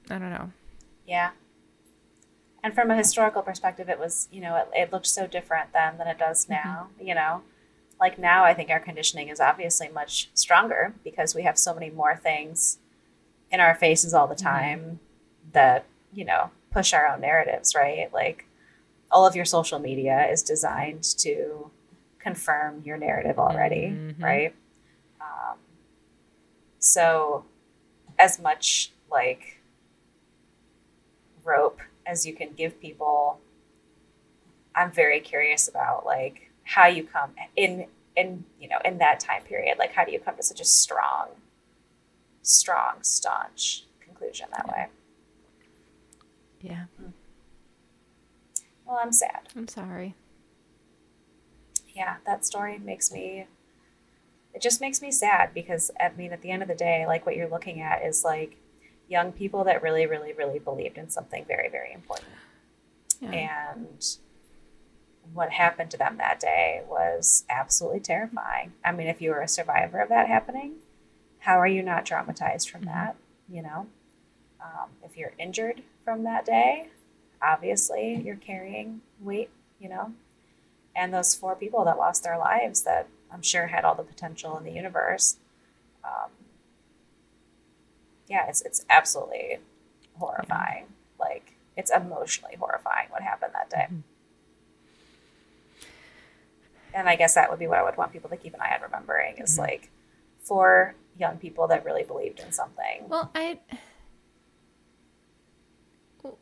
[0.09, 0.51] I don't know.
[1.07, 1.31] Yeah.
[2.63, 5.97] And from a historical perspective, it was, you know, it, it looked so different then
[5.97, 6.67] than it does mm-hmm.
[6.67, 7.41] now, you know.
[7.99, 11.89] Like now, I think our conditioning is obviously much stronger because we have so many
[11.89, 12.79] more things
[13.51, 14.45] in our faces all the mm-hmm.
[14.45, 14.99] time
[15.51, 18.09] that, you know, push our own narratives, right?
[18.13, 18.45] Like
[19.11, 21.71] all of your social media is designed to
[22.19, 24.21] confirm your narrative already, Mhm.
[24.23, 24.55] right?
[25.21, 25.57] Um,
[26.79, 27.45] so,
[28.17, 29.61] as much like
[31.43, 33.39] rope as you can give people,
[34.75, 39.43] I'm very curious about like how you come in in you know in that time
[39.43, 39.77] period.
[39.77, 41.29] Like, how do you come to such a strong,
[42.41, 44.87] strong, staunch conclusion that way?
[46.61, 46.85] Yeah.
[48.89, 49.41] Well, I'm sad.
[49.55, 50.15] I'm sorry.
[51.95, 53.45] yeah, that story makes me.
[54.53, 57.23] It just makes me sad because I mean, at the end of the day, like
[57.25, 58.57] what you're looking at is like
[59.07, 62.31] young people that really, really, really believed in something very, very important,
[63.19, 63.73] Yeah.
[63.75, 64.17] and
[65.33, 68.73] what happened to them that day was absolutely terrifying.
[68.83, 70.77] I mean, if you were a survivor of that happening,
[71.39, 72.85] how are you not traumatized from Mhm.
[72.85, 73.15] that?
[73.47, 73.87] You know,
[74.61, 76.89] um, if you're injured from that day,
[77.41, 79.49] obviously you're carrying weight.
[79.79, 80.13] You know,
[80.95, 84.57] and those four people that lost their lives that I'm sure had all the potential
[84.57, 85.37] in the universe.
[86.03, 86.31] Um,
[88.27, 89.59] yeah, it's it's absolutely
[90.17, 90.87] horrifying.
[91.17, 93.87] Like it's emotionally horrifying what happened that day.
[93.89, 94.03] Mhm.
[96.93, 98.75] And I guess that would be what I would want people to keep an eye
[98.75, 99.59] on remembering is Mhm.
[99.59, 99.89] like
[100.41, 103.07] for young people that really believed in something.
[103.07, 103.59] Well, I.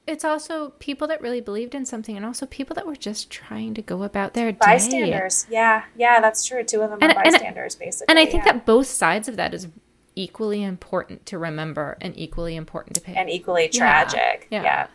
[0.07, 3.73] It's also people that really believed in something, and also people that were just trying
[3.75, 4.57] to go about their day.
[4.59, 5.45] bystanders.
[5.49, 6.63] Yeah, yeah, that's true.
[6.63, 8.11] Two of them And- are and- bystanders, basically.
[8.11, 8.53] And I think yeah.
[8.53, 9.67] that both sides of that is
[10.15, 13.13] equally important to remember and equally important to pay.
[13.15, 14.47] and equally tragic.
[14.49, 14.63] yeah.
[14.63, 14.87] yeah.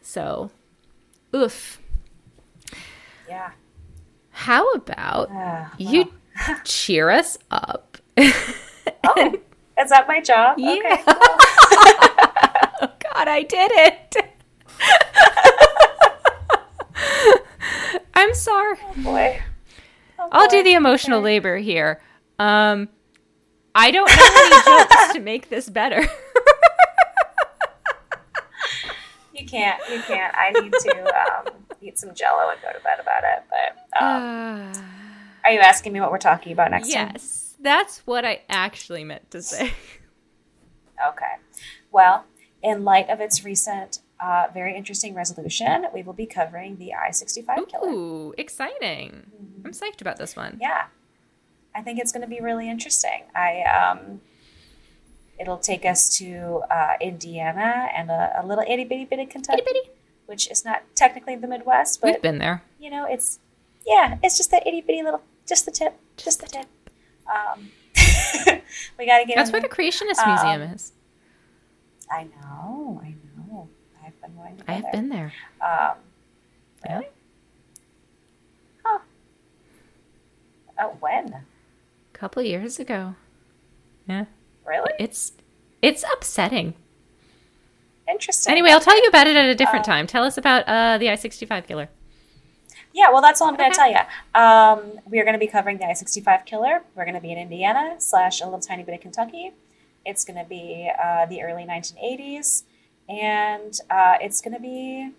[0.00, 0.50] so,
[1.34, 1.80] oof.
[3.28, 3.50] yeah.
[4.30, 6.12] How about Ah, you
[6.64, 7.98] cheer us up?
[9.08, 9.34] Oh,
[9.80, 10.58] is that my job?
[10.58, 10.70] Yeah.
[10.72, 11.02] Okay.
[12.82, 14.16] oh God, I did it.
[18.14, 18.76] I'm sorry.
[18.82, 19.40] Oh boy.
[20.18, 22.00] Oh, I'll do the emotional labor here.
[22.38, 22.88] Um,
[23.74, 24.62] I don't know any
[25.04, 26.02] jokes to make this better.
[29.34, 29.78] You can't.
[29.90, 30.34] You can't.
[30.34, 33.44] I need to um, eat some Jello and go to bed about it.
[33.50, 34.78] But um, Uh,
[35.44, 37.10] are you asking me what we're talking about next time?
[37.12, 39.72] yes, that's what I actually meant to say.
[41.06, 41.34] Okay.
[41.92, 42.24] Well,
[42.62, 47.68] in light of its recent, uh, very interesting resolution, we will be covering the I-65
[47.68, 47.88] killer.
[47.88, 49.26] Ooh, exciting!
[49.64, 50.58] I'm psyched about this one.
[50.60, 50.86] Yeah,
[51.74, 53.24] I think it's going to be really interesting.
[53.34, 54.20] I um,
[55.38, 59.60] it'll take us to uh, Indiana and a, a little itty bitty bit of Kentucky,
[59.62, 59.90] Itty bitty.
[60.26, 62.62] which is not technically the Midwest, but We've been there.
[62.80, 63.38] you know, it's
[63.86, 66.66] yeah, it's just that itty bitty little, just the tip, just the tip.
[67.28, 67.70] Um,
[68.98, 69.36] we got to get.
[69.36, 69.68] That's where the.
[69.68, 70.92] Creationist Um, Museum is.
[72.10, 73.68] I know, I know.
[74.04, 74.92] I've been wanting to go I have there.
[74.92, 75.32] been there.
[75.60, 75.94] Um,
[76.84, 76.92] Yeah.
[76.94, 77.08] really?
[78.84, 78.98] Huh.
[80.78, 81.32] Oh, when?
[81.34, 81.42] A
[82.18, 83.14] couple years ago.
[84.08, 84.26] Yeah.
[84.64, 84.92] Really?
[84.98, 85.32] It's
[85.82, 86.74] it's upsetting.
[88.08, 88.52] Interesting.
[88.52, 90.06] Anyway, I'll tell you about it at a different Uh, time.
[90.06, 91.88] Tell us about uh, the I-65 killer.
[92.92, 93.98] Yeah, well, that's all I'm going to tell you.
[94.34, 96.82] Um, we are going to be covering the I-65 killer.
[96.94, 99.52] We're going to be in Indiana slash a little tiny bit of Kentucky.
[100.06, 102.62] It's going to be uh, the early 1980s,
[103.08, 105.10] and uh, it's going to be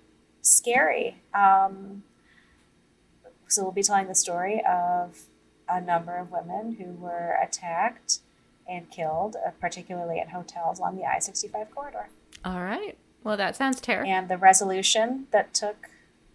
[0.41, 1.17] scary.
[1.33, 2.03] Um,
[3.47, 5.19] so we'll be telling the story of
[5.69, 8.19] a number of women who were attacked
[8.67, 12.07] and killed, uh, particularly at hotels along the I-65 corridor,
[12.43, 12.97] All right.
[13.23, 14.11] Well, that sounds terrifying.
[14.13, 15.89] and the resolution that took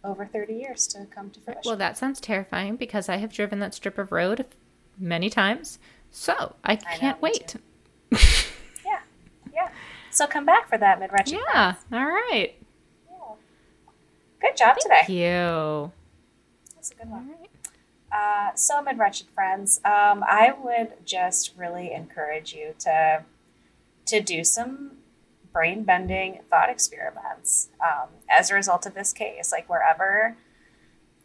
[0.04, 1.62] over 30 years to come to fruition.
[1.64, 4.44] Well, that sounds terrifying because I have driven that strip of road
[4.98, 5.78] many times.
[6.10, 7.48] So I I can't know, wait.
[7.48, 7.58] too.
[8.84, 9.01] Yeah,
[9.52, 9.68] yeah.
[10.10, 11.10] So come back for that mid.
[11.26, 11.74] Yeah.
[11.93, 12.55] All right.
[13.10, 13.34] Yeah.
[14.40, 14.94] Good job today.
[14.94, 15.18] Thank today.
[15.18, 15.93] you.
[16.74, 17.28] That's a good one.
[17.28, 17.48] right.
[18.12, 23.24] Uh, so mid wretched friends, um, I would just really encourage you to
[24.06, 24.98] to do some
[25.52, 29.52] brain bending thought experiments um, as a result of this case.
[29.52, 30.36] Like wherever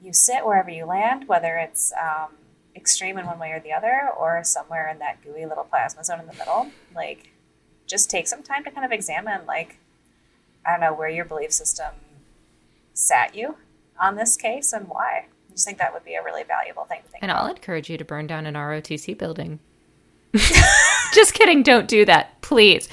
[0.02, 2.30] you sit, wherever you land, whether it's um,
[2.78, 6.20] extreme in one way or the other, or somewhere in that gooey little plasma zone
[6.22, 7.32] in the middle, like
[7.88, 9.78] just take some time to kind of examine, like,
[10.66, 11.94] I don't know, where your belief system
[12.94, 13.56] sat you
[14.00, 15.26] on this case and why.
[15.50, 17.44] I just think that would be a really valuable thing to think And about.
[17.44, 19.60] I'll encourage you to burn down an ROTC building.
[21.14, 21.64] Just kidding.
[21.64, 22.90] Don't do that, please.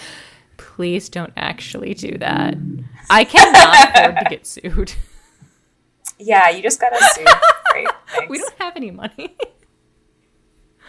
[0.57, 2.55] Please don't actually do that.
[3.11, 4.93] I cannot afford to get sued.
[6.17, 7.25] Yeah, you just gotta sue.
[7.73, 7.89] Great.
[8.31, 9.37] We don't have any money.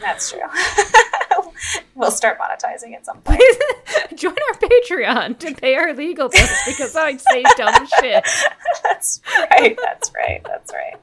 [0.02, 0.42] That's true.
[1.96, 3.42] we'll start monetizing at some point.
[4.16, 8.24] Join our Patreon to pay our legal bills because I say dumb shit.
[8.84, 9.78] That's right.
[9.82, 10.42] That's right.
[10.46, 10.96] That's right.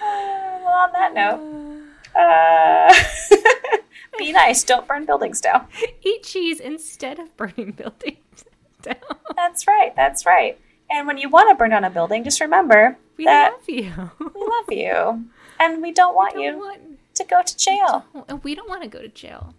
[0.00, 1.82] Uh, well, on that note,
[2.18, 2.94] uh,
[4.18, 4.62] be nice.
[4.64, 5.66] Don't burn buildings down.
[6.02, 8.44] Eat cheese instead of burning buildings
[8.82, 8.96] down.
[9.36, 9.94] That's right.
[9.96, 10.58] That's right.
[10.90, 14.10] And when you want to burn down a building, just remember We that love you.
[14.18, 15.24] we love you,
[15.60, 16.80] and we don't want We you don't want-
[17.18, 18.04] to go to jail.
[18.28, 19.54] And we don't want to go to jail.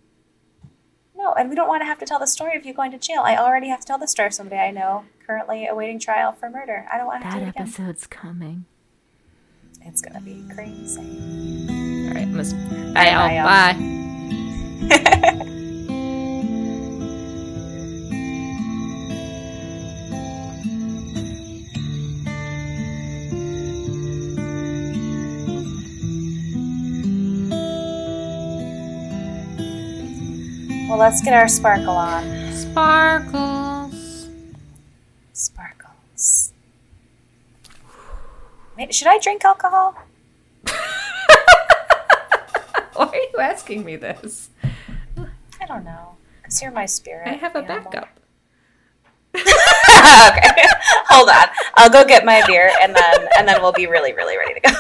[1.15, 2.97] No, and we don't want to have to tell the story of you going to
[2.97, 3.21] jail.
[3.23, 6.49] I already have to tell the story of somebody I know currently awaiting trial for
[6.49, 6.87] murder.
[6.91, 7.53] I don't want to do it again.
[7.63, 8.65] episode's coming.
[9.81, 10.99] It's gonna be crazy.
[12.09, 12.55] All right, must.
[12.93, 13.31] Bye, Bye, y'all.
[13.35, 14.89] y'all.
[14.89, 15.49] Bye.
[30.89, 32.51] Well, let's get our sparkle on.
[32.51, 34.27] Sparkles.
[35.33, 36.51] Sparkles.
[38.75, 39.93] Wait, Should I drink alcohol?
[42.95, 44.49] Why are you asking me this?
[45.61, 46.15] I don't know.
[46.41, 47.27] Because you're my spirit.
[47.27, 47.83] I have a animal.
[47.83, 48.09] backup.
[49.35, 50.67] okay.
[51.09, 51.49] Hold on.
[51.75, 54.61] I'll go get my beer and then and then we'll be really, really ready to
[54.61, 54.73] go.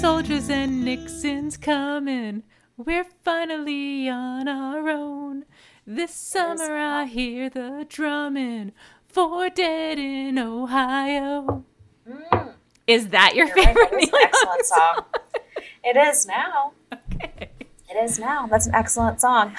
[0.00, 2.42] Soldiers and Nixon's coming.
[2.76, 5.46] We're finally on our own.
[5.86, 8.72] This summer I hear the drumming
[9.08, 11.64] for dead in Ohio.
[12.06, 12.52] Mm.
[12.86, 15.04] Is that your You're favorite an Neil excellent song.
[15.82, 16.72] It is now.
[17.14, 17.50] Okay.
[17.88, 18.46] It is now.
[18.46, 19.56] That's an excellent song.